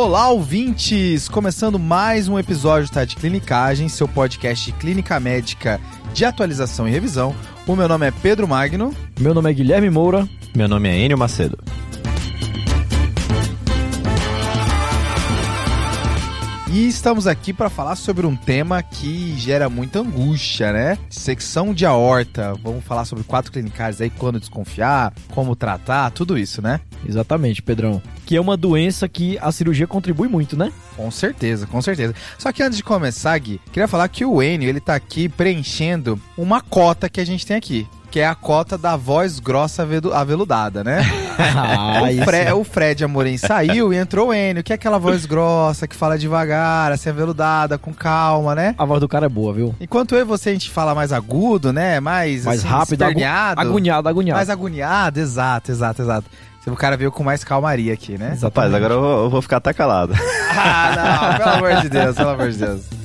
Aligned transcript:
Olá, 0.00 0.30
ouvintes! 0.30 1.28
Começando 1.28 1.76
mais 1.76 2.28
um 2.28 2.38
episódio 2.38 2.88
tá, 2.88 3.04
de 3.04 3.16
Clinicagem, 3.16 3.88
seu 3.88 4.06
podcast 4.06 4.66
de 4.66 4.72
clínica 4.78 5.18
médica 5.18 5.80
de 6.14 6.24
atualização 6.24 6.86
e 6.86 6.90
revisão. 6.92 7.34
O 7.66 7.74
meu 7.74 7.88
nome 7.88 8.06
é 8.06 8.12
Pedro 8.12 8.46
Magno. 8.46 8.94
Meu 9.18 9.34
nome 9.34 9.50
é 9.50 9.52
Guilherme 9.52 9.90
Moura. 9.90 10.28
Meu 10.54 10.68
nome 10.68 10.88
é 10.88 10.96
Enio 10.96 11.18
Macedo. 11.18 11.58
E 16.78 16.86
estamos 16.86 17.26
aqui 17.26 17.52
para 17.52 17.68
falar 17.68 17.96
sobre 17.96 18.24
um 18.24 18.36
tema 18.36 18.80
que 18.84 19.36
gera 19.36 19.68
muita 19.68 19.98
angústia, 19.98 20.72
né? 20.72 20.96
Secção 21.10 21.74
de 21.74 21.84
aorta. 21.84 22.54
Vamos 22.62 22.84
falar 22.84 23.04
sobre 23.04 23.24
quatro 23.24 23.50
clinicais 23.50 24.00
aí, 24.00 24.08
quando 24.08 24.38
desconfiar, 24.38 25.12
como 25.30 25.56
tratar, 25.56 26.12
tudo 26.12 26.38
isso, 26.38 26.62
né? 26.62 26.80
Exatamente, 27.04 27.62
Pedrão. 27.62 28.00
Que 28.24 28.36
é 28.36 28.40
uma 28.40 28.56
doença 28.56 29.08
que 29.08 29.36
a 29.40 29.50
cirurgia 29.50 29.88
contribui 29.88 30.28
muito, 30.28 30.56
né? 30.56 30.72
Com 30.96 31.10
certeza, 31.10 31.66
com 31.66 31.82
certeza. 31.82 32.14
Só 32.38 32.52
que 32.52 32.62
antes 32.62 32.76
de 32.76 32.84
começar, 32.84 33.36
Gui, 33.38 33.60
queria 33.72 33.88
falar 33.88 34.06
que 34.06 34.24
o 34.24 34.40
Enio, 34.40 34.68
ele 34.68 34.78
tá 34.78 34.94
aqui 34.94 35.28
preenchendo 35.28 36.16
uma 36.36 36.60
cota 36.60 37.08
que 37.08 37.20
a 37.20 37.26
gente 37.26 37.44
tem 37.44 37.56
aqui 37.56 37.88
que 38.10 38.20
é 38.20 38.26
a 38.26 38.34
cota 38.34 38.78
da 38.78 38.96
voz 38.96 39.38
grossa 39.38 39.86
aveludada, 40.14 40.82
né? 40.82 41.00
ah, 41.38 42.02
o, 42.02 42.24
Fre 42.24 42.52
o, 42.52 42.64
Fred 42.64 43.04
Amorim 43.04 43.36
saiu 43.36 43.92
e 43.92 43.96
entrou 43.96 44.28
o 44.28 44.34
Enio, 44.34 44.62
que 44.62 44.72
é 44.72 44.76
aquela 44.76 44.98
voz 44.98 45.26
grossa, 45.26 45.86
que 45.86 45.94
fala 45.94 46.18
devagar, 46.18 46.90
assim, 46.92 47.10
aveludada, 47.10 47.78
com 47.78 47.92
calma, 47.92 48.54
né? 48.54 48.74
A 48.78 48.84
voz 48.84 49.00
do 49.00 49.08
cara 49.08 49.26
é 49.26 49.28
boa, 49.28 49.52
viu? 49.52 49.74
Enquanto 49.80 50.14
eu 50.14 50.20
e 50.20 50.24
você 50.24 50.50
a 50.50 50.52
gente 50.52 50.70
fala 50.70 50.94
mais 50.94 51.12
agudo, 51.12 51.72
né? 51.72 52.00
Mais, 52.00 52.44
mais 52.44 52.60
assim, 52.60 52.68
rápido, 52.68 53.02
esperneado. 53.02 53.60
agoniado, 53.60 54.08
agoniado. 54.08 54.36
Mais 54.36 54.50
agoniado, 54.50 55.20
exato, 55.20 55.70
exato, 55.70 56.02
exato. 56.02 56.26
O 56.66 56.76
cara 56.76 56.96
veio 56.96 57.10
com 57.10 57.24
mais 57.24 57.42
calmaria 57.42 57.94
aqui, 57.94 58.18
né? 58.18 58.36
Rapaz, 58.40 58.72
agora 58.74 58.94
eu 58.94 59.00
vou, 59.00 59.24
eu 59.24 59.30
vou 59.30 59.40
ficar 59.40 59.56
até 59.56 59.72
calado. 59.72 60.12
ah, 60.52 60.92
não, 60.96 61.38
pelo 61.38 61.50
amor 61.56 61.82
de 61.82 61.88
Deus, 61.88 62.16
pelo 62.16 62.30
amor 62.30 62.50
de 62.50 62.58
Deus. 62.58 62.97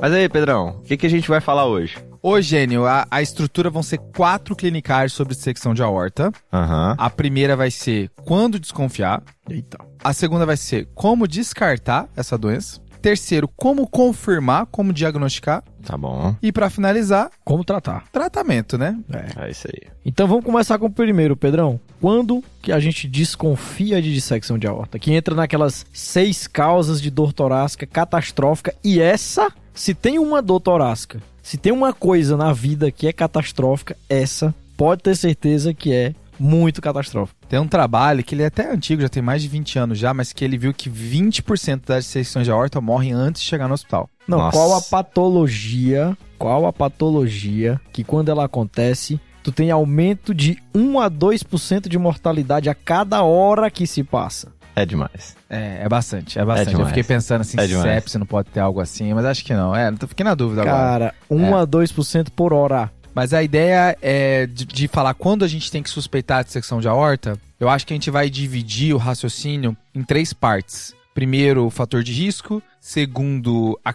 Mas 0.00 0.12
aí, 0.12 0.28
Pedrão, 0.28 0.76
o 0.78 0.82
que, 0.82 0.96
que 0.96 1.06
a 1.06 1.10
gente 1.10 1.28
vai 1.28 1.40
falar 1.40 1.66
hoje? 1.66 1.96
Hoje, 2.22 2.50
Gênio, 2.50 2.86
a, 2.86 3.06
a 3.10 3.20
estrutura 3.20 3.68
vão 3.68 3.82
ser 3.82 3.98
quatro 3.98 4.54
clinicais 4.54 5.12
sobre 5.12 5.34
secção 5.34 5.74
de 5.74 5.82
aorta. 5.82 6.32
Uhum. 6.52 6.94
A 6.96 7.10
primeira 7.10 7.56
vai 7.56 7.70
ser 7.70 8.08
quando 8.24 8.60
desconfiar. 8.60 9.22
Eita. 9.50 9.78
A 10.02 10.12
segunda 10.12 10.46
vai 10.46 10.56
ser 10.56 10.88
como 10.94 11.26
descartar 11.26 12.08
essa 12.16 12.38
doença. 12.38 12.80
Terceiro, 13.02 13.48
como 13.48 13.88
confirmar, 13.88 14.66
como 14.66 14.92
diagnosticar. 14.92 15.64
Tá 15.84 15.96
bom. 15.96 16.34
E 16.42 16.52
para 16.52 16.70
finalizar, 16.70 17.30
como 17.44 17.64
tratar. 17.64 18.04
Tratamento, 18.12 18.76
né? 18.76 18.98
É. 19.12 19.46
é 19.46 19.50
isso 19.50 19.68
aí. 19.68 19.88
Então 20.04 20.28
vamos 20.28 20.44
começar 20.44 20.78
com 20.78 20.86
o 20.86 20.90
primeiro, 20.90 21.36
Pedrão. 21.36 21.80
Quando 22.00 22.42
que 22.60 22.72
a 22.72 22.78
gente 22.78 23.08
desconfia 23.08 24.00
de 24.02 24.12
dissecção 24.12 24.58
de 24.58 24.66
aorta? 24.66 24.98
Que 24.98 25.12
entra 25.12 25.34
naquelas 25.34 25.86
seis 25.92 26.46
causas 26.46 27.00
de 27.00 27.10
dor 27.10 27.32
torácica 27.32 27.86
catastrófica 27.86 28.74
e 28.84 29.00
essa 29.00 29.52
se 29.78 29.94
tem 29.94 30.18
uma 30.18 30.42
dor 30.42 30.58
torácica, 30.58 31.22
se 31.40 31.56
tem 31.56 31.72
uma 31.72 31.92
coisa 31.92 32.36
na 32.36 32.52
vida 32.52 32.90
que 32.90 33.06
é 33.06 33.12
catastrófica, 33.12 33.96
essa 34.08 34.52
pode 34.76 35.02
ter 35.02 35.16
certeza 35.16 35.72
que 35.72 35.92
é 35.92 36.14
muito 36.38 36.82
catastrófico. 36.82 37.38
Tem 37.48 37.60
um 37.60 37.68
trabalho 37.68 38.24
que 38.24 38.34
ele 38.34 38.42
é 38.42 38.46
até 38.46 38.70
antigo, 38.72 39.02
já 39.02 39.08
tem 39.08 39.22
mais 39.22 39.40
de 39.40 39.48
20 39.48 39.78
anos 39.78 39.98
já, 39.98 40.12
mas 40.12 40.32
que 40.32 40.44
ele 40.44 40.58
viu 40.58 40.74
que 40.74 40.90
20% 40.90 41.82
das 41.86 42.04
dissecções 42.04 42.44
de 42.44 42.50
aorta 42.50 42.80
morrem 42.80 43.12
antes 43.12 43.40
de 43.40 43.48
chegar 43.48 43.68
no 43.68 43.74
hospital. 43.74 44.10
Não, 44.26 44.38
Nossa. 44.38 44.56
qual 44.56 44.74
a 44.74 44.82
patologia, 44.82 46.16
qual 46.36 46.66
a 46.66 46.72
patologia 46.72 47.80
que 47.92 48.02
quando 48.02 48.30
ela 48.30 48.44
acontece, 48.44 49.20
tu 49.44 49.52
tem 49.52 49.70
aumento 49.70 50.34
de 50.34 50.58
1 50.74 51.00
a 51.00 51.08
2% 51.08 51.88
de 51.88 51.98
mortalidade 51.98 52.68
a 52.68 52.74
cada 52.74 53.22
hora 53.22 53.70
que 53.70 53.86
se 53.86 54.02
passa? 54.02 54.57
É 54.78 54.86
demais. 54.86 55.36
É, 55.50 55.80
é 55.82 55.88
bastante, 55.88 56.38
é 56.38 56.44
bastante. 56.44 56.76
É 56.76 56.80
eu 56.80 56.86
fiquei 56.86 57.02
pensando 57.02 57.40
assim, 57.40 57.58
é 57.58 57.66
se 57.66 57.82
sepsis 57.82 58.14
não 58.14 58.26
pode 58.26 58.48
ter 58.50 58.60
algo 58.60 58.80
assim, 58.80 59.12
mas 59.12 59.24
acho 59.24 59.44
que 59.44 59.52
não. 59.52 59.74
É, 59.74 59.92
fiquei 60.06 60.22
na 60.22 60.36
dúvida 60.36 60.62
Cara, 60.62 60.76
agora. 60.76 61.14
Cara, 61.28 61.40
1 61.50 61.56
é. 61.56 61.62
a 61.62 61.66
2% 61.66 62.28
por 62.30 62.52
hora. 62.52 62.88
Mas 63.12 63.34
a 63.34 63.42
ideia 63.42 63.96
é 64.00 64.46
de, 64.46 64.64
de, 64.64 64.86
falar 64.86 65.14
quando 65.14 65.44
a 65.44 65.48
gente 65.48 65.72
tem 65.72 65.82
que 65.82 65.90
suspeitar 65.90 66.38
a 66.38 66.42
dissecção 66.44 66.80
de 66.80 66.86
aorta, 66.86 67.36
eu 67.58 67.68
acho 67.68 67.84
que 67.84 67.92
a 67.92 67.96
gente 67.96 68.10
vai 68.10 68.30
dividir 68.30 68.94
o 68.94 68.98
raciocínio 68.98 69.76
em 69.92 70.04
três 70.04 70.32
partes. 70.32 70.94
Primeiro, 71.12 71.66
o 71.66 71.70
fator 71.70 72.04
de 72.04 72.12
risco. 72.12 72.62
Segundo, 72.80 73.76
a, 73.84 73.92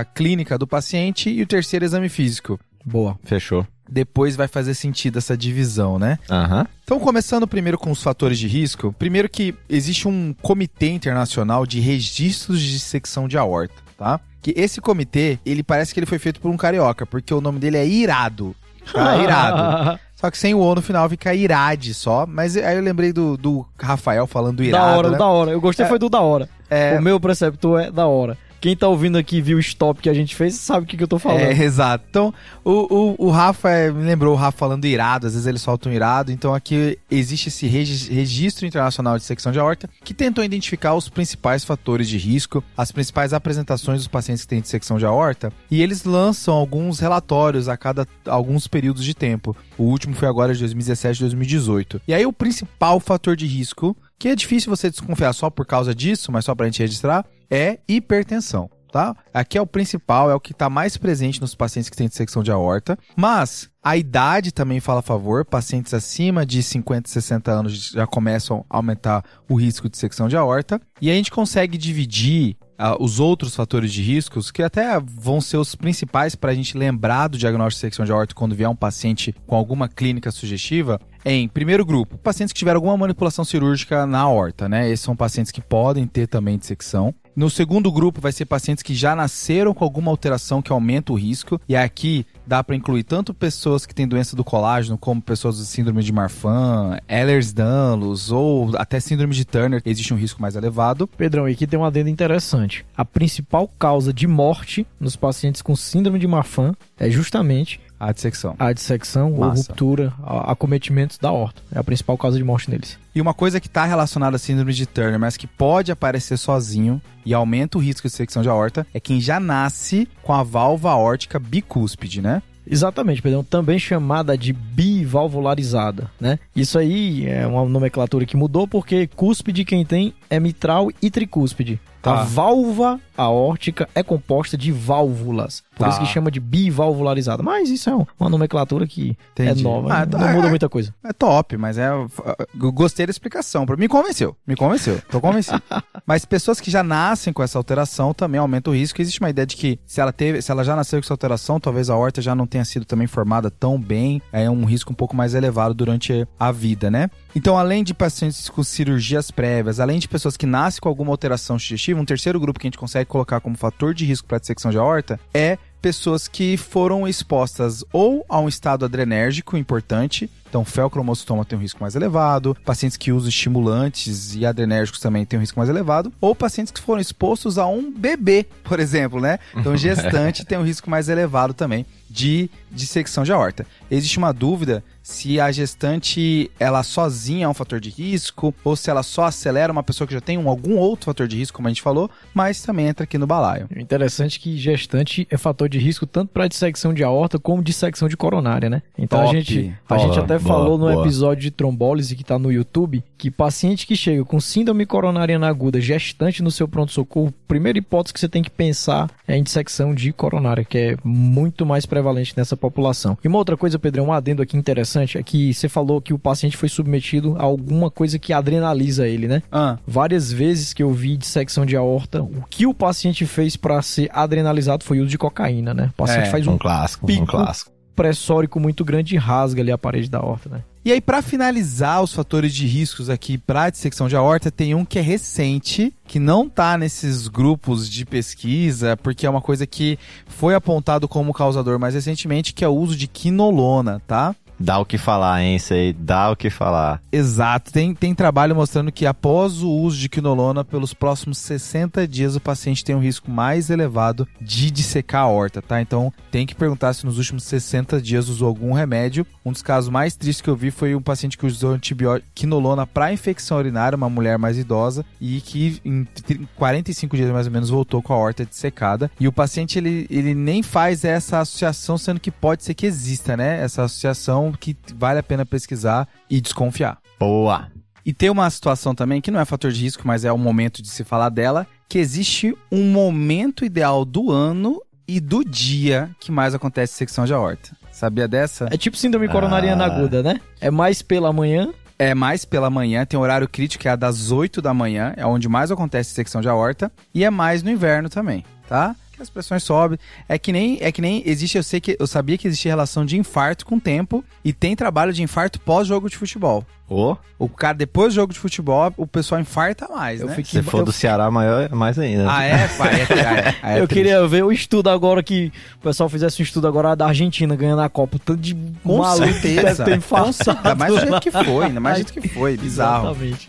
a 0.00 0.04
clínica 0.04 0.58
do 0.58 0.66
paciente. 0.66 1.30
E 1.30 1.40
o 1.40 1.46
terceiro, 1.46 1.86
exame 1.86 2.10
físico. 2.10 2.60
Boa. 2.84 3.18
Fechou 3.24 3.66
depois 3.88 4.36
vai 4.36 4.48
fazer 4.48 4.74
sentido 4.74 5.18
essa 5.18 5.36
divisão, 5.36 5.98
né? 5.98 6.18
Uhum. 6.30 6.64
Então, 6.84 7.00
começando 7.00 7.46
primeiro 7.46 7.78
com 7.78 7.90
os 7.90 8.02
fatores 8.02 8.38
de 8.38 8.46
risco, 8.46 8.94
primeiro 8.98 9.28
que 9.28 9.54
existe 9.68 10.06
um 10.08 10.34
comitê 10.42 10.90
internacional 10.90 11.66
de 11.66 11.80
registros 11.80 12.60
de 12.60 12.72
dissecção 12.72 13.26
de 13.26 13.36
aorta, 13.36 13.74
tá? 13.96 14.20
Que 14.42 14.54
esse 14.56 14.80
comitê, 14.80 15.38
ele 15.44 15.62
parece 15.62 15.92
que 15.92 16.00
ele 16.00 16.06
foi 16.06 16.18
feito 16.18 16.40
por 16.40 16.50
um 16.50 16.56
carioca, 16.56 17.04
porque 17.04 17.34
o 17.34 17.40
nome 17.40 17.58
dele 17.58 17.76
é 17.76 17.86
Irado. 17.86 18.54
Tá? 18.92 19.16
Irado. 19.22 19.98
Só 20.14 20.30
que 20.30 20.38
sem 20.38 20.54
o 20.54 20.60
O 20.60 20.74
no 20.74 20.82
final 20.82 21.08
fica 21.08 21.34
Irade 21.34 21.92
só. 21.92 22.26
Mas 22.26 22.56
aí 22.56 22.76
eu 22.76 22.82
lembrei 22.82 23.12
do, 23.12 23.36
do 23.36 23.66
Rafael 23.78 24.26
falando 24.26 24.62
Irado. 24.62 24.84
Da 24.84 24.96
hora, 24.96 25.10
né? 25.10 25.18
da 25.18 25.26
hora. 25.26 25.50
Eu 25.50 25.60
gostei 25.60 25.84
é, 25.84 25.88
foi 25.88 25.98
do 25.98 26.08
da 26.08 26.20
hora. 26.20 26.48
É, 26.70 26.96
o 26.98 27.02
meu 27.02 27.20
preceptor 27.20 27.80
é 27.80 27.90
da 27.90 28.06
hora. 28.06 28.38
Quem 28.66 28.76
tá 28.76 28.88
ouvindo 28.88 29.16
aqui 29.16 29.40
viu 29.40 29.58
o 29.58 29.60
stop 29.60 30.02
que 30.02 30.10
a 30.10 30.12
gente 30.12 30.34
fez 30.34 30.56
sabe 30.56 30.82
o 30.82 30.88
que, 30.88 30.96
que 30.96 31.02
eu 31.04 31.06
tô 31.06 31.20
falando. 31.20 31.40
É, 31.40 31.62
exato. 31.62 32.04
Então, 32.10 32.34
o, 32.64 33.14
o, 33.20 33.26
o 33.28 33.30
Rafa 33.30 33.70
é, 33.70 33.92
me 33.92 34.02
lembrou 34.02 34.34
o 34.34 34.36
Rafa 34.36 34.58
falando 34.58 34.84
irado, 34.86 35.28
às 35.28 35.34
vezes 35.34 35.46
ele 35.46 35.56
solta 35.56 35.88
um 35.88 35.92
irado. 35.92 36.32
Então, 36.32 36.52
aqui 36.52 36.98
existe 37.08 37.46
esse 37.46 37.64
registro 37.68 38.66
internacional 38.66 39.16
de 39.18 39.22
secção 39.22 39.52
de 39.52 39.60
aorta 39.60 39.88
que 40.02 40.12
tentou 40.12 40.42
identificar 40.42 40.94
os 40.94 41.08
principais 41.08 41.64
fatores 41.64 42.08
de 42.08 42.18
risco, 42.18 42.60
as 42.76 42.90
principais 42.90 43.32
apresentações 43.32 44.00
dos 44.00 44.08
pacientes 44.08 44.42
que 44.42 44.48
têm 44.48 44.60
dissecção 44.60 44.98
de 44.98 45.06
aorta. 45.06 45.52
E 45.70 45.80
eles 45.80 46.02
lançam 46.02 46.52
alguns 46.52 46.98
relatórios 46.98 47.68
a 47.68 47.76
cada 47.76 48.04
alguns 48.26 48.66
períodos 48.66 49.04
de 49.04 49.14
tempo. 49.14 49.56
O 49.78 49.84
último 49.84 50.12
foi 50.16 50.26
agora 50.26 50.52
de 50.52 50.58
2017 50.58 51.18
e 51.18 51.20
2018. 51.20 52.02
E 52.08 52.12
aí, 52.12 52.26
o 52.26 52.32
principal 52.32 52.98
fator 52.98 53.36
de 53.36 53.46
risco 53.46 53.96
que 54.18 54.28
é 54.28 54.34
difícil 54.34 54.74
você 54.74 54.90
desconfiar 54.90 55.32
só 55.32 55.50
por 55.50 55.66
causa 55.66 55.94
disso, 55.94 56.32
mas 56.32 56.44
só 56.44 56.54
para 56.54 56.66
a 56.66 56.68
gente 56.68 56.80
registrar, 56.80 57.24
é 57.50 57.78
hipertensão. 57.88 58.70
Tá? 58.92 59.14
Aqui 59.34 59.58
é 59.58 59.60
o 59.60 59.66
principal, 59.66 60.30
é 60.30 60.34
o 60.34 60.40
que 60.40 60.52
está 60.52 60.70
mais 60.70 60.96
presente 60.96 61.40
nos 61.40 61.54
pacientes 61.54 61.90
que 61.90 61.96
têm 61.96 62.08
dissecção 62.08 62.42
de 62.42 62.50
aorta. 62.50 62.98
Mas 63.14 63.68
a 63.82 63.94
idade 63.96 64.52
também 64.52 64.80
fala 64.80 65.00
a 65.00 65.02
favor. 65.02 65.44
Pacientes 65.44 65.92
acima 65.92 66.46
de 66.46 66.62
50, 66.62 67.06
60 67.08 67.50
anos 67.50 67.90
já 67.90 68.06
começam 68.06 68.64
a 68.70 68.76
aumentar 68.78 69.22
o 69.50 69.54
risco 69.54 69.86
de 69.86 69.92
dissecção 69.92 70.28
de 70.28 70.36
aorta. 70.36 70.80
E 71.00 71.10
a 71.10 71.14
gente 71.14 71.30
consegue 71.30 71.76
dividir 71.76 72.56
uh, 72.78 73.02
os 73.02 73.20
outros 73.20 73.54
fatores 73.54 73.92
de 73.92 74.02
riscos, 74.02 74.50
que 74.50 74.62
até 74.62 74.98
vão 75.00 75.40
ser 75.40 75.56
os 75.56 75.74
principais 75.74 76.34
para 76.34 76.52
a 76.52 76.54
gente 76.54 76.76
lembrar 76.76 77.28
do 77.28 77.38
diagnóstico 77.38 77.78
de 77.78 77.80
secção 77.80 78.04
de 78.04 78.12
aorta 78.12 78.34
quando 78.34 78.54
vier 78.54 78.68
um 78.68 78.76
paciente 78.76 79.34
com 79.46 79.56
alguma 79.56 79.88
clínica 79.88 80.30
sugestiva, 80.30 81.00
em 81.28 81.48
primeiro 81.48 81.84
grupo, 81.84 82.16
pacientes 82.18 82.52
que 82.52 82.58
tiveram 82.60 82.78
alguma 82.78 82.96
manipulação 82.96 83.44
cirúrgica 83.44 84.06
na 84.06 84.20
aorta, 84.20 84.68
né? 84.68 84.88
Esses 84.88 85.04
são 85.04 85.16
pacientes 85.16 85.50
que 85.50 85.60
podem 85.60 86.06
ter 86.06 86.28
também 86.28 86.56
dissecção. 86.56 87.12
No 87.34 87.50
segundo 87.50 87.90
grupo 87.90 88.20
vai 88.20 88.30
ser 88.32 88.46
pacientes 88.46 88.82
que 88.82 88.94
já 88.94 89.14
nasceram 89.14 89.74
com 89.74 89.84
alguma 89.84 90.10
alteração 90.10 90.62
que 90.62 90.72
aumenta 90.72 91.12
o 91.12 91.16
risco. 91.16 91.60
E 91.68 91.76
aqui 91.76 92.24
dá 92.46 92.62
para 92.62 92.76
incluir 92.76 93.02
tanto 93.02 93.34
pessoas 93.34 93.84
que 93.84 93.94
têm 93.94 94.06
doença 94.06 94.36
do 94.36 94.44
colágeno, 94.44 94.96
como 94.96 95.20
pessoas 95.20 95.58
com 95.58 95.64
síndrome 95.64 96.02
de 96.02 96.12
Marfan, 96.12 96.96
Ehlers-Danlos 97.08 98.30
ou 98.30 98.70
até 98.76 99.00
síndrome 99.00 99.34
de 99.34 99.44
Turner, 99.44 99.82
existe 99.84 100.14
um 100.14 100.16
risco 100.16 100.40
mais 100.40 100.54
elevado. 100.54 101.08
Pedrão, 101.08 101.44
aqui 101.44 101.66
tem 101.66 101.78
uma 101.78 101.88
adenda 101.88 102.08
interessante. 102.08 102.86
A 102.96 103.04
principal 103.04 103.68
causa 103.78 104.12
de 104.12 104.26
morte 104.26 104.86
nos 104.98 105.16
pacientes 105.16 105.60
com 105.60 105.74
síndrome 105.74 106.18
de 106.18 106.26
Marfan 106.26 106.72
é 106.98 107.10
justamente 107.10 107.80
a 107.98 108.12
dissecção. 108.12 108.54
A 108.58 108.72
dissecção 108.72 109.30
Massa. 109.30 109.44
ou 109.44 109.56
ruptura, 109.56 110.12
acometimentos 110.24 111.18
da 111.18 111.32
horta. 111.32 111.62
É 111.72 111.78
a 111.78 111.84
principal 111.84 112.16
causa 112.18 112.36
de 112.36 112.44
morte 112.44 112.70
neles. 112.70 112.98
E 113.14 113.20
uma 113.20 113.32
coisa 113.32 113.60
que 113.60 113.66
está 113.66 113.84
relacionada 113.84 114.36
à 114.36 114.38
síndrome 114.38 114.72
de 114.72 114.86
Turner, 114.86 115.18
mas 115.18 115.36
que 115.36 115.46
pode 115.46 115.90
aparecer 115.90 116.36
sozinho 116.36 117.00
e 117.24 117.32
aumenta 117.32 117.78
o 117.78 117.80
risco 117.80 118.06
de 118.06 118.12
dissecção 118.12 118.42
de 118.42 118.48
aorta, 118.48 118.86
é 118.92 119.00
quem 119.00 119.20
já 119.20 119.40
nasce 119.40 120.08
com 120.22 120.32
a 120.32 120.42
válvula 120.42 120.92
aórtica 120.92 121.38
bicúspide, 121.38 122.20
né? 122.20 122.42
Exatamente, 122.68 123.22
Pedrão, 123.22 123.44
também 123.44 123.78
chamada 123.78 124.36
de 124.36 124.52
bivalvularizada, 124.52 126.10
né? 126.20 126.38
Isso 126.54 126.78
aí 126.78 127.24
é 127.26 127.46
uma 127.46 127.64
nomenclatura 127.64 128.26
que 128.26 128.36
mudou 128.36 128.66
porque 128.66 129.06
cúspide 129.14 129.64
quem 129.64 129.84
tem 129.84 130.12
é 130.28 130.40
mitral 130.40 130.90
e 131.00 131.08
tricúspide. 131.08 131.80
A 132.10 132.22
válvula 132.24 133.00
aórtica 133.16 133.88
é 133.94 134.02
composta 134.02 134.56
de 134.56 134.70
válvulas. 134.70 135.62
Por 135.74 135.84
Tá. 135.84 135.90
isso 135.90 136.00
que 136.00 136.06
chama 136.06 136.30
de 136.30 136.40
bivalvularizada. 136.40 137.42
Mas 137.42 137.68
isso 137.70 137.88
é 137.90 137.94
um- 137.94 138.06
uma 138.18 138.28
nomenclatura 138.30 138.86
que 138.86 139.16
Entendi. 139.32 139.60
é 139.60 139.62
nova. 139.62 139.92
Ah, 139.92 140.06
não 140.06 140.18
tá. 140.18 140.32
muda 140.32 140.48
muita 140.48 140.68
coisa. 140.68 140.94
É 141.04 141.12
top, 141.12 141.56
mas 141.56 141.76
é. 141.78 141.88
Eu 141.90 142.72
gostei 142.72 143.06
da 143.06 143.10
explicação. 143.10 143.66
Me 143.78 143.88
convenceu. 143.88 144.36
Me 144.46 144.54
convenceu. 144.56 145.00
Tô 145.10 145.20
convencido. 145.20 145.62
mas 146.06 146.24
pessoas 146.24 146.60
que 146.60 146.70
já 146.70 146.82
nascem 146.82 147.32
com 147.32 147.42
essa 147.42 147.58
alteração 147.58 148.12
também 148.14 148.38
aumenta 148.38 148.70
o 148.70 148.74
risco. 148.74 149.00
Existe 149.00 149.20
uma 149.20 149.30
ideia 149.30 149.46
de 149.46 149.56
que 149.56 149.78
se 149.86 150.00
ela 150.00 150.12
teve, 150.12 150.40
se 150.42 150.50
ela 150.50 150.64
já 150.64 150.74
nasceu 150.76 150.98
com 151.00 151.04
essa 151.04 151.14
alteração, 151.14 151.60
talvez 151.60 151.90
a 151.90 151.96
horta 151.96 152.22
já 152.22 152.34
não 152.34 152.46
tenha 152.46 152.64
sido 152.64 152.84
também 152.84 153.06
formada 153.06 153.50
tão 153.50 153.78
bem. 153.80 154.20
É 154.32 154.48
um 154.50 154.64
risco 154.64 154.92
um 154.92 154.96
pouco 154.96 155.14
mais 155.16 155.34
elevado 155.34 155.74
durante 155.74 156.26
a 156.38 156.52
vida, 156.52 156.90
né? 156.90 157.10
Então, 157.34 157.58
além 157.58 157.84
de 157.84 157.92
pacientes 157.92 158.48
com 158.48 158.62
cirurgias 158.64 159.30
prévias, 159.30 159.78
além 159.78 159.98
de 159.98 160.08
pessoas 160.08 160.38
que 160.38 160.46
nascem 160.46 160.80
com 160.80 160.88
alguma 160.88 161.10
alteração 161.10 161.58
digestiva, 161.58 161.95
um 162.00 162.04
terceiro 162.04 162.38
grupo 162.40 162.58
que 162.58 162.66
a 162.66 162.68
gente 162.68 162.78
consegue 162.78 163.08
colocar 163.08 163.40
como 163.40 163.56
fator 163.56 163.94
de 163.94 164.04
risco 164.04 164.26
para 164.26 164.38
dissecção 164.38 164.70
de 164.70 164.78
aorta 164.78 165.18
é 165.32 165.58
pessoas 165.80 166.26
que 166.26 166.56
foram 166.56 167.06
expostas 167.06 167.84
ou 167.92 168.24
a 168.28 168.40
um 168.40 168.48
estado 168.48 168.84
adrenérgico 168.84 169.56
importante, 169.56 170.28
então 170.48 170.64
felcromocitoma 170.64 171.44
tem 171.44 171.58
um 171.58 171.62
risco 171.62 171.80
mais 171.80 171.94
elevado, 171.96 172.56
pacientes 172.64 172.96
que 172.96 173.12
usam 173.12 173.28
estimulantes 173.28 174.34
e 174.34 174.46
adrenérgicos 174.46 175.00
também 175.00 175.24
têm 175.24 175.38
um 175.38 175.40
risco 175.40 175.58
mais 175.58 175.68
elevado, 175.68 176.12
ou 176.20 176.34
pacientes 176.34 176.72
que 176.72 176.80
foram 176.80 177.00
expostos 177.00 177.58
a 177.58 177.66
um 177.66 177.92
bebê, 177.92 178.46
por 178.64 178.80
exemplo, 178.80 179.20
né? 179.20 179.38
Então 179.54 179.76
gestante 179.76 180.44
tem 180.44 180.58
um 180.58 180.64
risco 180.64 180.88
mais 180.90 181.08
elevado 181.08 181.54
também 181.54 181.86
de 182.08 182.48
dissecção 182.70 183.24
de 183.24 183.32
aorta. 183.32 183.66
Existe 183.90 184.18
uma 184.18 184.32
dúvida 184.32 184.82
se 185.02 185.38
a 185.38 185.52
gestante 185.52 186.50
ela 186.58 186.82
sozinha 186.82 187.44
é 187.44 187.48
um 187.48 187.54
fator 187.54 187.78
de 187.78 187.90
risco 187.90 188.52
ou 188.64 188.74
se 188.74 188.90
ela 188.90 189.02
só 189.02 189.24
acelera 189.24 189.72
uma 189.72 189.82
pessoa 189.82 190.06
que 190.06 190.12
já 190.12 190.20
tem 190.20 190.36
um, 190.36 190.48
algum 190.48 190.76
outro 190.76 191.06
fator 191.06 191.28
de 191.28 191.36
risco, 191.36 191.56
como 191.56 191.68
a 191.68 191.70
gente 191.70 191.82
falou, 191.82 192.10
mas 192.34 192.60
também 192.62 192.88
entra 192.88 193.04
aqui 193.04 193.16
no 193.16 193.26
balaio. 193.26 193.68
O 193.74 193.78
interessante 193.78 194.38
é 194.38 194.42
que 194.42 194.58
gestante 194.58 195.26
é 195.30 195.36
fator 195.36 195.68
de 195.68 195.78
risco 195.78 196.06
tanto 196.06 196.32
para 196.32 196.48
dissecção 196.48 196.92
de 196.92 197.04
aorta 197.04 197.38
como 197.38 197.62
dissecção 197.62 198.08
de 198.08 198.16
coronária, 198.16 198.68
né? 198.68 198.82
Então 198.98 199.20
Top, 199.20 199.30
a 199.30 199.38
gente, 199.38 199.74
a 199.88 199.98
gente 199.98 200.18
até 200.18 200.35
Boa, 200.38 200.54
falou 200.58 200.78
no 200.78 200.86
boa. 200.90 201.02
episódio 201.04 201.42
de 201.42 201.50
trombólise 201.50 202.14
que 202.16 202.24
tá 202.24 202.38
no 202.38 202.50
YouTube 202.52 203.02
que 203.18 203.30
paciente 203.30 203.86
que 203.86 203.96
chega 203.96 204.24
com 204.24 204.38
síndrome 204.38 204.84
coronariana 204.84 205.48
aguda 205.48 205.80
gestante 205.80 206.42
no 206.42 206.50
seu 206.50 206.68
pronto-socorro, 206.68 207.32
primeira 207.48 207.78
hipótese 207.78 208.12
que 208.12 208.20
você 208.20 208.28
tem 208.28 208.42
que 208.42 208.50
pensar 208.50 209.10
é 209.26 209.36
em 209.36 209.42
dissecção 209.42 209.94
de 209.94 210.12
coronária, 210.12 210.64
que 210.64 210.76
é 210.78 210.96
muito 211.02 211.64
mais 211.64 211.86
prevalente 211.86 212.34
nessa 212.36 212.56
população. 212.56 213.16
E 213.24 213.28
uma 213.28 213.38
outra 213.38 213.56
coisa, 213.56 213.78
Pedrão, 213.78 214.06
um 214.06 214.12
adendo 214.12 214.42
aqui 214.42 214.56
interessante 214.56 215.16
é 215.18 215.22
que 215.22 215.52
você 215.54 215.68
falou 215.68 216.00
que 216.00 216.12
o 216.12 216.18
paciente 216.18 216.56
foi 216.56 216.68
submetido 216.68 217.36
a 217.38 217.42
alguma 217.42 217.90
coisa 217.90 218.18
que 218.18 218.32
adrenaliza 218.32 219.08
ele, 219.08 219.26
né? 219.26 219.42
Ah, 219.50 219.78
Várias 219.86 220.30
vezes 220.30 220.72
que 220.74 220.82
eu 220.82 220.92
vi 220.92 221.16
dissecção 221.16 221.64
de 221.64 221.74
aorta, 221.76 222.22
o 222.22 222.44
que 222.50 222.66
o 222.66 222.74
paciente 222.74 223.24
fez 223.26 223.56
para 223.56 223.80
ser 223.82 224.10
adrenalizado 224.12 224.84
foi 224.84 224.98
o 224.98 225.02
uso 225.02 225.10
de 225.10 225.18
cocaína, 225.18 225.72
né? 225.72 225.90
O 225.94 225.96
paciente 225.96 226.26
É, 226.28 226.30
faz 226.30 226.46
Um 226.46 226.52
um 226.52 226.58
clássico, 226.58 227.06
pico. 227.06 227.22
um 227.22 227.26
clássico. 227.26 227.75
Pressórico 227.96 228.60
muito 228.60 228.84
grande 228.84 229.14
e 229.14 229.18
rasga 229.18 229.62
ali 229.62 229.72
a 229.72 229.78
parede 229.78 230.08
da 230.08 230.18
aorta, 230.18 230.48
né? 230.48 230.62
E 230.84 230.92
aí, 230.92 231.00
pra 231.00 231.20
finalizar 231.20 232.00
os 232.00 232.12
fatores 232.12 232.54
de 232.54 232.64
riscos 232.64 233.10
aqui 233.10 233.36
para 233.36 233.70
dissecção 233.70 234.06
de 234.06 234.14
aorta, 234.14 234.52
tem 234.52 234.72
um 234.72 234.84
que 234.84 235.00
é 235.00 235.02
recente, 235.02 235.92
que 236.06 236.20
não 236.20 236.48
tá 236.48 236.78
nesses 236.78 237.26
grupos 237.26 237.90
de 237.90 238.04
pesquisa, 238.04 238.96
porque 238.96 239.26
é 239.26 239.30
uma 239.30 239.40
coisa 239.40 239.66
que 239.66 239.98
foi 240.28 240.54
apontado 240.54 241.08
como 241.08 241.34
causador 241.34 241.76
mais 241.80 241.94
recentemente, 241.94 242.54
que 242.54 242.64
é 242.64 242.68
o 242.68 242.76
uso 242.76 242.94
de 242.94 243.08
quinolona, 243.08 244.00
tá? 244.06 244.32
Dá 244.58 244.78
o 244.78 244.84
que 244.84 244.96
falar, 244.98 245.42
hein? 245.42 245.56
Isso 245.56 245.74
aí 245.74 245.92
dá 245.92 246.30
o 246.30 246.36
que 246.36 246.48
falar. 246.50 247.02
Exato. 247.12 247.72
Tem, 247.72 247.94
tem 247.94 248.14
trabalho 248.14 248.54
mostrando 248.54 248.90
que 248.90 249.06
após 249.06 249.62
o 249.62 249.70
uso 249.70 249.98
de 249.98 250.08
quinolona, 250.08 250.64
pelos 250.64 250.94
próximos 250.94 251.38
60 251.38 252.06
dias, 252.08 252.36
o 252.36 252.40
paciente 252.40 252.84
tem 252.84 252.94
um 252.94 253.00
risco 253.00 253.30
mais 253.30 253.70
elevado 253.70 254.26
de 254.40 254.70
dissecar 254.70 255.22
a 255.22 255.24
aorta, 255.24 255.60
tá? 255.60 255.80
Então, 255.80 256.12
tem 256.30 256.46
que 256.46 256.54
perguntar 256.54 256.92
se 256.94 257.04
nos 257.04 257.18
últimos 257.18 257.44
60 257.44 258.00
dias 258.00 258.28
usou 258.28 258.48
algum 258.48 258.72
remédio. 258.72 259.26
Um 259.44 259.52
dos 259.52 259.62
casos 259.62 259.90
mais 259.90 260.16
tristes 260.16 260.40
que 260.40 260.48
eu 260.50 260.56
vi 260.56 260.70
foi 260.70 260.94
um 260.94 261.02
paciente 261.02 261.36
que 261.38 261.46
usou 261.46 261.72
antibiótico 261.72 262.30
quinolona 262.34 262.86
para 262.86 263.12
infecção 263.12 263.58
urinária, 263.58 263.96
uma 263.96 264.08
mulher 264.10 264.38
mais 264.38 264.58
idosa, 264.58 265.04
e 265.20 265.40
que 265.40 265.80
em 265.84 266.04
tri- 266.04 266.46
45 266.56 267.16
dias 267.16 267.30
mais 267.30 267.46
ou 267.46 267.52
menos 267.52 267.70
voltou 267.70 268.02
com 268.02 268.12
a 268.12 268.16
aorta 268.16 268.44
dissecada. 268.44 269.10
E 269.20 269.28
o 269.28 269.32
paciente, 269.32 269.78
ele, 269.78 270.06
ele 270.10 270.34
nem 270.34 270.62
faz 270.62 271.04
essa 271.04 271.40
associação, 271.40 271.96
sendo 271.98 272.20
que 272.20 272.30
pode 272.30 272.64
ser 272.64 272.74
que 272.74 272.86
exista, 272.86 273.36
né? 273.36 273.62
Essa 273.62 273.84
associação 273.84 274.45
que 274.52 274.76
vale 274.94 275.18
a 275.18 275.22
pena 275.22 275.46
pesquisar 275.46 276.06
e 276.28 276.40
desconfiar. 276.40 276.98
Boa. 277.18 277.68
E 278.04 278.12
tem 278.12 278.30
uma 278.30 278.48
situação 278.50 278.94
também 278.94 279.20
que 279.20 279.30
não 279.30 279.40
é 279.40 279.44
fator 279.44 279.72
de 279.72 279.82
risco, 279.82 280.02
mas 280.06 280.24
é 280.24 280.30
o 280.32 280.38
momento 280.38 280.80
de 280.82 280.88
se 280.88 281.02
falar 281.02 281.28
dela, 281.28 281.66
que 281.88 281.98
existe 281.98 282.56
um 282.70 282.90
momento 282.92 283.64
ideal 283.64 284.04
do 284.04 284.30
ano 284.30 284.80
e 285.08 285.18
do 285.20 285.44
dia 285.44 286.10
que 286.20 286.30
mais 286.30 286.54
acontece 286.54 286.94
secção 286.94 287.24
de 287.24 287.32
aorta. 287.32 287.70
Sabia 287.90 288.28
dessa? 288.28 288.68
É 288.70 288.76
tipo 288.76 288.96
síndrome 288.96 289.28
coronariana 289.28 289.84
Ah. 289.84 289.86
aguda, 289.86 290.22
né? 290.22 290.40
É 290.60 290.70
mais 290.70 291.00
pela 291.02 291.32
manhã. 291.32 291.72
É 291.98 292.14
mais 292.14 292.44
pela 292.44 292.68
manhã, 292.68 293.06
tem 293.06 293.18
um 293.18 293.22
horário 293.22 293.48
crítico 293.48 293.80
que 293.82 293.88
é 293.88 293.92
a 293.92 293.96
das 293.96 294.30
8 294.30 294.60
da 294.60 294.74
manhã, 294.74 295.14
é 295.16 295.24
onde 295.24 295.48
mais 295.48 295.70
acontece 295.70 296.10
secção 296.12 296.42
de 296.42 296.48
aorta, 296.48 296.92
e 297.14 297.24
é 297.24 297.30
mais 297.30 297.62
no 297.62 297.70
inverno 297.70 298.10
também, 298.10 298.44
tá? 298.68 298.94
Que 299.16 299.22
as 299.22 299.30
pressões 299.30 299.62
sobem. 299.64 299.98
É 300.28 300.38
que 300.38 300.52
nem 300.52 300.76
é 300.80 300.92
que 300.92 301.00
nem 301.00 301.22
existe, 301.24 301.56
eu 301.56 301.62
sei 301.62 301.80
que 301.80 301.96
eu 301.98 302.06
sabia 302.06 302.36
que 302.36 302.46
existia 302.46 302.70
relação 302.70 303.04
de 303.04 303.16
infarto 303.16 303.64
com 303.64 303.78
tempo 303.80 304.22
e 304.44 304.52
tem 304.52 304.76
trabalho 304.76 305.12
de 305.12 305.22
infarto 305.22 305.58
pós 305.58 305.88
jogo 305.88 306.10
de 306.10 306.16
futebol. 306.18 306.64
Ô, 306.88 307.16
O 307.38 307.48
cara 307.48 307.74
depois 307.74 308.12
do 308.12 308.16
jogo 308.16 308.32
de 308.32 308.38
futebol, 308.38 308.92
o 308.96 309.06
pessoal 309.06 309.40
infarta 309.40 309.88
mais, 309.88 310.20
Eu 310.20 310.28
né? 310.28 310.34
fiquei- 310.36 310.62
se 310.62 310.70
for 310.70 310.78
eu- 310.80 310.84
do 310.84 310.92
Ceará, 310.92 311.28
maior, 311.30 311.68
mais 311.70 311.98
ainda. 311.98 312.26
Ah, 312.30 312.44
é? 312.44 312.68
Pai, 312.68 312.94
é, 312.94 312.98
é, 313.00 313.72
é, 313.72 313.74
é 313.78 313.80
eu 313.80 313.88
queria 313.88 314.24
ver 314.28 314.44
o 314.44 314.52
estudo 314.52 314.88
agora 314.90 315.20
que 315.22 315.50
o 315.76 315.82
pessoal 315.82 316.08
fizesse 316.08 316.40
um 316.40 316.44
estudo 316.44 316.68
agora 316.68 316.94
da 316.94 317.06
Argentina 317.06 317.56
ganhando 317.56 317.80
a 317.80 317.88
Copa. 317.88 318.18
Tanto 318.24 318.40
de 318.40 318.54
Com 318.84 318.98
maluco 318.98 319.26
que 319.26 319.32
certeza. 319.40 319.62
deve 319.62 319.84
ter 319.84 319.96
infartado. 319.96 320.58
Ainda 320.58 320.74
mais 320.76 320.94
do 320.94 321.00
jeito 321.00 321.20
que 321.20 321.30
foi, 321.32 321.64
ainda 321.64 321.80
mais 321.80 321.94
do 321.96 321.98
jeito 322.12 322.20
que 322.20 322.28
foi, 322.28 322.56
bizarro. 322.58 323.08
Exatamente. 323.10 323.48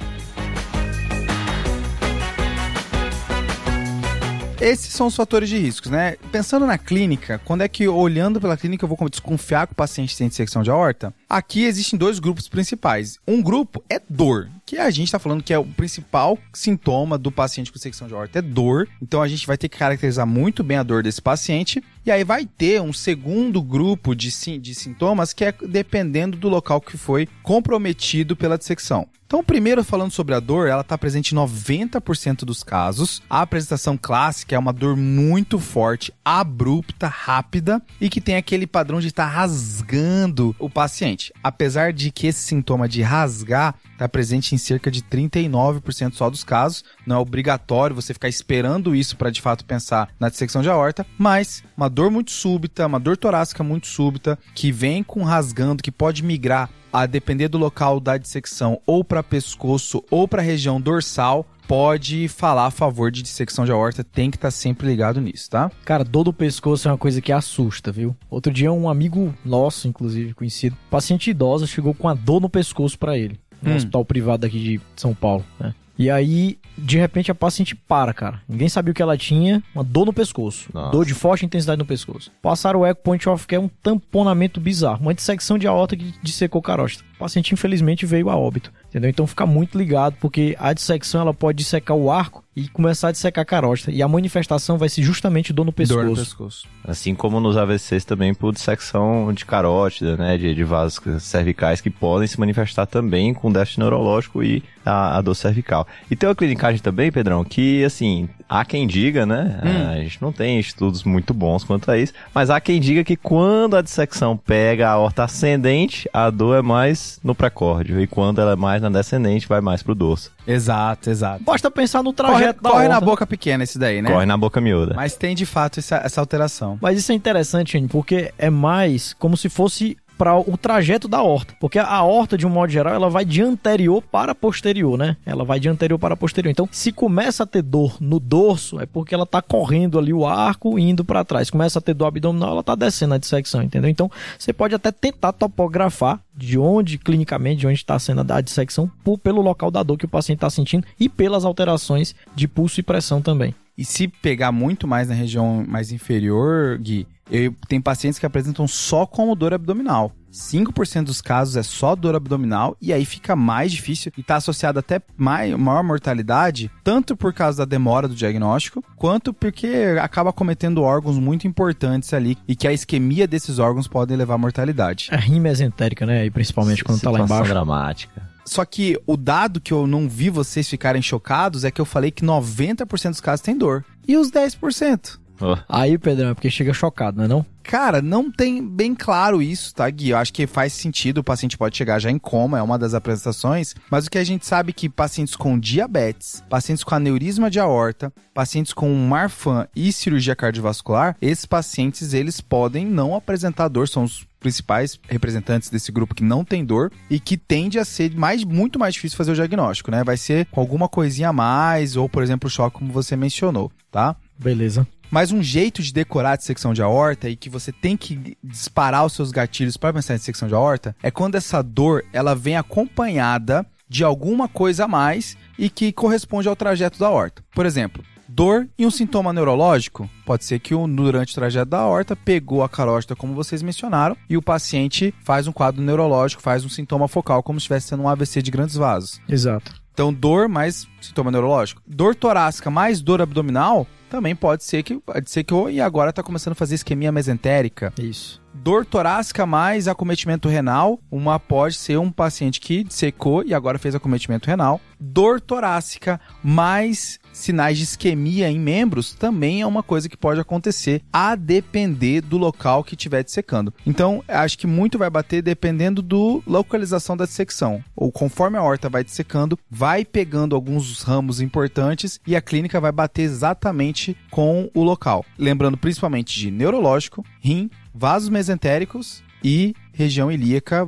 Esses 4.59 4.92
são 4.92 5.06
os 5.06 5.15
fatores 5.15 5.48
de 5.48 5.57
riscos, 5.57 5.92
né? 5.92 6.15
Pensando 6.31 6.65
na 6.65 6.80
clínica, 6.80 7.39
quando 7.45 7.62
é 7.62 7.68
que 7.68 7.88
olhando 7.88 8.42
pela 8.42 8.57
clínica 8.57 8.86
eu 8.86 8.89
vou 8.89 9.07
desconfiar 9.07 9.68
que 9.68 9.74
o 9.74 9.75
paciente 9.75 10.18
tem 10.18 10.27
dissecção 10.27 10.63
de 10.63 10.71
aorta? 10.71 11.13
Aqui 11.30 11.63
existem 11.63 11.98
dois 11.98 12.18
grupos 12.18 12.48
principais. 12.48 13.19
Um 13.27 13.39
grupo 13.39 13.83
é 13.88 14.01
dor, 14.09 14.50
que 14.67 14.77
a 14.77 14.89
gente 14.89 15.09
tá 15.09 15.17
falando 15.17 15.41
que 15.41 15.53
é 15.53 15.57
o 15.57 15.63
principal 15.63 16.37
sintoma 16.51 17.17
do 17.17 17.31
paciente 17.31 17.71
com 17.71 17.77
dissecção 17.77 18.05
de 18.05 18.13
aorta, 18.13 18.39
é 18.39 18.41
dor. 18.41 18.89
Então 19.01 19.21
a 19.21 19.27
gente 19.27 19.47
vai 19.47 19.57
ter 19.57 19.69
que 19.69 19.77
caracterizar 19.77 20.27
muito 20.27 20.61
bem 20.61 20.75
a 20.75 20.83
dor 20.83 21.01
desse 21.01 21.21
paciente. 21.21 21.81
E 22.05 22.11
aí 22.11 22.25
vai 22.25 22.45
ter 22.45 22.81
um 22.81 22.91
segundo 22.91 23.61
grupo 23.61 24.13
de, 24.13 24.29
de 24.59 24.75
sintomas 24.75 25.31
que 25.31 25.45
é 25.45 25.53
dependendo 25.67 26.36
do 26.36 26.50
local 26.50 26.81
que 26.81 26.97
foi 26.97 27.29
comprometido 27.41 28.36
pela 28.36 28.57
dissecção. 28.57 29.07
Então, 29.27 29.43
primeiro 29.43 29.83
falando 29.83 30.12
sobre 30.12 30.33
a 30.33 30.39
dor, 30.39 30.69
ela 30.69 30.79
está 30.79 30.97
presente 30.97 31.36
em 31.36 31.38
90% 31.38 32.45
dos 32.45 32.63
casos. 32.63 33.21
A 33.29 33.41
apresentação 33.41 33.97
clássica 34.01 34.55
é 34.55 34.57
uma 34.57 34.71
dor 34.71 34.95
muito 34.95 35.59
forte, 35.59 36.13
abrupta, 36.24 37.09
rápida 37.09 37.81
e 38.00 38.09
que 38.09 38.21
tem 38.21 38.38
aquele 38.38 38.65
padrão 38.65 39.01
de 39.01 39.07
estar 39.07 39.25
rasgando 39.25 40.55
o 40.57 40.69
paciente. 40.69 41.33
Apesar 41.43 41.91
de 41.91 42.09
que 42.09 42.27
esse 42.27 42.39
sintoma 42.39 42.88
de 42.88 43.01
rasgar 43.01 43.75
está 43.91 44.07
presente 44.07 44.55
em 44.55 44.56
cerca 44.57 44.89
de 44.89 45.01
39% 45.01 46.13
só 46.13 46.29
dos 46.29 46.43
casos, 46.43 46.83
não 47.05 47.17
é 47.17 47.19
obrigatório 47.19 47.95
você 47.95 48.13
ficar 48.13 48.29
esperando 48.29 48.95
isso 48.95 49.17
para 49.17 49.29
de 49.29 49.41
fato 49.41 49.65
pensar 49.65 50.09
na 50.19 50.29
dissecção 50.29 50.61
de 50.61 50.69
aorta, 50.69 51.05
mas 51.17 51.63
uma 51.75 51.89
dor 51.89 52.11
muito 52.11 52.31
súbita, 52.31 52.85
uma 52.85 52.99
dor 52.99 53.17
torácica 53.17 53.63
muito 53.63 53.87
súbita, 53.87 54.37
que 54.53 54.71
vem 54.71 55.03
com 55.03 55.23
rasgando, 55.23 55.83
que 55.83 55.91
pode 55.91 56.23
migrar 56.23 56.69
a 56.91 57.05
depender 57.05 57.47
do 57.47 57.57
local 57.57 57.99
da 57.99 58.17
dissecção 58.17 58.79
ou 58.85 59.03
para 59.03 59.21
pescoço 59.21 60.03
ou 60.09 60.27
para 60.27 60.41
região 60.41 60.79
dorsal, 60.79 61.45
pode 61.67 62.27
falar 62.27 62.67
a 62.67 62.71
favor 62.71 63.11
de 63.11 63.21
dissecção 63.21 63.65
de 63.65 63.71
aorta, 63.71 64.03
tem 64.03 64.31
que 64.31 64.37
estar 64.37 64.51
sempre 64.51 64.87
ligado 64.87 65.19
nisso, 65.19 65.49
tá? 65.49 65.69
Cara, 65.83 66.03
dor 66.03 66.23
do 66.23 66.33
pescoço 66.33 66.87
é 66.87 66.91
uma 66.91 66.97
coisa 66.97 67.21
que 67.21 67.31
assusta, 67.31 67.91
viu? 67.91 68.15
Outro 68.29 68.53
dia 68.53 68.71
um 68.71 68.89
amigo 68.89 69.33
nosso, 69.43 69.87
inclusive 69.87 70.33
conhecido, 70.33 70.77
paciente 70.89 71.29
idosa, 71.29 71.67
chegou 71.67 71.93
com 71.93 72.07
a 72.07 72.13
dor 72.13 72.39
no 72.39 72.49
pescoço 72.49 72.97
pra 72.97 73.17
ele, 73.17 73.39
no 73.61 73.71
Hum. 73.71 73.75
hospital 73.75 74.05
privado 74.05 74.45
aqui 74.45 74.59
de 74.59 74.81
São 74.95 75.13
Paulo, 75.13 75.45
né? 75.59 75.73
E 75.99 76.11
aí, 76.11 76.59
de 76.77 76.95
repente, 76.99 77.31
a 77.31 77.35
paciente 77.35 77.73
para, 77.75 78.13
cara. 78.13 78.39
Ninguém 78.47 78.69
sabia 78.69 78.91
o 78.91 78.93
que 78.93 79.01
ela 79.01 79.17
tinha, 79.17 79.63
uma 79.73 79.83
dor 79.83 80.05
no 80.05 80.13
pescoço. 80.13 80.69
Nossa. 80.71 80.91
Dor 80.91 81.03
de 81.05 81.15
forte 81.15 81.43
intensidade 81.43 81.79
no 81.79 81.85
pescoço. 81.87 82.31
Passaram 82.39 82.81
o 82.81 82.85
eco 82.85 83.01
point 83.01 83.27
off, 83.27 83.47
que 83.47 83.55
é 83.55 83.59
um 83.59 83.67
tamponamento 83.67 84.59
bizarro. 84.61 85.01
Uma 85.01 85.13
dissecção 85.15 85.57
de 85.57 85.65
aorta 85.65 85.97
que 85.97 86.13
dissecou 86.21 86.61
carótida. 86.61 87.03
O 87.17 87.19
paciente 87.19 87.51
infelizmente 87.51 88.05
veio 88.05 88.29
a 88.29 88.38
óbito, 88.38 88.71
entendeu? 88.88 89.09
Então 89.09 89.25
fica 89.25 89.45
muito 89.45 89.75
ligado, 89.75 90.15
porque 90.21 90.55
a 90.59 90.71
dissecção 90.71 91.21
ela 91.21 91.33
pode 91.33 91.57
dissecar 91.57 91.97
o 91.97 92.12
arco 92.12 92.43
e 92.55 92.67
começar 92.67 93.09
a 93.09 93.12
dissecar 93.12 93.41
a 93.41 93.45
carótida, 93.45 93.91
e 93.91 94.01
a 94.01 94.07
manifestação 94.07 94.77
vai 94.77 94.89
ser 94.89 95.03
justamente 95.03 95.53
dor 95.53 95.65
no 95.65 95.71
pescoço. 95.71 96.00
Dor 96.00 96.09
no 96.09 96.15
pescoço. 96.15 96.67
Assim 96.83 97.13
como 97.13 97.39
nos 97.39 97.55
AVCs 97.55 98.03
também 98.03 98.33
por 98.33 98.51
dissecção 98.51 99.31
de 99.31 99.45
carótida, 99.45 100.17
né, 100.17 100.38
de, 100.38 100.55
de 100.55 100.63
vasos 100.63 101.00
cervicais 101.21 101.81
que 101.81 101.91
podem 101.91 102.27
se 102.27 102.39
manifestar 102.39 102.88
também 102.88 103.31
com 103.31 103.51
déficit 103.51 103.79
neurológico 103.79 104.43
e 104.43 104.63
a, 104.83 105.17
a 105.17 105.21
dor 105.21 105.36
cervical. 105.36 105.88
E 106.09 106.15
tem 106.15 106.27
uma 106.27 106.36
clinicagem 106.36 106.81
também, 106.81 107.12
Pedrão, 107.12 107.43
que 107.43 107.83
assim, 107.83 108.27
há 108.50 108.65
quem 108.65 108.88
diga, 108.88 109.24
né, 109.24 109.59
hum. 109.63 109.91
a 109.91 109.95
gente 109.97 110.19
não 110.19 110.31
tem 110.31 110.59
estudos 110.59 111.03
muito 111.03 111.36
bons 111.36 111.63
quanto 111.63 111.91
a 111.91 111.97
isso, 111.97 112.13
mas 112.33 112.50
há 112.50 112.59
quem 112.59 112.79
diga 112.79 113.03
que 113.03 113.15
quando 113.15 113.75
a 113.75 113.83
dissecção 113.83 114.36
pega 114.36 114.89
a 114.89 114.97
horta 114.97 115.25
ascendente, 115.25 116.09
a 116.12 116.31
dor 116.31 116.57
é 116.57 116.62
mais 116.63 117.06
no 117.23 117.33
precórdio, 117.35 117.99
e 118.01 118.07
quando 118.07 118.39
ela 118.39 118.53
é 118.53 118.55
mais 118.55 118.81
na 118.81 118.89
descendente, 118.89 119.47
vai 119.47 119.61
mais 119.61 119.83
pro 119.83 119.95
dorso. 119.95 120.31
Exato, 120.45 121.09
exato. 121.09 121.43
Basta 121.43 121.69
pensar 121.69 122.03
no 122.03 122.13
trajeto 122.13 122.61
corre, 122.61 122.63
da 122.63 122.69
Corre 122.69 122.87
na 122.87 123.01
boca 123.01 123.25
pequena 123.25 123.63
esse 123.63 123.77
daí, 123.77 124.01
né? 124.01 124.11
Corre 124.11 124.25
na 124.25 124.37
boca 124.37 124.59
miúda. 124.61 124.93
Mas 124.95 125.15
tem 125.15 125.35
de 125.35 125.45
fato 125.45 125.79
essa, 125.79 125.97
essa 125.97 126.21
alteração. 126.21 126.77
Mas 126.81 126.97
isso 126.97 127.11
é 127.11 127.15
interessante, 127.15 127.73
gente, 127.73 127.89
porque 127.89 128.33
é 128.37 128.49
mais 128.49 129.13
como 129.13 129.35
se 129.35 129.49
fosse 129.49 129.97
para 130.17 130.38
o 130.38 130.57
trajeto 130.57 131.07
da 131.07 131.21
horta, 131.21 131.53
porque 131.59 131.79
a 131.79 132.03
horta 132.03 132.38
de 132.38 132.45
um 132.45 132.50
modo 132.50 132.71
geral 132.71 132.93
ela 132.93 133.09
vai 133.09 133.24
de 133.24 133.41
anterior 133.41 134.01
para 134.01 134.33
posterior, 134.33 134.97
né? 134.97 135.17
Ela 135.25 135.43
vai 135.43 135.59
de 135.59 135.69
anterior 135.69 136.00
para 136.00 136.17
posterior. 136.17 136.51
Então, 136.51 136.67
se 136.71 136.91
começa 136.91 137.43
a 137.43 137.45
ter 137.45 137.62
dor 137.62 137.97
no 138.00 138.19
dorso, 138.19 138.79
é 138.79 138.86
porque 138.86 139.13
ela 139.13 139.25
tá 139.25 139.41
correndo 139.41 140.00
ali 140.00 140.13
o 140.13 140.25
arco 140.25 140.79
indo 140.79 141.05
para 141.05 141.24
trás. 141.24 141.50
Começa 141.50 141.79
a 141.79 141.81
ter 141.81 141.93
dor 141.93 142.07
abdominal, 142.07 142.51
ela 142.51 142.63
tá 142.63 142.75
descendo 142.75 143.13
a 143.13 143.17
dissecção, 143.17 143.62
entendeu? 143.62 143.89
Então, 143.89 144.09
você 144.38 144.51
pode 144.51 144.74
até 144.74 144.91
tentar 144.91 145.33
topografar 145.33 146.19
de 146.36 146.57
onde 146.57 146.97
clinicamente, 146.97 147.62
de 147.62 147.67
onde 147.67 147.77
está 147.77 147.97
sendo 148.00 148.25
a 148.31 148.41
dissecção, 148.41 148.89
por, 149.03 149.17
pelo 149.17 149.41
local 149.41 149.71
da 149.71 149.83
dor 149.83 149.97
que 149.97 150.05
o 150.05 150.09
paciente 150.09 150.38
está 150.38 150.50
sentindo 150.50 150.86
e 151.00 151.07
pelas 151.09 151.45
alterações 151.45 152.15
de 152.36 152.47
pulso 152.47 152.79
e 152.79 152.83
pressão 152.83 153.21
também. 153.21 153.53
E 153.77 153.86
se 153.86 154.07
pegar 154.07 154.51
muito 154.51 154.88
mais 154.88 155.07
na 155.07 155.13
região 155.13 155.63
mais 155.67 155.91
inferior, 155.91 156.79
Gui, 156.79 157.07
eu 157.29 157.53
tenho 157.67 157.81
pacientes 157.81 158.17
que 158.17 158.25
apresentam 158.25 158.67
só 158.67 159.05
como 159.05 159.36
dor 159.36 159.53
abdominal. 159.53 160.12
5% 160.31 161.03
dos 161.03 161.22
casos 161.22 161.55
é 161.55 161.63
só 161.63 161.96
dor 161.96 162.15
abdominal 162.15 162.75
e 162.81 162.91
aí 162.93 163.05
fica 163.05 163.36
mais 163.36 163.72
difícil 163.72 164.12
e 164.17 164.22
está 164.22 164.36
associado 164.36 164.77
até 164.77 165.01
mais, 165.15 165.55
maior 165.55 165.84
mortalidade, 165.84 166.69
tanto 166.84 167.15
por 167.15 167.34
causa 167.34 167.60
da 167.60 167.65
demora 167.65 168.07
do 168.07 168.15
diagnóstico, 168.15 168.84
quanto 168.96 169.34
porque 169.34 169.96
acaba 170.01 170.31
cometendo 170.34 170.84
órgãos 170.84 171.17
muito 171.17 171.48
importantes 171.48 172.13
ali 172.13 172.38
e 172.48 172.55
que 172.55 172.67
a 172.67 172.74
isquemia 172.74 173.27
desses 173.27 173.57
órgãos 173.57 173.88
pode 173.88 174.15
levar 174.15 174.36
à 174.36 174.38
mortalidade. 174.38 175.10
A 175.12 175.17
rima 175.17 175.43
mesentérica, 175.48 176.05
né? 176.05 176.25
E 176.25 176.31
principalmente 176.31 176.84
quando 176.84 176.98
está 176.98 177.10
lá 177.10 177.22
embaixo. 177.22 177.51
dramática. 177.51 178.26
Só 178.48 178.63
que 178.66 178.98
o 179.06 179.18
dado 179.18 179.60
que 179.60 179.74
eu 179.74 179.86
não 179.86 180.08
vi 180.08 180.30
vocês 180.30 180.68
ficarem 180.68 181.01
chocados 181.01 181.63
é 181.63 181.70
que 181.70 181.82
eu 181.82 181.86
falei 181.86 182.10
que 182.12 182.25
90% 182.25 183.10
dos 183.10 183.22
casos 183.22 183.42
tem 183.42 183.58
dor. 183.58 183.84
E 184.08 184.16
os 184.16 184.32
10%? 184.32 185.20
Oh. 185.39 185.56
Aí, 185.70 185.98
Pedrão, 185.98 186.30
é 186.30 186.34
porque 186.34 186.50
chega 186.50 186.74
chocado, 186.74 187.18
não 187.18 187.25
é 187.25 187.27
não? 187.27 187.46
Cara, 187.62 188.01
não 188.01 188.32
tem 188.32 188.66
bem 188.66 188.96
claro 188.96 189.42
isso, 189.42 189.75
tá, 189.75 189.89
Gui? 189.89 190.10
Eu 190.10 190.18
acho 190.18 190.34
que 190.34 190.48
faz 190.48 190.74
sentido, 190.74 191.20
o 191.20 191.24
paciente 191.24 191.58
pode 191.58 191.75
chegar 191.77 192.00
já 192.00 192.10
em 192.10 192.18
coma, 192.18 192.58
é 192.58 192.62
uma 192.62 192.80
das 192.80 192.94
apresentações, 192.94 193.75
mas 193.92 194.08
o 194.08 194.10
que 194.10 194.18
a 194.18 194.24
gente 194.24 194.48
sabe 194.48 194.70
é 194.70 194.74
que 194.74 194.88
pacientes 194.88 195.36
com 195.36 195.60
diabetes, 195.60 196.42
pacientes 196.50 196.84
com 196.84 196.96
aneurisma 196.96 197.51
de 197.51 197.60
aorta, 197.60 198.12
pacientes 198.34 198.74
com 198.74 198.92
Marfan 198.96 199.68
e 199.75 199.92
cirurgia 199.92 200.36
cardiovascular, 200.36 201.18
esses 201.22 201.46
pacientes, 201.46 202.13
eles 202.13 202.39
podem 202.39 202.86
não 202.86 203.13
apresentar 203.13 203.68
dor, 203.68 203.88
são 203.88 204.06
os 204.06 204.25
principais 204.39 205.00
representantes 205.08 205.70
desse 205.70 205.91
grupo 205.91 206.15
que 206.15 206.24
não 206.24 206.44
tem 206.44 206.63
dor 206.63 206.91
e 207.10 207.20
que 207.20 207.38
tende 207.38 207.79
a 207.79 207.86
ser 207.86 208.15
mais, 208.15 208.44
muito 208.44 208.79
mais 208.79 208.94
difícil 208.94 209.17
fazer 209.17 209.32
o 209.32 209.36
diagnóstico, 209.36 209.91
né? 209.91 210.03
Vai 210.03 210.17
ser 210.17 210.46
com 210.48 210.60
alguma 210.60 210.88
coisinha 210.88 211.29
a 211.29 211.34
mais, 211.34 211.96
ou, 211.96 212.08
por 212.08 212.24
exemplo, 212.24 212.48
o 212.48 212.50
choque, 212.50 212.77
como 212.77 212.91
você 212.91 213.15
mencionou, 213.15 213.72
tá? 213.91 214.15
Beleza. 214.38 214.88
Mas 215.10 215.32
um 215.32 215.41
jeito 215.41 215.82
de 215.82 215.94
decorar 215.94 216.32
a 216.32 216.36
dissecção 216.36 216.74
de 216.74 216.82
aorta 216.82 217.29
e 217.29 217.36
que 217.36 217.50
você 217.50 217.72
tem 217.72 217.96
que 217.96 218.38
disparar 218.44 219.06
os 219.06 219.13
seus 219.13 219.32
gatilhos 219.32 219.77
para 219.77 219.94
pensar 219.94 220.13
em 220.13 220.17
dissecção 220.17 220.48
de 220.48 220.53
aorta 220.53 220.96
é 221.01 221.10
quando 221.10 221.36
essa 221.36 221.62
dor 221.62 222.03
ela 222.12 222.36
vem 222.36 222.58
acompanhada 222.58 223.65
de 223.89 224.03
alguma 224.03 224.50
coisa 224.50 224.84
a 224.84 224.88
mais 224.88 225.38
e 225.58 225.70
que 225.70 225.94
corresponde 225.94 226.50
ao 226.50 226.56
trajeto 226.56 227.00
da 227.00 227.08
aorta. 227.08 227.41
Por 227.53 227.65
exemplo, 227.65 228.03
dor 228.27 228.67
e 228.77 228.86
um 228.86 228.91
sintoma 228.91 229.34
neurológico. 229.34 230.10
Pode 230.25 230.46
ser 230.46 230.60
que 230.60 230.74
durante 230.75 231.31
o 231.31 231.36
trajeto 231.36 231.69
da 231.69 231.79
aorta 231.79 232.15
pegou 232.15 232.63
a 232.63 232.69
carótida, 232.69 233.15
como 233.15 233.34
vocês 233.34 233.62
mencionaram, 233.62 234.17
e 234.29 234.38
o 234.38 234.41
paciente 234.41 235.13
faz 235.24 235.48
um 235.48 235.51
quadro 235.51 235.81
neurológico, 235.81 236.41
faz 236.41 236.65
um 236.65 236.69
sintoma 236.69 237.07
focal, 237.07 237.41
como 237.43 237.60
se 237.60 237.63
estivesse 237.63 237.88
sendo 237.88 238.03
um 238.03 238.10
AVC 238.10 238.41
de 238.41 238.51
grandes 238.51 238.75
vasos. 238.75 239.22
Exato. 239.27 239.74
Então, 239.93 240.13
dor 240.13 240.48
mais 240.48 240.88
sintoma 241.07 241.31
neurológico. 241.31 241.81
Dor 241.85 242.15
torácica 242.15 242.69
mais 242.69 243.01
dor 243.01 243.21
abdominal 243.21 243.87
também 244.09 244.35
pode 244.35 244.63
ser 244.63 244.83
que 244.83 244.95
pode 244.95 245.29
ser 245.29 245.43
que 245.43 245.53
e 245.69 245.81
agora 245.81 246.11
está 246.11 246.23
começando 246.23 246.53
a 246.53 246.55
fazer 246.55 246.75
isquemia 246.75 247.11
mesentérica. 247.11 247.93
Isso. 247.99 248.41
Dor 248.53 248.85
torácica 248.85 249.45
mais 249.45 249.87
acometimento 249.87 250.49
renal, 250.49 250.99
uma 251.11 251.39
pode 251.39 251.75
ser 251.75 251.97
um 251.99 252.11
paciente 252.11 252.59
que 252.59 252.85
secou 252.89 253.43
e 253.43 253.53
agora 253.53 253.77
fez 253.77 253.93
acometimento 253.93 254.47
renal. 254.47 254.81
Dor 254.99 255.39
torácica 255.39 256.19
mais 256.43 257.19
sinais 257.31 257.77
de 257.77 257.83
isquemia 257.83 258.49
em 258.49 258.59
membros 258.59 259.13
também 259.13 259.61
é 259.61 259.67
uma 259.67 259.83
coisa 259.83 260.09
que 260.09 260.17
pode 260.17 260.39
acontecer, 260.39 261.03
a 261.13 261.35
depender 261.35 262.21
do 262.21 262.35
local 262.35 262.83
que 262.83 262.95
estiver 262.95 263.23
dissecando. 263.23 263.71
Então, 263.85 264.23
acho 264.27 264.57
que 264.57 264.65
muito 264.65 264.97
vai 264.97 265.09
bater 265.09 265.43
dependendo 265.43 266.01
do 266.01 266.41
localização 266.47 267.15
da 267.15 267.25
dissecção. 267.25 267.83
Ou 267.95 268.11
conforme 268.11 268.57
a 268.57 268.63
horta 268.63 268.89
vai 268.89 269.03
dissecando, 269.03 269.57
vai 269.69 270.03
pegando 270.03 270.55
alguns 270.55 270.89
ramos 271.04 271.42
importantes 271.42 272.20
e 272.25 272.36
a 272.36 272.42
clínica 272.42 272.80
vai 272.80 272.92
bater 272.92 273.24
exatamente 273.24 274.18
com 274.32 274.70
o 274.74 274.84
local. 274.84 275.25
Lembrando 275.38 275.77
principalmente 275.77 276.39
de 276.39 276.51
neurológico, 276.51 277.25
rim, 277.39 277.70
vasos 277.94 278.30
mesentéricos 278.30 279.24
e 279.44 279.75
região 279.94 280.32
ilíaca 280.32 280.88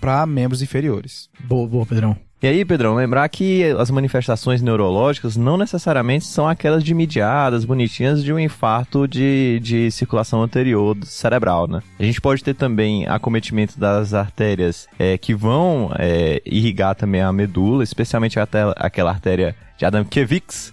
para 0.00 0.26
membros 0.26 0.62
inferiores. 0.62 1.28
Boa, 1.44 1.68
boa, 1.68 1.86
Pedrão. 1.86 2.29
E 2.42 2.46
aí, 2.46 2.64
Pedrão, 2.64 2.94
lembrar 2.94 3.28
que 3.28 3.64
as 3.78 3.90
manifestações 3.90 4.62
neurológicas 4.62 5.36
não 5.36 5.58
necessariamente 5.58 6.24
são 6.24 6.48
aquelas 6.48 6.82
de 6.82 6.94
mediadas, 6.94 7.66
bonitinhas 7.66 8.24
de 8.24 8.32
um 8.32 8.38
infarto 8.38 9.06
de, 9.06 9.60
de 9.62 9.90
circulação 9.90 10.42
anterior 10.42 10.96
cerebral, 11.04 11.68
né? 11.68 11.82
A 11.98 12.02
gente 12.02 12.18
pode 12.18 12.42
ter 12.42 12.54
também 12.54 13.06
acometimento 13.06 13.78
das 13.78 14.14
artérias 14.14 14.88
é, 14.98 15.18
que 15.18 15.34
vão 15.34 15.92
é, 15.98 16.40
irrigar 16.46 16.94
também 16.94 17.20
a 17.20 17.30
medula, 17.30 17.84
especialmente 17.84 18.40
até 18.40 18.72
aquela 18.76 19.10
artéria 19.10 19.54
de 19.76 19.84
Adam-Kevix. 19.84 20.72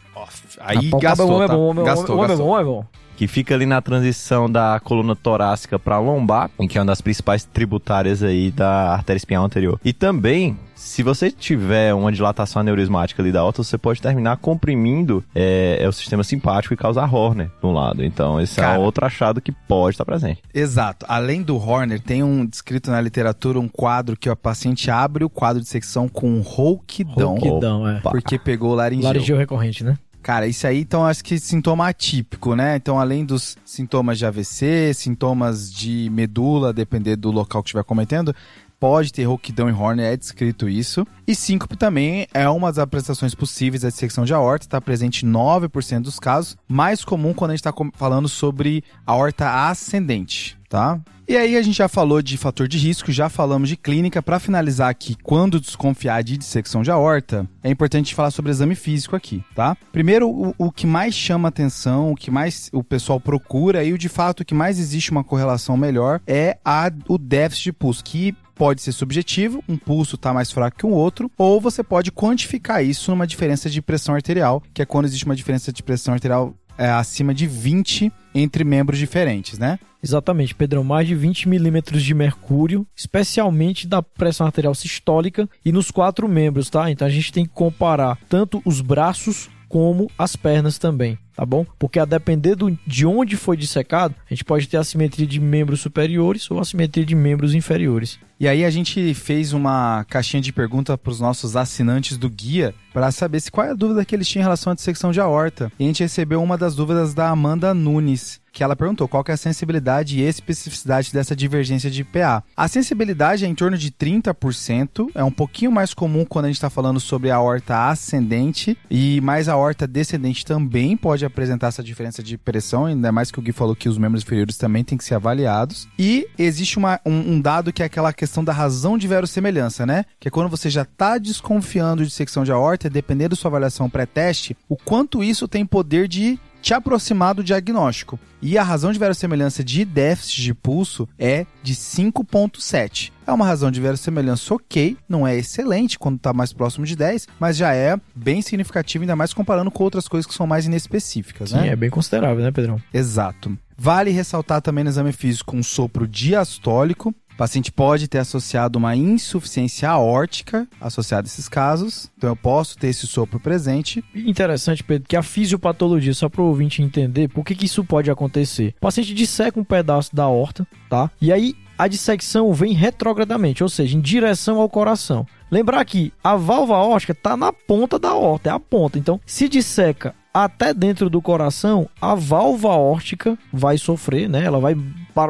Aí 0.61 0.89
gastou, 1.01 1.39
tá? 1.39 1.47
gastou, 1.83 2.17
gastou. 2.17 2.59
É 2.59 2.63
bom, 2.63 2.85
que 3.17 3.27
fica 3.27 3.55
ali 3.55 3.65
na 3.65 3.81
transição 3.81 4.49
da 4.49 4.79
coluna 4.79 5.15
torácica 5.15 5.79
para 5.79 5.99
lombar, 5.99 6.49
que 6.69 6.77
é 6.77 6.81
uma 6.81 6.87
das 6.87 7.01
principais 7.01 7.43
tributárias 7.43 8.21
aí 8.21 8.51
da 8.51 8.93
artéria 8.93 9.17
espinhal 9.17 9.43
anterior. 9.43 9.79
E 9.83 9.91
também 9.91 10.55
se 10.75 11.01
você 11.01 11.31
tiver 11.31 11.93
uma 11.93 12.11
dilatação 12.11 12.59
aneurismática 12.59 13.21
ali 13.21 13.31
da 13.31 13.39
aorta, 13.39 13.63
você 13.63 13.77
pode 13.77 13.99
terminar 13.99 14.37
comprimindo 14.37 15.23
é, 15.33 15.79
é 15.81 15.87
o 15.87 15.91
sistema 15.91 16.23
simpático 16.23 16.73
e 16.73 16.77
causar 16.77 17.11
Horner 17.11 17.49
de 17.59 17.65
um 17.65 17.73
lado. 17.73 18.05
Então, 18.05 18.39
esse 18.39 18.57
Cara, 18.57 18.75
é 18.75 18.77
outro 18.77 19.03
achado 19.03 19.41
que 19.41 19.51
pode 19.51 19.95
estar 19.95 20.05
presente. 20.05 20.41
Exato. 20.53 21.05
Além 21.09 21.41
do 21.41 21.57
Horner, 21.57 21.99
tem 21.99 22.21
um 22.23 22.45
descrito 22.45 22.91
na 22.91 23.01
literatura 23.01 23.59
um 23.59 23.67
quadro 23.67 24.15
que 24.15 24.29
o 24.29 24.35
paciente 24.35 24.91
abre 24.91 25.23
o 25.23 25.29
quadro 25.29 25.61
de 25.61 25.67
secção 25.67 26.07
com 26.07 26.29
um 26.29 26.41
rouquidão. 26.41 27.37
Rouquidão, 27.37 27.87
é. 27.87 27.99
Porque 27.99 28.37
pegou 28.37 28.75
laringeu. 28.75 29.07
Laringeu 29.07 29.37
recorrente, 29.37 29.83
né? 29.83 29.97
Cara, 30.27 30.45
isso 30.45 30.67
aí, 30.67 30.81
então, 30.81 31.05
acho 31.05 31.23
que 31.23 31.39
sintoma 31.39 31.87
atípico, 31.87 32.53
né? 32.53 32.75
Então, 32.75 32.99
além 32.99 33.23
dos 33.23 33.55
sintomas 33.63 34.17
de 34.17 34.25
AVC, 34.25 34.93
sintomas 34.93 35.71
de 35.71 36.09
medula, 36.11 36.73
depender 36.73 37.15
do 37.15 37.31
local 37.31 37.63
que 37.63 37.69
estiver 37.69 37.85
cometendo, 37.85 38.35
pode 38.77 39.13
ter 39.13 39.23
rouquidão 39.23 39.69
e 39.69 39.71
Horner, 39.71 40.05
é 40.05 40.17
descrito 40.17 40.67
isso. 40.67 41.07
E 41.25 41.33
síncope 41.33 41.77
também 41.77 42.27
é 42.33 42.49
uma 42.49 42.67
das 42.67 42.79
apresentações 42.79 43.33
possíveis 43.33 43.83
da 43.83 43.87
dissecção 43.87 44.25
de 44.25 44.33
aorta, 44.33 44.65
está 44.65 44.81
presente 44.81 45.25
em 45.25 45.31
9% 45.31 46.01
dos 46.01 46.19
casos, 46.19 46.57
mais 46.67 47.05
comum 47.05 47.33
quando 47.33 47.51
a 47.51 47.53
gente 47.55 47.65
está 47.65 47.73
falando 47.93 48.27
sobre 48.27 48.83
aorta 49.05 49.69
ascendente, 49.69 50.59
tá? 50.67 50.99
E 51.29 51.35
aí 51.35 51.57
a 51.57 51.61
gente 51.61 51.75
já 51.75 51.89
falou 51.89 52.21
de 52.21 52.37
fator 52.37 52.69
de 52.69 52.77
risco, 52.77 53.11
já 53.11 53.27
falamos 53.27 53.67
de 53.67 53.75
clínica. 53.75 54.23
Para 54.23 54.39
finalizar 54.39 54.89
aqui, 54.89 55.13
quando 55.21 55.59
desconfiar 55.59 56.23
de 56.23 56.37
dissecção 56.37 56.81
de 56.81 56.89
aorta, 56.89 57.45
é 57.61 57.69
importante 57.69 58.15
falar 58.15 58.31
sobre 58.31 58.49
exame 58.49 58.75
físico 58.75 59.13
aqui, 59.13 59.43
tá? 59.53 59.75
Primeiro, 59.91 60.29
o, 60.29 60.55
o 60.57 60.71
que 60.71 60.87
mais 60.87 61.13
chama 61.13 61.49
atenção, 61.49 62.13
o 62.13 62.15
que 62.15 62.31
mais 62.31 62.69
o 62.71 62.81
pessoal 62.81 63.19
procura 63.19 63.83
e 63.83 63.91
o 63.91 63.97
de 63.97 64.07
fato 64.07 64.39
o 64.39 64.45
que 64.45 64.53
mais 64.53 64.79
existe 64.79 65.11
uma 65.11 65.21
correlação 65.21 65.75
melhor 65.75 66.21
é 66.25 66.57
a, 66.63 66.89
o 67.09 67.17
déficit 67.17 67.65
de 67.65 67.73
pulso, 67.73 68.05
que 68.05 68.33
pode 68.55 68.81
ser 68.81 68.93
subjetivo, 68.93 69.61
um 69.67 69.77
pulso 69.77 70.15
está 70.15 70.33
mais 70.33 70.49
fraco 70.49 70.77
que 70.77 70.85
um 70.85 70.93
outro, 70.93 71.29
ou 71.37 71.59
você 71.59 71.83
pode 71.83 72.09
quantificar 72.09 72.83
isso 72.83 73.11
numa 73.11 73.27
diferença 73.27 73.69
de 73.69 73.81
pressão 73.81 74.15
arterial, 74.15 74.63
que 74.73 74.81
é 74.81 74.85
quando 74.85 75.05
existe 75.05 75.25
uma 75.25 75.35
diferença 75.35 75.73
de 75.73 75.83
pressão 75.83 76.13
arterial 76.13 76.55
é, 76.77 76.89
acima 76.89 77.33
de 77.33 77.47
20 77.47 78.11
entre 78.33 78.63
membros 78.63 78.99
diferentes, 78.99 79.57
né? 79.57 79.79
Exatamente, 80.03 80.53
Pedrão, 80.53 80.83
mais 80.83 81.07
de 81.07 81.15
20 81.15 81.49
milímetros 81.49 82.03
de 82.03 82.13
mercúrio, 82.13 82.85
especialmente 82.95 83.87
da 83.87 84.01
pressão 84.01 84.45
arterial 84.45 84.75
sistólica 84.75 85.49
e 85.65 85.71
nos 85.71 85.89
quatro 85.89 86.27
membros, 86.27 86.69
tá? 86.69 86.89
Então 86.91 87.07
a 87.07 87.11
gente 87.11 87.31
tem 87.31 87.45
que 87.45 87.51
comparar 87.51 88.17
tanto 88.29 88.61
os 88.63 88.79
braços 88.79 89.49
como 89.67 90.09
as 90.17 90.35
pernas 90.35 90.77
também 90.77 91.17
tá 91.37 91.45
bom? 91.45 91.63
Porque 91.77 91.99
a 91.99 92.05
depender 92.05 92.55
do, 92.55 92.75
de 92.87 93.05
onde 93.05 93.37
foi 93.37 93.55
dissecado, 93.55 94.15
a 94.25 94.33
gente 94.33 94.43
pode 94.43 94.67
ter 94.67 94.77
assimetria 94.77 95.27
de 95.27 95.39
membros 95.39 95.81
superiores 95.81 96.49
ou 96.49 96.59
assimetria 96.59 97.05
de 97.05 97.13
membros 97.13 97.53
inferiores. 97.53 98.19
E 98.39 98.47
aí 98.47 98.63
a 98.63 98.69
gente 98.69 99.15
fez 99.15 99.51
uma 99.51 100.05
caixinha 100.07 100.41
de 100.41 100.53
pergunta 100.53 100.95
para 100.95 101.11
os 101.11 101.19
nossos 101.19 101.55
assinantes 101.55 102.17
do 102.17 102.29
guia 102.29 102.73
para 102.93 103.11
saber 103.11 103.39
se 103.39 103.49
qual 103.49 103.65
é 103.65 103.71
a 103.71 103.73
dúvida 103.73 104.05
que 104.05 104.13
eles 104.15 104.27
tinham 104.27 104.41
em 104.41 104.45
relação 104.45 104.71
à 104.71 104.75
dissecção 104.75 105.11
de 105.11 105.19
aorta. 105.19 105.71
E 105.79 105.83
a 105.83 105.87
gente 105.87 106.03
recebeu 106.03 106.41
uma 106.41 106.55
das 106.55 106.75
dúvidas 106.75 107.15
da 107.15 107.29
Amanda 107.29 107.73
Nunes, 107.73 108.39
que 108.57 108.63
ela 108.63 108.75
perguntou 108.75 109.07
qual 109.07 109.23
é 109.27 109.33
a 109.33 109.37
sensibilidade 109.37 110.17
e 110.17 110.23
especificidade 110.23 111.13
dessa 111.13 111.35
divergência 111.35 111.91
de 111.91 112.03
PA. 112.03 112.43
A 112.55 112.67
sensibilidade 112.67 113.45
é 113.45 113.47
em 113.47 113.53
torno 113.53 113.77
de 113.77 113.91
30%, 113.91 115.11
é 115.13 115.23
um 115.23 115.29
pouquinho 115.31 115.71
mais 115.71 115.93
comum 115.93 116.25
quando 116.25 116.45
a 116.45 116.47
gente 116.47 116.55
está 116.55 116.69
falando 116.69 116.99
sobre 116.99 117.29
a 117.29 117.35
aorta 117.35 117.87
ascendente, 117.87 118.75
e 118.89 119.21
mais 119.21 119.47
a 119.47 119.53
aorta 119.53 119.85
descendente 119.85 120.43
também 120.43 120.97
pode 120.97 121.23
apresentar 121.23 121.67
essa 121.67 121.83
diferença 121.83 122.23
de 122.23 122.35
pressão, 122.35 122.87
ainda 122.87 123.11
mais 123.11 123.29
que 123.29 123.37
o 123.37 123.43
Gui 123.43 123.51
falou 123.51 123.75
que 123.75 123.87
os 123.87 123.99
membros 123.99 124.23
inferiores 124.23 124.57
também 124.57 124.83
têm 124.83 124.97
que 124.97 125.03
ser 125.03 125.13
avaliados. 125.13 125.87
E 125.99 126.27
existe 126.35 126.79
uma, 126.79 126.99
um, 127.05 127.33
um 127.33 127.39
dado 127.39 127.71
que 127.71 127.83
é 127.83 127.85
aquela 127.85 128.11
questão 128.11 128.43
da 128.43 128.53
razão 128.53 128.97
de 128.97 129.07
verossemelhança, 129.07 129.85
né? 129.85 130.03
Que 130.19 130.29
é 130.29 130.31
quando 130.31 130.49
você 130.49 130.67
já 130.67 130.81
está 130.81 131.19
desconfiando 131.19 132.03
de 132.03 132.09
secção 132.09 132.43
de 132.43 132.51
aorta, 132.51 132.89
dependendo 132.89 133.29
da 133.29 133.35
sua 133.35 133.49
avaliação 133.49 133.87
pré-teste, 133.87 134.57
o 134.67 134.75
quanto 134.75 135.23
isso 135.23 135.47
tem 135.47 135.63
poder 135.63 136.07
de 136.07 136.39
te 136.67 136.73
aproximar 136.73 137.33
do 137.33 137.45
diagnóstico. 137.45 138.19
E 138.41 138.57
a 138.57 138.61
razão 138.61 138.91
de 138.91 138.99
verossemelhança 138.99 139.63
de 139.63 139.85
déficit 139.85 140.41
de 140.41 140.53
pulso 140.53 141.07
é 141.17 141.45
de 141.63 141.73
5.7. 141.73 143.09
É 143.25 143.31
uma 143.31 143.45
razão 143.45 143.71
de 143.71 143.79
verossemelhança 143.79 144.53
ok, 144.53 144.97
não 145.07 145.25
é 145.25 145.37
excelente 145.37 145.97
quando 145.97 146.17
está 146.17 146.33
mais 146.33 146.51
próximo 146.51 146.85
de 146.85 146.93
10, 146.93 147.29
mas 147.39 147.55
já 147.55 147.73
é 147.73 147.97
bem 148.13 148.41
significativo, 148.41 149.03
ainda 149.03 149.15
mais 149.15 149.33
comparando 149.33 149.71
com 149.71 149.81
outras 149.81 150.09
coisas 150.09 150.27
que 150.27 150.33
são 150.33 150.45
mais 150.45 150.65
inespecíficas, 150.65 151.51
Sim, 151.51 151.55
né? 151.55 151.69
é 151.69 151.75
bem 151.75 151.89
considerável, 151.89 152.43
né, 152.43 152.51
Pedrão? 152.51 152.81
Exato. 152.93 153.57
Vale 153.77 154.11
ressaltar 154.11 154.61
também 154.61 154.83
no 154.83 154.89
exame 154.89 155.13
físico 155.13 155.55
um 155.55 155.63
sopro 155.63 156.05
diastólico, 156.05 157.15
o 157.37 157.45
paciente 157.47 157.71
pode 157.71 158.07
ter 158.07 158.17
associado 158.17 158.79
uma 158.79 158.95
insuficiência 158.95 159.87
aórtica 159.87 160.67
associada 160.81 161.27
a 161.27 161.29
esses 161.29 161.47
casos, 161.47 162.09
então 162.17 162.31
eu 162.31 162.35
posso 162.35 162.75
ter 162.75 162.87
esse 162.87 163.05
sopro 163.05 163.39
presente. 163.39 164.03
Interessante, 164.15 164.83
Pedro, 164.83 165.07
que 165.07 165.15
a 165.15 165.21
fisiopatologia, 165.21 166.15
só 166.15 166.29
para 166.29 166.41
o 166.41 166.45
ouvinte 166.45 166.81
entender 166.81 167.27
por 167.27 167.45
que, 167.45 167.53
que 167.53 167.67
isso 167.67 167.85
pode 167.85 168.09
acontecer. 168.09 168.73
O 168.77 168.81
paciente 168.81 169.13
disseca 169.13 169.59
um 169.59 169.63
pedaço 169.63 170.15
da 170.15 170.27
horta, 170.27 170.65
tá? 170.89 171.11
E 171.21 171.31
aí 171.31 171.55
a 171.77 171.87
dissecção 171.87 172.51
vem 172.53 172.73
retrogradamente, 172.73 173.61
ou 173.61 173.69
seja, 173.69 173.95
em 173.95 174.01
direção 174.01 174.59
ao 174.59 174.67
coração. 174.67 175.23
Lembrar 175.51 175.85
que 175.85 176.11
a 176.23 176.35
válvula 176.35 176.79
aórtica 176.79 177.13
está 177.13 177.37
na 177.37 177.53
ponta 177.53 177.99
da 177.99 178.15
horta, 178.15 178.49
é 178.49 178.51
a 178.51 178.59
ponta. 178.59 178.97
Então, 178.97 179.21
se 179.27 179.47
disseca 179.47 180.15
até 180.33 180.73
dentro 180.73 181.09
do 181.09 181.21
coração, 181.21 181.87
a 182.01 182.13
válvula 182.13 182.73
aórtica 182.73 183.37
vai 183.51 183.77
sofrer, 183.77 184.29
né? 184.29 184.43
Ela 184.43 184.59
vai 184.59 184.75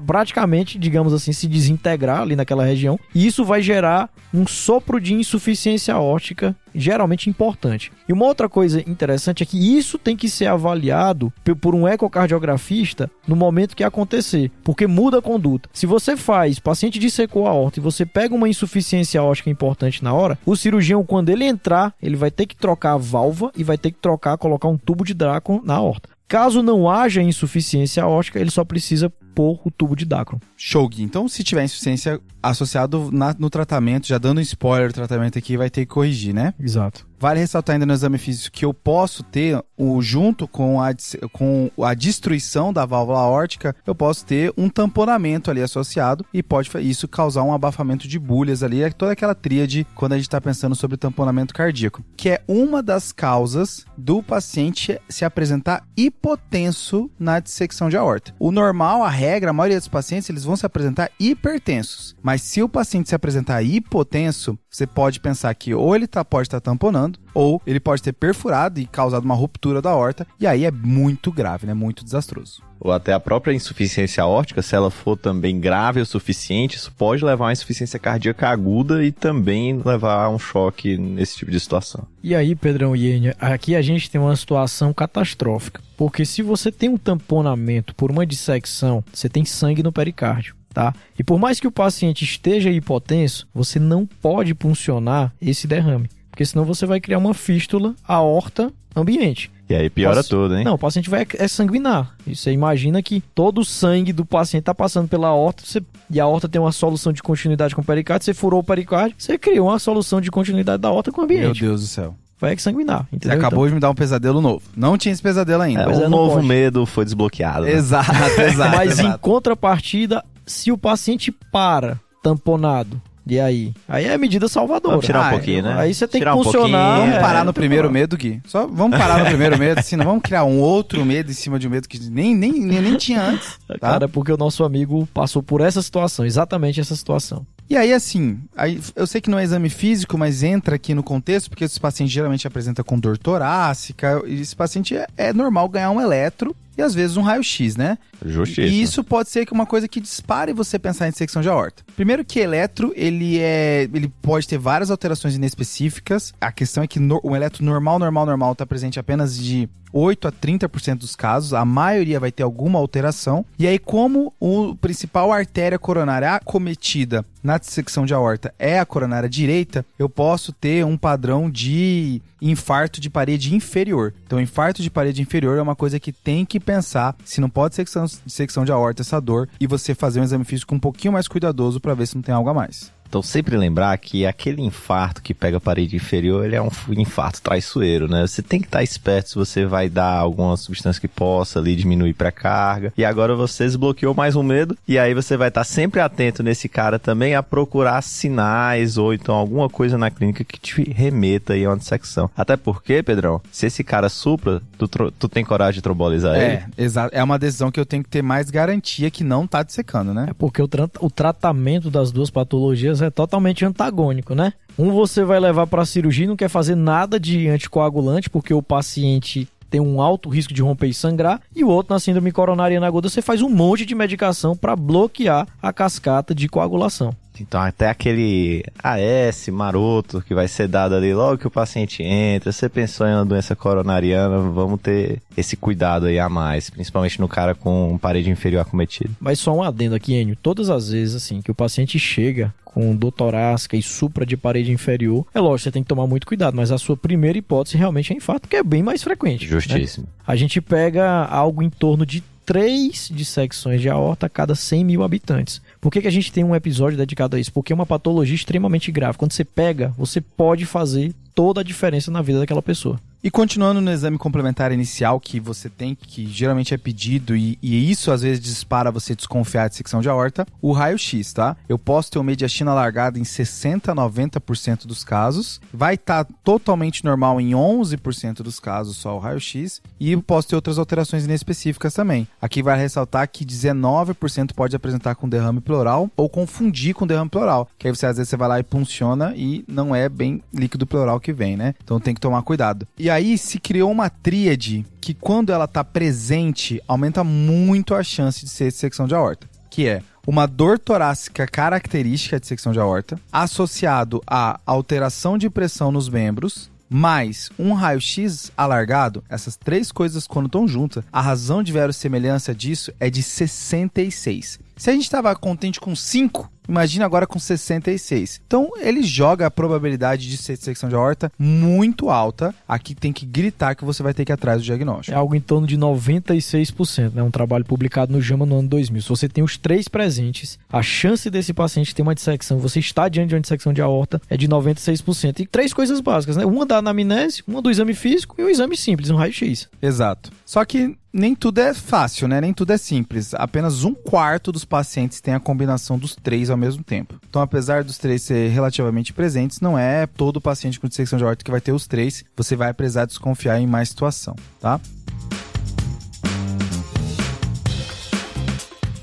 praticamente, 0.06 0.78
digamos 0.78 1.14
assim, 1.14 1.32
se 1.32 1.48
desintegrar 1.48 2.22
ali 2.22 2.36
naquela 2.36 2.66
região. 2.66 3.00
E 3.16 3.26
isso 3.26 3.46
vai 3.46 3.62
gerar 3.62 4.10
um 4.34 4.46
sopro 4.46 5.00
de 5.00 5.14
insuficiência 5.14 5.94
aórtica, 5.94 6.56
geralmente 6.76 7.30
importante. 7.30 7.92
E 8.08 8.14
uma 8.14 8.26
outra 8.26 8.50
coisa 8.50 8.82
interessante 8.90 9.44
é 9.44 9.46
que 9.46 9.78
isso 9.78 9.98
tem 9.98 10.18
que 10.18 10.30
ser 10.30 10.48
avaliado 10.48 11.32
por 11.62 11.74
um 11.74 11.88
ecocardiografista 11.88 13.10
no 13.28 13.36
momento 13.36 13.76
que 13.76 13.84
acontecer, 13.84 14.52
porque 14.64 14.86
muda 14.86 15.20
a 15.20 15.22
conduta. 15.22 15.70
Se 15.74 15.86
você 15.86 16.18
faz, 16.18 16.60
paciente 16.60 17.00
dissecou 17.00 17.48
a 17.48 17.52
aorta 17.52 17.80
e 17.80 17.84
você 17.84 18.06
pega 18.06 18.36
uma 18.36 18.50
insuficiência 18.50 19.22
aórtica 19.22 19.50
importante 19.50 20.04
na 20.04 20.14
hora, 20.14 20.38
o 20.46 20.56
cirurgião, 20.56 21.04
quando 21.04 21.30
ele 21.30 21.46
entrar, 21.46 21.94
ele 22.02 22.16
vai 22.16 22.30
ter 22.30 22.46
que 22.46 22.56
trocar 22.56 22.94
a 22.94 22.98
válvula 22.98 23.52
e 23.56 23.64
vai 23.64 23.78
ter 23.78 23.92
que 23.92 24.00
trocar, 24.00 24.38
colocar 24.38 24.68
um 24.68 24.78
tubo 24.78 25.06
de 25.06 25.14
Draco 25.14 25.62
na 25.64 25.76
aorta. 25.76 26.10
Caso 26.28 26.62
não 26.62 26.90
haja 26.90 27.22
insuficiência 27.22 28.04
aórtica, 28.04 28.38
ele 28.38 28.52
só 28.52 28.66
precisa 28.66 29.12
pôr 29.38 29.62
o 29.64 29.70
tubo 29.70 29.96
de 29.96 30.04
Dacron. 30.04 30.40
Show, 30.58 30.90
Gui. 30.90 31.04
Então, 31.04 31.28
se 31.28 31.44
tiver 31.44 31.64
insuficiência 31.64 32.20
associado 32.42 33.12
na, 33.12 33.36
no 33.38 33.52
tratamento, 33.52 34.08
já 34.08 34.18
dando 34.18 34.40
um 34.40 34.42
spoiler 34.42 34.88
do 34.88 34.96
tratamento 34.96 35.38
aqui, 35.38 35.56
vai 35.56 35.70
ter 35.70 35.82
que 35.82 35.94
corrigir, 35.94 36.34
né? 36.34 36.56
Exato. 36.60 37.06
Vale 37.20 37.40
ressaltar 37.40 37.74
ainda 37.74 37.86
no 37.86 37.94
exame 37.94 38.18
físico 38.20 38.56
que 38.56 38.64
eu 38.64 38.74
posso 38.74 39.24
ter, 39.24 39.60
o, 39.76 40.02
junto 40.04 40.48
com 40.48 40.80
a, 40.80 40.90
com 41.34 41.72
a 41.84 41.96
destruição 41.96 42.72
da 42.72 42.86
válvula 42.86 43.20
aórtica, 43.20 43.76
eu 43.88 43.96
posso 43.96 44.24
ter 44.24 44.54
um 44.56 44.70
tamponamento 44.70 45.50
ali 45.50 45.62
associado 45.62 46.24
e 46.32 46.44
pode 46.44 46.70
isso 46.88 47.08
causar 47.08 47.42
um 47.42 47.52
abafamento 47.52 48.08
de 48.08 48.20
bolhas 48.20 48.62
ali, 48.62 48.84
é 48.84 48.92
toda 48.92 49.14
aquela 49.14 49.34
tríade 49.34 49.86
quando 49.96 50.14
a 50.14 50.18
gente 50.18 50.28
está 50.28 50.40
pensando 50.40 50.76
sobre 50.76 50.96
tamponamento 50.96 51.56
cardíaco, 51.56 52.04
que 52.16 52.30
é 52.30 52.42
uma 52.48 52.84
das 52.84 53.12
causas 53.12 53.84
do 53.98 54.22
paciente 54.22 55.00
se 55.10 55.26
apresentar 55.26 55.84
hipotenso 55.98 57.10
na 57.20 57.40
dissecção 57.40 57.90
de 57.90 57.98
aorta. 57.98 58.36
O 58.38 58.52
normal, 58.52 59.02
a 59.02 59.10
regra, 59.10 59.27
a 59.36 59.54
maioria 59.54 59.78
dos 59.78 59.88
pacientes, 59.88 60.30
eles 60.30 60.44
vão 60.44 60.56
se 60.56 60.66
apresentar 60.66 61.12
hipertensos, 61.20 62.16
mas 62.22 62.42
se 62.42 62.62
o 62.62 62.70
paciente 62.70 63.10
se 63.10 63.16
apresentar 63.16 63.62
hipotenso, 63.64 64.58
você 64.70 64.86
pode 64.86 65.20
pensar 65.20 65.54
que 65.56 65.74
ou 65.74 65.96
ele 65.96 66.08
tá, 66.08 66.24
pode 66.24 66.48
estar 66.48 66.60
tá 66.60 66.72
tamponando, 66.72 67.20
ou 67.34 67.62
ele 67.66 67.80
pode 67.80 68.02
ter 68.02 68.14
perfurado 68.14 68.80
e 68.80 68.86
causado 68.86 69.24
uma 69.24 69.36
ruptura 69.36 69.82
da 69.82 69.96
horta, 69.96 70.26
e 70.40 70.48
aí 70.48 70.66
é 70.66 70.72
muito 70.72 71.32
grave, 71.32 71.68
né? 71.68 71.74
Muito 71.74 72.04
desastroso. 72.04 72.67
Ou 72.80 72.92
até 72.92 73.14
a 73.14 73.20
própria 73.20 73.54
insuficiência 73.54 74.24
aórtica, 74.24 74.62
se 74.62 74.76
ela 74.76 74.92
for 74.92 75.18
também 75.18 75.60
grave 75.60 76.00
o 76.00 76.06
suficiente, 76.06 76.78
isso 76.78 76.92
pode 76.92 77.24
levar 77.24 77.50
a 77.50 77.54
insuficiência 77.54 78.00
cardíaca 78.00 78.50
aguda 78.50 79.04
e 79.04 79.12
também 79.12 79.82
levar 79.84 80.26
a 80.26 80.30
um 80.30 80.40
choque 80.40 80.98
nesse 80.98 81.38
tipo 81.38 81.52
de 81.52 81.60
situação. 81.60 82.08
E 82.24 82.36
aí, 82.36 82.56
Pedrão 82.56 82.96
e 82.96 83.34
aqui 83.40 83.76
a 83.76 83.82
gente 83.82 84.10
tem 84.10 84.20
uma 84.20 84.36
situação 84.36 84.94
catastrófica. 84.94 85.82
Porque 85.96 86.26
se 86.26 86.42
você 86.42 86.72
tem 86.72 86.90
um 86.90 86.98
tamponamento 86.98 87.96
por 87.96 88.12
uma 88.12 88.26
dissecção, 88.26 89.04
você 89.12 89.28
tem 89.28 89.44
sangue 89.46 89.82
no 89.82 89.92
pericárdio 89.92 90.56
tá? 90.78 90.94
E 91.18 91.24
por 91.24 91.40
mais 91.40 91.60
que 91.60 91.66
o 91.66 91.72
paciente 91.72 92.24
esteja 92.24 92.70
hipotenso, 92.70 93.48
você 93.52 93.80
não 93.80 94.06
pode 94.06 94.54
puncionar 94.54 95.34
esse 95.42 95.66
derrame, 95.66 96.08
porque 96.30 96.46
senão 96.46 96.64
você 96.64 96.86
vai 96.86 97.02
criar 97.02 97.18
uma 97.18 97.34
fístula 97.34 97.96
aorta 98.08 98.72
ambiente. 98.96 99.50
E 99.70 99.76
aí 99.76 99.90
piora 99.90 100.18
Paci... 100.18 100.30
tudo, 100.30 100.56
hein? 100.56 100.64
Não, 100.64 100.76
o 100.76 100.78
paciente 100.78 101.10
vai 101.10 101.28
é 101.38 101.48
sanguinar. 101.48 102.16
E 102.26 102.36
você 102.36 102.52
imagina 102.52 103.02
que 103.02 103.22
todo 103.36 103.62
o 103.62 103.66
sangue 103.66 104.14
do 104.14 104.26
paciente 104.26 104.62
está 104.62 104.74
passando 104.74 105.08
pela 105.08 105.28
aorta 105.28 105.64
você... 105.66 105.82
e 106.10 106.20
a 106.20 106.24
aorta 106.24 106.48
tem 106.48 106.60
uma 106.60 106.72
solução 106.72 107.12
de 107.12 107.22
continuidade 107.22 107.76
com 107.76 107.82
o 107.82 107.86
pericárdio, 107.86 108.26
você 108.26 108.34
furou 108.34 108.62
o 108.62 108.64
pericárdio, 108.64 109.16
você 109.18 109.38
criou 109.38 109.68
uma 109.68 109.80
solução 109.80 110.22
de 110.22 110.32
continuidade 110.32 110.82
da 110.82 110.88
aorta 110.88 111.12
com 111.12 111.22
o 111.22 111.24
ambiente. 111.26 111.62
Meu 111.62 111.70
Deus 111.70 111.82
do 111.82 111.88
céu 111.88 112.16
vai 112.40 112.58
sanguinar. 112.58 113.08
Entendeu? 113.12 113.32
Você 113.38 113.46
acabou 113.46 113.66
então... 113.66 113.70
de 113.70 113.74
me 113.76 113.80
dar 113.80 113.90
um 113.90 113.96
pesadelo 113.96 114.42
novo. 114.42 114.62
Não 114.76 114.98
tinha 114.98 115.12
esse 115.12 115.22
pesadelo 115.22 115.64
ainda. 115.64 115.84
É, 115.84 115.88
um 115.88 116.04
é, 116.04 116.08
novo 116.08 116.36
pode. 116.36 116.48
medo 116.48 116.86
foi 116.86 117.04
desbloqueado. 117.04 117.66
Né? 117.66 117.72
Exato, 117.72 118.12
exato. 118.42 118.78
Mas 118.78 119.00
exato. 119.00 119.10
em 119.10 119.18
contrapartida, 119.18 120.24
se 120.46 120.72
o 120.72 120.78
paciente 120.78 121.32
para 121.52 122.00
tamponado, 122.22 123.02
e 123.36 123.40
aí? 123.40 123.74
Aí 123.88 124.06
é 124.06 124.18
medida 124.18 124.48
salvadora. 124.48 124.92
Vamos 124.92 125.06
tirar 125.06 125.20
um 125.20 125.24
ah, 125.24 125.30
pouquinho, 125.32 125.64
né? 125.64 125.76
Aí 125.78 125.94
você 125.94 126.08
tem 126.08 126.22
tirar 126.22 126.36
que 126.36 126.44
funcionar. 126.44 127.00
Um 127.00 127.02
vamos 127.02 127.18
parar 127.20 127.40
é, 127.40 127.44
no 127.44 127.54
primeiro 127.54 127.92
medo, 127.92 128.18
Gui. 128.18 128.42
Só 128.48 128.68
vamos 128.68 128.98
parar 128.98 129.20
no 129.20 129.26
primeiro 129.28 129.58
medo, 129.58 129.80
assim, 129.80 129.96
não 129.96 130.06
vamos 130.06 130.22
criar 130.22 130.44
um 130.44 130.60
outro 130.60 131.04
medo 131.06 131.32
em 131.32 131.34
cima 131.34 131.60
de 131.60 131.68
um 131.68 131.72
medo 131.72 131.88
que 131.88 132.00
nem, 132.10 132.36
nem, 132.36 132.54
nem, 132.54 132.82
nem 132.82 132.96
tinha 132.96 133.22
antes. 133.22 133.58
Tá? 133.68 133.78
Cara, 133.80 134.08
porque 134.08 134.32
o 134.32 134.38
nosso 134.38 134.64
amigo 134.64 135.08
passou 135.14 135.44
por 135.44 135.62
essa 135.62 135.82
situação, 135.82 136.26
exatamente 136.26 136.80
essa 136.80 136.96
situação. 136.96 137.46
E 137.70 137.76
aí, 137.76 137.94
assim, 137.94 138.40
aí, 138.56 138.80
eu 138.96 139.06
sei 139.06 139.20
que 139.20 139.30
não 139.30 139.38
é 139.38 139.44
exame 139.44 139.70
físico, 139.70 140.18
mas 140.18 140.42
entra 140.42 140.76
aqui 140.76 140.94
no 140.94 141.04
contexto, 141.04 141.50
porque 141.50 141.66
esse 141.66 141.80
paciente 141.80 142.10
geralmente 142.10 142.48
apresenta 142.48 142.84
com 142.84 142.98
dor 142.98 143.18
torácica, 143.18 144.22
e 144.26 144.42
esse 144.42 144.56
paciente 144.56 144.96
é, 144.96 145.08
é 145.18 145.34
normal 145.34 145.68
ganhar 145.68 145.92
um 145.92 146.00
eletro 146.00 146.56
e 146.78 146.82
às 146.82 146.94
vezes 146.94 147.18
um 147.18 147.24
raio-x, 147.24 147.76
né? 147.76 147.98
Justiça. 148.24 148.62
E 148.62 148.82
isso 148.82 149.04
pode 149.04 149.30
ser 149.30 149.46
que 149.46 149.52
uma 149.52 149.66
coisa 149.66 149.88
que 149.88 150.00
dispare 150.00 150.54
você 150.54 150.78
pensar 150.78 151.08
em 151.08 151.12
dissecção 151.12 151.42
de 151.42 151.50
aorta. 151.50 151.84
Primeiro 151.96 152.24
que 152.24 152.40
eletro, 152.40 152.94
ele 152.96 153.40
é, 153.40 153.90
ele 153.92 154.08
pode 154.22 154.48
ter 154.48 154.60
várias 154.60 154.92
alterações 154.92 155.36
inespecíficas. 155.36 156.34
A 156.40 156.52
questão 156.52 156.84
é 156.84 156.88
que 156.88 157.00
no, 157.00 157.20
o 157.24 157.36
eletro 157.36 157.66
normal, 157.66 157.98
normal, 157.98 158.26
normal 158.28 158.52
está 158.52 158.66
presente 158.66 159.00
apenas 159.00 159.38
de 159.38 159.68
8 159.92 160.28
a 160.28 160.32
30% 160.32 161.00
dos 161.00 161.16
casos, 161.16 161.54
a 161.54 161.66
maioria 161.66 162.20
vai 162.20 162.32
ter 162.32 162.44
alguma 162.44 162.78
alteração. 162.78 163.44
E 163.58 163.66
aí, 163.66 163.80
como 163.80 164.32
o 164.40 164.76
principal 164.76 165.32
artéria 165.32 165.80
coronária 165.80 166.36
acometida 166.36 167.26
na 167.44 167.58
dissecção 167.58 168.06
de 168.06 168.14
aorta 168.14 168.54
é 168.58 168.80
a 168.80 168.86
coronária 168.86 169.30
direita, 169.30 169.86
eu 169.98 170.10
posso 170.10 170.52
ter 170.52 170.86
um 170.86 170.98
padrão 170.98 171.50
de 171.50 172.22
infarto 172.42 173.02
de 173.02 173.10
parede 173.10 173.56
inferior. 173.56 174.14
Então, 174.26 174.40
infarto 174.40 174.82
de 174.82 174.90
parede 174.90 175.22
inferior 175.22 175.58
é 175.58 175.62
uma 175.62 175.76
coisa 175.76 176.00
que 176.00 176.12
tem 176.12 176.46
que 176.46 176.60
pensar 176.60 177.16
se 177.26 177.42
não 177.42 177.50
pode 177.50 177.76
ser 177.76 177.86
secção 178.28 178.64
de 178.64 178.72
aorta 178.72 179.02
essa 179.02 179.20
dor 179.20 179.50
e 179.60 179.68
você 179.68 179.96
fazer 179.96 180.20
um 180.20 180.24
exame 180.24 180.46
físico 180.46 180.76
um 180.76 180.80
pouquinho 180.80 181.14
mais 181.14 181.28
cuidadoso 181.28 181.80
para 181.80 181.94
ver 181.94 182.08
se 182.08 182.16
não 182.16 182.22
tem 182.22 182.36
algo 182.36 182.50
a 182.50 182.54
mais. 182.54 182.92
Então 183.08 183.22
sempre 183.22 183.58
lembrar 183.58 183.98
que 183.98 184.26
aquele 184.26 184.62
infarto 184.62 185.22
que 185.22 185.34
pega 185.34 185.58
a 185.58 185.62
parede 185.62 185.96
inferior, 185.96 186.46
ele 186.46 186.56
é 186.56 186.62
um 186.62 186.70
infarto 186.92 187.42
traiçoeiro, 187.42 188.08
né? 188.08 188.26
Você 188.26 188.42
tem 188.42 188.60
que 188.60 188.68
estar 188.68 188.84
esperto 188.84 189.30
se 189.30 189.36
você 189.36 189.66
vai 189.66 189.90
dar 189.90 190.18
alguma 190.18 190.56
substância 190.58 191.00
que 191.00 191.08
possa 191.08 191.60
ali 191.60 191.76
diminuir 191.76 192.14
para 192.14 192.32
carga. 192.32 192.94
E 192.98 193.06
agora 193.06 193.36
você 193.36 193.64
desbloqueou 193.66 194.14
mais 194.14 194.36
um 194.36 194.44
medo 194.44 194.78
e 194.88 194.98
aí 194.98 195.14
você 195.14 195.38
vai 195.38 195.48
estar 195.48 195.64
sempre 195.64 196.00
atento 196.02 196.44
nesse 196.44 196.68
cara 196.68 197.00
também 197.00 197.36
a 197.36 197.44
procurar 197.44 198.02
sinais 198.02 198.98
ou 198.98 199.14
então 199.14 199.36
alguma 199.36 199.70
coisa 199.70 199.98
na 199.98 200.10
clínica 200.10 200.44
que 200.44 200.60
te 200.60 200.84
remeta 200.92 201.54
aí 201.54 201.66
a 201.66 201.70
uma 201.70 201.78
dissecção. 201.78 202.30
Até 202.36 202.58
porque, 202.58 203.02
Pedrão, 203.02 203.42
se 203.52 203.66
esse 203.66 203.84
cara 203.84 204.10
supra, 204.10 204.62
tu, 204.78 204.88
tu 204.88 205.30
tem 205.30 205.44
coragem 205.44 205.76
de 205.76 205.82
trombolizar 205.82 206.36
é, 206.36 206.38
ele? 206.38 206.54
É, 206.54 206.84
exato. 206.84 207.16
É 207.16 207.24
uma 207.24 207.40
decisão 207.40 207.72
que 207.72 207.80
eu 207.80 207.86
tenho 207.86 208.04
que 208.04 208.10
ter 208.10 208.22
mais 208.22 208.50
garantia 208.50 209.10
que 209.10 209.24
não 209.24 209.48
tá 209.48 209.64
dissecando, 209.64 210.14
né? 210.14 210.28
É 210.30 210.34
porque 210.34 210.62
o, 210.62 210.68
tra 210.68 210.90
o 211.00 211.10
tratamento 211.10 211.90
das 211.90 212.12
duas 212.12 212.30
patologias 212.30 212.97
é 213.02 213.10
totalmente 213.10 213.66
antagônico, 213.66 214.34
né? 214.36 214.54
Um 214.78 214.92
você 214.92 215.24
vai 215.24 215.40
levar 215.40 215.68
para 215.68 215.86
cirurgia 215.86 216.26
e 216.26 216.28
não 216.28 216.36
quer 216.36 216.50
fazer 216.50 216.76
nada 216.76 217.20
de 217.20 217.48
anticoagulante 217.48 218.30
porque 218.30 218.54
o 218.54 218.62
paciente 218.62 219.48
tem 219.70 219.82
um 219.82 220.02
alto 220.02 220.30
risco 220.30 220.54
de 220.54 220.62
romper 220.62 220.88
e 220.88 220.94
sangrar, 220.94 221.42
e 221.56 221.64
o 221.64 221.68
outro 221.68 221.94
na 221.94 222.00
síndrome 222.00 222.32
coronariana 222.32 222.88
aguda 222.88 223.10
você 223.10 223.22
faz 223.22 223.42
um 223.42 223.50
monte 223.50 223.86
de 223.86 223.94
medicação 223.94 224.56
para 224.56 224.76
bloquear 224.76 225.48
a 225.62 225.74
cascata 225.74 226.34
de 226.34 226.48
coagulação. 226.48 227.14
Então, 227.42 227.62
até 227.62 227.90
aquele 227.90 228.64
AS 228.84 229.48
maroto 229.50 230.22
que 230.22 230.34
vai 230.34 230.48
ser 230.48 230.68
dado 230.68 230.96
ali 230.96 231.14
logo 231.14 231.38
que 231.38 231.48
o 231.48 231.52
paciente 231.52 232.04
entra, 232.04 232.52
você 232.52 232.70
pensou 232.70 233.08
em 233.08 233.14
uma 233.14 233.26
doença 233.26 233.56
coronariana, 233.56 234.40
vamos 234.40 234.80
ter 234.82 235.22
esse 235.36 235.56
cuidado 235.56 236.08
aí 236.08 236.20
a 236.20 236.30
mais, 236.30 236.70
principalmente 236.70 237.20
no 237.20 237.28
cara 237.28 237.54
com 237.56 237.98
parede 238.02 238.30
inferior 238.30 238.62
acometida. 238.62 239.10
Mas 239.20 239.40
só 239.40 239.54
um 239.54 239.64
adendo 239.64 239.96
aqui, 239.96 240.14
Enio. 240.14 240.36
Todas 240.36 240.70
as 240.70 240.90
vezes, 240.90 241.16
assim, 241.16 241.42
que 241.42 241.52
o 241.52 241.56
paciente 241.56 242.00
chega 242.00 242.54
com 242.64 242.96
dor 242.96 243.12
torácica 243.12 243.76
e 243.76 243.82
supra 243.82 244.26
de 244.26 244.38
parede 244.38 244.72
inferior, 244.72 245.26
é 245.34 245.40
lógico, 245.40 245.64
você 245.64 245.72
tem 245.72 245.82
que 245.82 245.90
tomar 245.90 246.06
muito 246.06 246.28
cuidado, 246.28 246.56
mas 246.56 246.72
a 246.72 246.78
sua 246.78 246.96
primeira 246.96 247.38
hipótese 247.38 247.76
realmente 247.76 248.14
é 248.14 248.16
infarto, 248.16 248.48
que 248.48 248.56
é 248.56 248.64
bem 248.64 248.84
mais 248.84 249.02
frequente. 249.02 249.46
Né? 249.46 249.52
Justíssimo. 249.52 250.06
Né? 250.06 250.14
A 250.28 250.36
gente 250.36 250.62
pega 250.62 251.26
algo 251.26 251.64
em 251.64 251.70
torno 251.70 252.06
de 252.06 252.24
três 252.48 253.10
dissecções 253.14 253.82
de 253.82 253.90
aorta 253.90 254.26
a 254.26 254.30
cada 254.30 254.56
100 254.56 254.86
mil 254.86 255.04
habitantes. 255.04 255.62
Por 255.82 255.92
que, 255.92 256.02
que 256.02 256.08
a 256.08 256.12
gente 256.12 256.32
tem 256.32 256.46
um 256.46 256.56
episódio 256.56 256.98
dedicado 256.98 257.36
a 257.36 257.40
isso? 257.40 257.52
Porque 257.52 257.74
é 257.74 257.76
uma 257.76 257.86
patologia 257.86 258.34
extremamente 258.34 258.90
grave. 258.90 259.18
Quando 259.18 259.34
você 259.34 259.44
pega, 259.44 259.94
você 259.98 260.22
pode 260.22 260.66
fazer 260.66 261.14
toda 261.36 261.60
a 261.60 261.64
diferença 261.64 262.10
na 262.10 262.22
vida 262.22 262.40
daquela 262.40 262.62
pessoa. 262.62 263.02
E 263.28 263.30
continuando 263.30 263.82
no 263.82 263.92
exame 263.92 264.18
complementar 264.18 264.72
inicial 264.72 265.20
que 265.20 265.38
você 265.38 265.70
tem, 265.70 265.94
que 265.94 266.26
geralmente 266.28 266.74
é 266.74 266.78
pedido, 266.78 267.36
e, 267.36 267.60
e 267.62 267.92
isso 267.92 268.10
às 268.10 268.22
vezes 268.22 268.40
dispara 268.40 268.90
você 268.90 269.14
desconfiar 269.14 269.68
de 269.68 269.76
secção 269.76 270.00
de 270.00 270.08
aorta, 270.08 270.48
o 270.62 270.72
raio-x, 270.72 271.34
tá? 271.34 271.58
Eu 271.68 271.78
posso 271.78 272.10
ter 272.10 272.20
uma 272.20 272.24
mediastina 272.24 272.74
largada 272.74 273.20
em 273.20 273.26
60 273.26 273.92
a 273.92 273.96
90% 273.96 274.88
dos 274.88 275.04
casos, 275.04 275.60
vai 275.74 275.96
estar 275.96 276.24
tá 276.24 276.34
totalmente 276.42 277.04
normal 277.04 277.42
em 277.42 277.50
11% 277.50 278.44
dos 278.44 278.62
casos 278.62 278.96
só 278.96 279.18
o 279.18 279.20
raio-x, 279.20 279.82
e 280.00 280.16
posso 280.16 280.48
ter 280.48 280.56
outras 280.56 280.80
alterações 280.80 281.26
inespecíficas 281.26 281.94
também. 281.94 282.30
Aqui 282.42 282.64
vai 282.64 282.80
ressaltar 282.80 283.28
que 283.28 283.44
19% 283.44 284.54
pode 284.56 284.74
apresentar 284.74 285.16
com 285.16 285.28
derrame 285.28 285.60
pleural 285.60 286.10
ou 286.16 286.30
confundir 286.30 286.96
com 286.96 287.06
derrame 287.06 287.30
pleural, 287.30 287.68
que 287.78 287.90
aí 287.90 287.94
você 287.94 288.06
às 288.06 288.16
vezes 288.16 288.30
você 288.30 288.38
vai 288.38 288.48
lá 288.48 288.58
e 288.58 288.64
punciona 288.64 289.34
e 289.36 289.66
não 289.68 289.94
é 289.94 290.08
bem 290.08 290.42
líquido 290.54 290.88
pleural 290.88 291.20
que 291.20 291.34
vem, 291.34 291.58
né? 291.58 291.76
Então 291.84 292.00
tem 292.00 292.14
que 292.14 292.22
tomar 292.22 292.42
cuidado. 292.44 292.88
E 292.98 293.10
aí 293.10 293.17
se 293.38 293.60
criou 293.60 293.92
uma 293.92 294.10
tríade 294.10 294.86
que 295.02 295.14
quando 295.14 295.52
ela 295.52 295.66
está 295.66 295.84
presente, 295.84 296.82
aumenta 296.88 297.24
muito 297.24 297.96
a 297.96 298.04
chance 298.04 298.44
de 298.44 298.52
ser 298.52 298.70
dissecção 298.70 299.08
de 299.08 299.16
aorta, 299.16 299.48
que 299.70 299.88
é 299.88 300.02
uma 300.28 300.46
dor 300.46 300.78
torácica 300.78 301.48
característica 301.48 302.40
de 302.40 302.46
secção 302.46 302.74
de 302.74 302.80
aorta, 302.80 303.18
associado 303.32 304.22
a 304.28 304.60
alteração 304.66 305.38
de 305.38 305.50
pressão 305.50 305.92
nos 305.92 306.10
membros, 306.10 306.70
mais 306.90 307.50
um 307.58 307.74
raio-x 307.74 308.52
alargado, 308.56 309.24
essas 309.30 309.56
três 309.56 309.92
coisas 309.92 310.28
quando 310.28 310.48
estão 310.48 310.68
juntas, 310.68 311.04
a 311.12 311.22
razão 311.22 311.64
de 311.64 311.72
verossemelhança 311.72 312.54
disso 312.54 312.92
é 313.00 313.10
de 313.10 313.24
66. 313.24 314.60
Se 314.76 314.90
a 314.90 314.94
gente 314.94 315.04
estava 315.04 315.36
contente 315.36 315.80
com 315.80 315.96
5, 315.96 316.52
Imagina 316.68 317.06
agora 317.06 317.26
com 317.26 317.40
66. 317.40 318.42
Então, 318.46 318.72
ele 318.80 319.04
joga 319.04 319.46
a 319.46 319.52
probabilidade 319.52 320.30
de 320.30 320.38
ser 320.38 320.58
secção 320.58 320.90
de 320.90 320.96
aorta 320.96 321.32
muito 321.38 322.10
alta. 322.10 322.54
Aqui 322.68 322.94
tem 322.94 323.14
que 323.14 323.26
gritar 323.26 323.76
que 323.76 323.86
você 323.86 324.04
vai 324.04 324.14
ter 324.14 324.26
que 324.26 324.32
ir 324.32 324.34
atrás 324.34 324.62
do 324.62 324.66
diagnóstico. 324.66 325.16
É 325.16 325.18
algo 325.18 325.36
em 325.36 325.42
torno 325.42 325.66
de 325.66 325.78
96%, 325.78 327.14
né? 327.14 327.24
Um 327.24 327.32
trabalho 327.32 327.66
publicado 327.66 328.12
no 328.12 328.22
JAMA 328.22 328.46
no 328.46 328.60
ano 328.60 328.68
2000. 328.68 329.02
Se 329.02 329.10
você 329.10 329.30
tem 329.30 329.44
os 329.44 329.58
três 329.58 329.88
presentes, 329.88 330.60
a 330.72 330.82
chance 330.82 331.30
desse 331.30 331.54
paciente 331.54 331.96
ter 331.96 332.02
uma 332.02 332.16
dissecção, 332.16 332.60
você 332.60 332.80
está 332.80 333.08
diante 333.08 333.30
de 333.30 333.36
uma 333.36 333.42
dissecção 333.42 333.74
de 333.74 333.82
aorta, 333.82 334.22
é 334.30 334.38
de 334.38 334.48
96%. 334.48 335.40
E 335.40 335.48
três 335.48 335.74
coisas 335.74 336.02
básicas, 336.02 336.38
né? 336.38 336.46
Uma 336.46 336.66
da 336.66 336.78
anamnese, 336.78 337.44
uma 337.48 337.62
do 337.62 337.72
exame 337.72 337.94
físico 337.94 338.36
e 338.38 338.44
um 338.44 338.50
exame 338.50 338.76
simples, 338.76 339.10
um 339.10 339.16
raio-x. 339.16 339.70
Exato. 339.82 340.32
Só 340.46 340.64
que 340.66 340.98
nem 341.12 341.34
tudo 341.36 341.60
é 341.60 341.74
fácil, 341.74 342.28
né? 342.28 342.42
Nem 342.42 342.54
tudo 342.54 342.74
é 342.74 342.78
simples. 342.78 343.34
Apenas 343.34 343.84
um 343.84 343.94
quarto 343.94 344.52
dos 344.52 344.66
pacientes 344.66 345.22
tem 345.22 345.34
a 345.34 345.40
combinação 345.40 345.98
dos 345.98 346.16
três 346.16 346.50
ao 346.50 346.58
mesmo 346.58 346.84
tempo. 346.84 347.20
Então, 347.30 347.42
apesar 347.42 347.84
dos 347.84 347.98
três 347.98 348.22
ser 348.22 348.50
relativamente 348.50 349.14
presentes, 349.14 349.60
não 349.60 349.78
é 349.78 350.06
todo 350.06 350.42
paciente 350.42 350.80
com 350.80 350.88
dissecção 350.88 351.18
de 351.18 351.24
aorta 351.24 351.44
que 351.44 351.52
vai 351.52 351.62
ter 351.62 351.72
os 351.72 351.88
três. 351.88 352.24
Você 352.36 352.56
vai 352.56 352.74
precisar 352.74 353.06
desconfiar 353.06 353.60
em 353.60 353.68
mais 353.68 353.90
situação, 353.90 354.36
tá? 354.60 354.80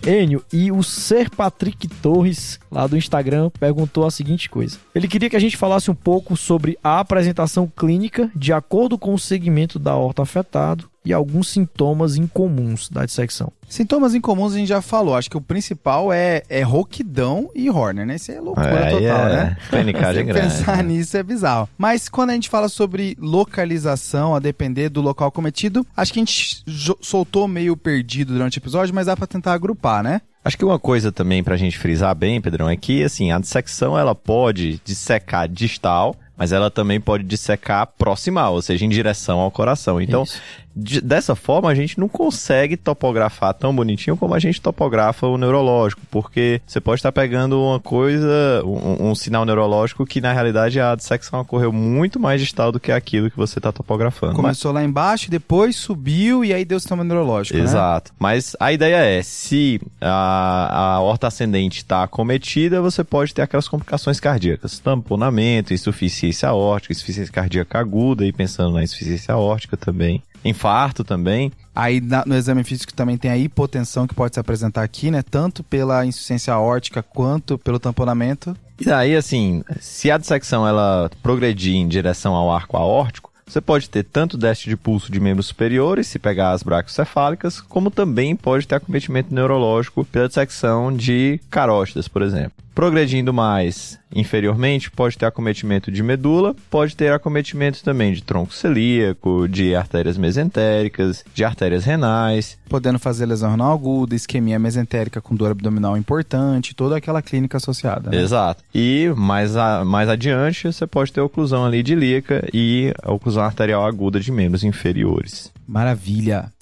Enio, 0.07 0.45
e 0.53 0.71
o 0.71 0.83
Ser 0.83 1.31
Patrick 1.31 1.89
Torres, 1.89 2.61
lá 2.71 2.87
do 2.87 2.95
Instagram, 2.95 3.49
perguntou 3.59 4.05
a 4.07 4.11
seguinte 4.11 4.51
coisa. 4.51 4.77
Ele 4.95 5.09
queria 5.09 5.31
que 5.31 5.37
a 5.37 5.41
gente 5.41 5.57
falasse 5.57 5.91
um 5.91 5.95
pouco 5.95 6.37
sobre 6.37 6.79
a 6.85 7.01
apresentação 7.01 7.67
clínica 7.67 8.31
de 8.37 8.53
acordo 8.53 8.99
com 8.99 9.15
o 9.15 9.19
segmento 9.19 9.79
da 9.79 9.95
horta 9.95 10.21
afetado 10.21 10.91
e 11.05 11.13
alguns 11.13 11.49
sintomas 11.49 12.17
incomuns 12.17 12.89
da 12.89 13.05
dissecção. 13.05 13.53
Sintomas 13.69 14.15
incomuns 14.15 14.55
a 14.55 14.59
gente 14.59 14.69
já 14.69 14.81
falou. 14.81 15.15
Acho 15.15 15.29
que 15.29 15.37
o 15.37 15.41
principal 15.41 16.13
é, 16.13 16.43
é 16.49 16.63
rouquidão 16.63 17.51
e 17.55 17.69
Horner, 17.69 18.07
né? 18.07 18.17
Isso 18.17 18.33
é 18.33 18.41
loucura 18.41 18.69
é, 18.69 18.91
total, 18.91 19.29
é. 19.29 19.33
né? 19.33 19.57
Panicagem 19.71 20.25
grande. 20.27 20.55
Pensar 20.55 20.83
nisso 20.83 21.17
é 21.17 21.23
bizarro. 21.23 21.69
Mas 21.77 22.09
quando 22.09 22.31
a 22.31 22.35
gente 22.35 22.49
fala 22.49 22.69
sobre 22.69 23.17
localização, 23.21 24.35
a 24.35 24.39
depender 24.39 24.89
do 24.89 25.01
local 25.01 25.31
cometido, 25.31 25.87
acho 25.97 26.13
que 26.13 26.21
a 26.21 26.23
gente 26.23 26.65
soltou 27.01 27.47
meio 27.49 27.77
perdido 27.77 28.33
durante 28.33 28.59
o 28.59 28.61
episódio, 28.61 28.95
mas 28.95 29.07
dá 29.07 29.17
para 29.17 29.27
tentar 29.27 29.53
agrupar, 29.53 30.03
né? 30.03 30.21
Acho 30.45 30.59
que 30.59 30.65
uma 30.65 30.79
coisa 30.79 31.11
também 31.11 31.43
pra 31.43 31.57
gente 31.57 31.79
frisar 31.79 32.15
bem, 32.15 32.41
Pedrão, 32.41 32.69
é 32.69 32.77
que 32.77 33.03
assim, 33.03 33.33
a 33.33 33.39
dissecção 33.39 33.99
ela 33.99 34.15
pode 34.15 34.79
dissecar 34.85 35.49
distal, 35.49 36.15
mas 36.37 36.53
ela 36.53 36.71
também 36.71 37.01
pode 37.01 37.25
dissecar 37.25 37.87
proximal, 37.99 38.53
ou 38.55 38.61
seja, 38.61 38.85
em 38.85 38.89
direção 38.91 39.41
ao 39.41 39.51
coração. 39.51 40.01
Então, 40.01 40.25
Isso 40.25 40.39
de, 40.77 41.01
dessa 41.01 41.35
forma 41.35 41.71
a 41.71 41.75
gente 41.75 41.99
não 41.99 42.09
consegue 42.09 42.77
topografar 42.77 43.55
tão 43.55 43.75
bonitinho 43.75 44.17
como 44.17 44.35
a 44.35 44.39
gente 44.39 44.61
topografa 44.61 45.27
o 45.27 45.39
neurológico, 45.39 46.03
porque 46.11 46.61
você 46.67 46.81
pode 46.81 46.99
estar 46.99 47.13
pegando 47.13 47.63
uma 47.63 47.79
coisa, 47.79 48.63
um, 48.65 49.11
um 49.11 49.15
sinal 49.15 49.45
neurológico 49.45 50.05
que 50.05 50.21
na 50.21 50.33
realidade 50.33 50.81
a 50.81 50.95
dissecção 50.95 51.41
ocorreu 51.41 51.73
muito 51.73 52.19
mais 52.19 52.41
distal 52.41 52.73
do 52.73 52.81
que 52.81 52.91
aquilo 52.91 53.31
que 53.31 53.37
você 53.37 53.59
está 53.59 53.71
topografando. 53.71 54.35
Começou 54.35 54.73
Mas... 54.73 54.83
lá 54.83 54.89
embaixo, 54.89 55.31
depois 55.31 55.77
subiu 55.77 56.45
e 56.45 56.53
aí 56.53 56.65
deu 56.65 56.77
o 56.77 56.81
sistema 56.81 57.05
neurológico. 57.05 57.57
Né? 57.59 57.65
Exato. 57.65 58.11
Né? 58.11 58.17
Mas 58.19 58.57
a 58.59 58.73
ideia 58.73 58.97
é, 58.97 59.23
se 59.23 59.81
a, 60.01 60.95
a 60.95 61.01
horta 61.01 61.29
ascendente 61.29 61.79
está 61.79 62.03
acometida, 62.03 62.83
você 62.83 63.05
pode 63.05 63.33
ter 63.33 63.43
aquelas 63.43 63.69
complicações 63.69 64.19
cardíacas, 64.19 64.79
tamponamento, 64.79 65.73
insuficiência 65.73 66.49
aórtica, 66.49 66.93
insuficiência 66.93 67.33
cardíaca 67.33 67.79
aguda, 67.79 68.25
e 68.27 68.33
pensando 68.33 68.75
na 68.75 68.83
insuficiência 68.83 69.35
aórtica 69.35 69.77
também 69.77 70.23
infarto 70.45 71.03
também. 71.03 71.53
Aí 71.75 72.01
na, 72.01 72.25
no 72.27 72.37
exame 72.37 72.63
físico 72.63 72.93
também 72.93 73.17
tem 73.17 73.31
a 73.31 73.37
hipotensão 73.37 74.07
que 74.07 74.15
pode 74.15 74.35
se 74.35 74.41
apresentar 74.41 74.83
aqui, 74.83 75.11
né? 75.11 75.23
Tanto 75.23 75.63
pela 75.63 76.05
insuficiência 76.05 76.53
aórtica 76.53 77.03
quanto 77.03 77.59
pelo 77.59 77.79
tamponamento. 77.79 78.57
E 78.85 78.91
aí, 78.91 79.15
assim, 79.15 79.63
se 79.81 80.11
a 80.11 80.19
dissecção 80.19 80.67
ela 80.67 81.11
progredir 81.23 81.77
em 81.77 81.87
direção 81.87 82.35
ao 82.35 82.53
arco 82.53 82.77
aórtico, 82.77 83.33
você 83.47 83.61
pode 83.61 83.91
ter 83.91 84.05
tanto 84.05 84.39
déficit 84.39 84.71
de 84.71 84.77
pulso 84.77 85.13
de 85.13 85.21
membros 85.21 85.47
superiores, 85.47 86.07
se 86.07 86.19
pegar 86.19 86.53
as 86.53 86.63
braquiocefálicas, 86.63 87.61
como 87.61 87.91
também 87.91 88.35
pode 88.35 88.67
ter 88.67 88.77
acometimento 88.77 89.35
neurológico 89.35 90.05
pela 90.05 90.29
dissecção 90.29 90.95
de 90.95 91.39
carótidas, 91.51 92.09
por 92.09 92.23
exemplo. 92.23 92.64
Progredindo 92.75 93.33
mais 93.33 93.99
inferiormente, 94.15 94.91
pode 94.91 95.19
ter 95.19 95.27
acometimento 95.27 95.91
de 95.91 96.03
medula, 96.03 96.55
pode 96.71 96.97
ter 96.97 97.13
acometimento 97.13 97.83
também 97.83 98.13
de 98.13 98.23
tronco 98.23 98.55
celíaco, 98.55 99.49
de 99.49 99.75
artérias 99.75 100.17
mesentéricas, 100.17 101.25
de 101.35 101.45
artérias 101.45 101.85
renais. 101.85 102.57
Podendo 102.69 102.99
fazer 102.99 103.27
lesão 103.27 103.51
renal 103.51 103.73
aguda, 103.73 104.15
isquemia 104.15 104.59
mesentérica 104.59 105.21
com 105.21 105.35
dor 105.35 105.51
abdominal 105.51 105.97
importante, 105.97 106.75
toda 106.75 106.97
aquela 106.97 107.21
clínica 107.21 107.57
associada. 107.57 108.11
Né? 108.11 108.23
Exato. 108.23 108.63
E 108.75 109.13
mais, 109.17 109.57
a, 109.57 109.85
mais 109.85 110.09
adiante, 110.09 110.73
você 110.73 110.87
pode 110.87 111.13
ter 111.13 111.21
oclusão 111.21 111.65
ali 111.65 111.83
de 111.83 111.93
ilíaca 111.93 112.49
e 112.53 112.93
oclusão 113.05 113.43
arterial 113.43 113.85
aguda 113.85 114.21
de 114.21 114.31
membros 114.31 114.63
inferiores. 114.63 115.53
Maravilha. 115.67 116.53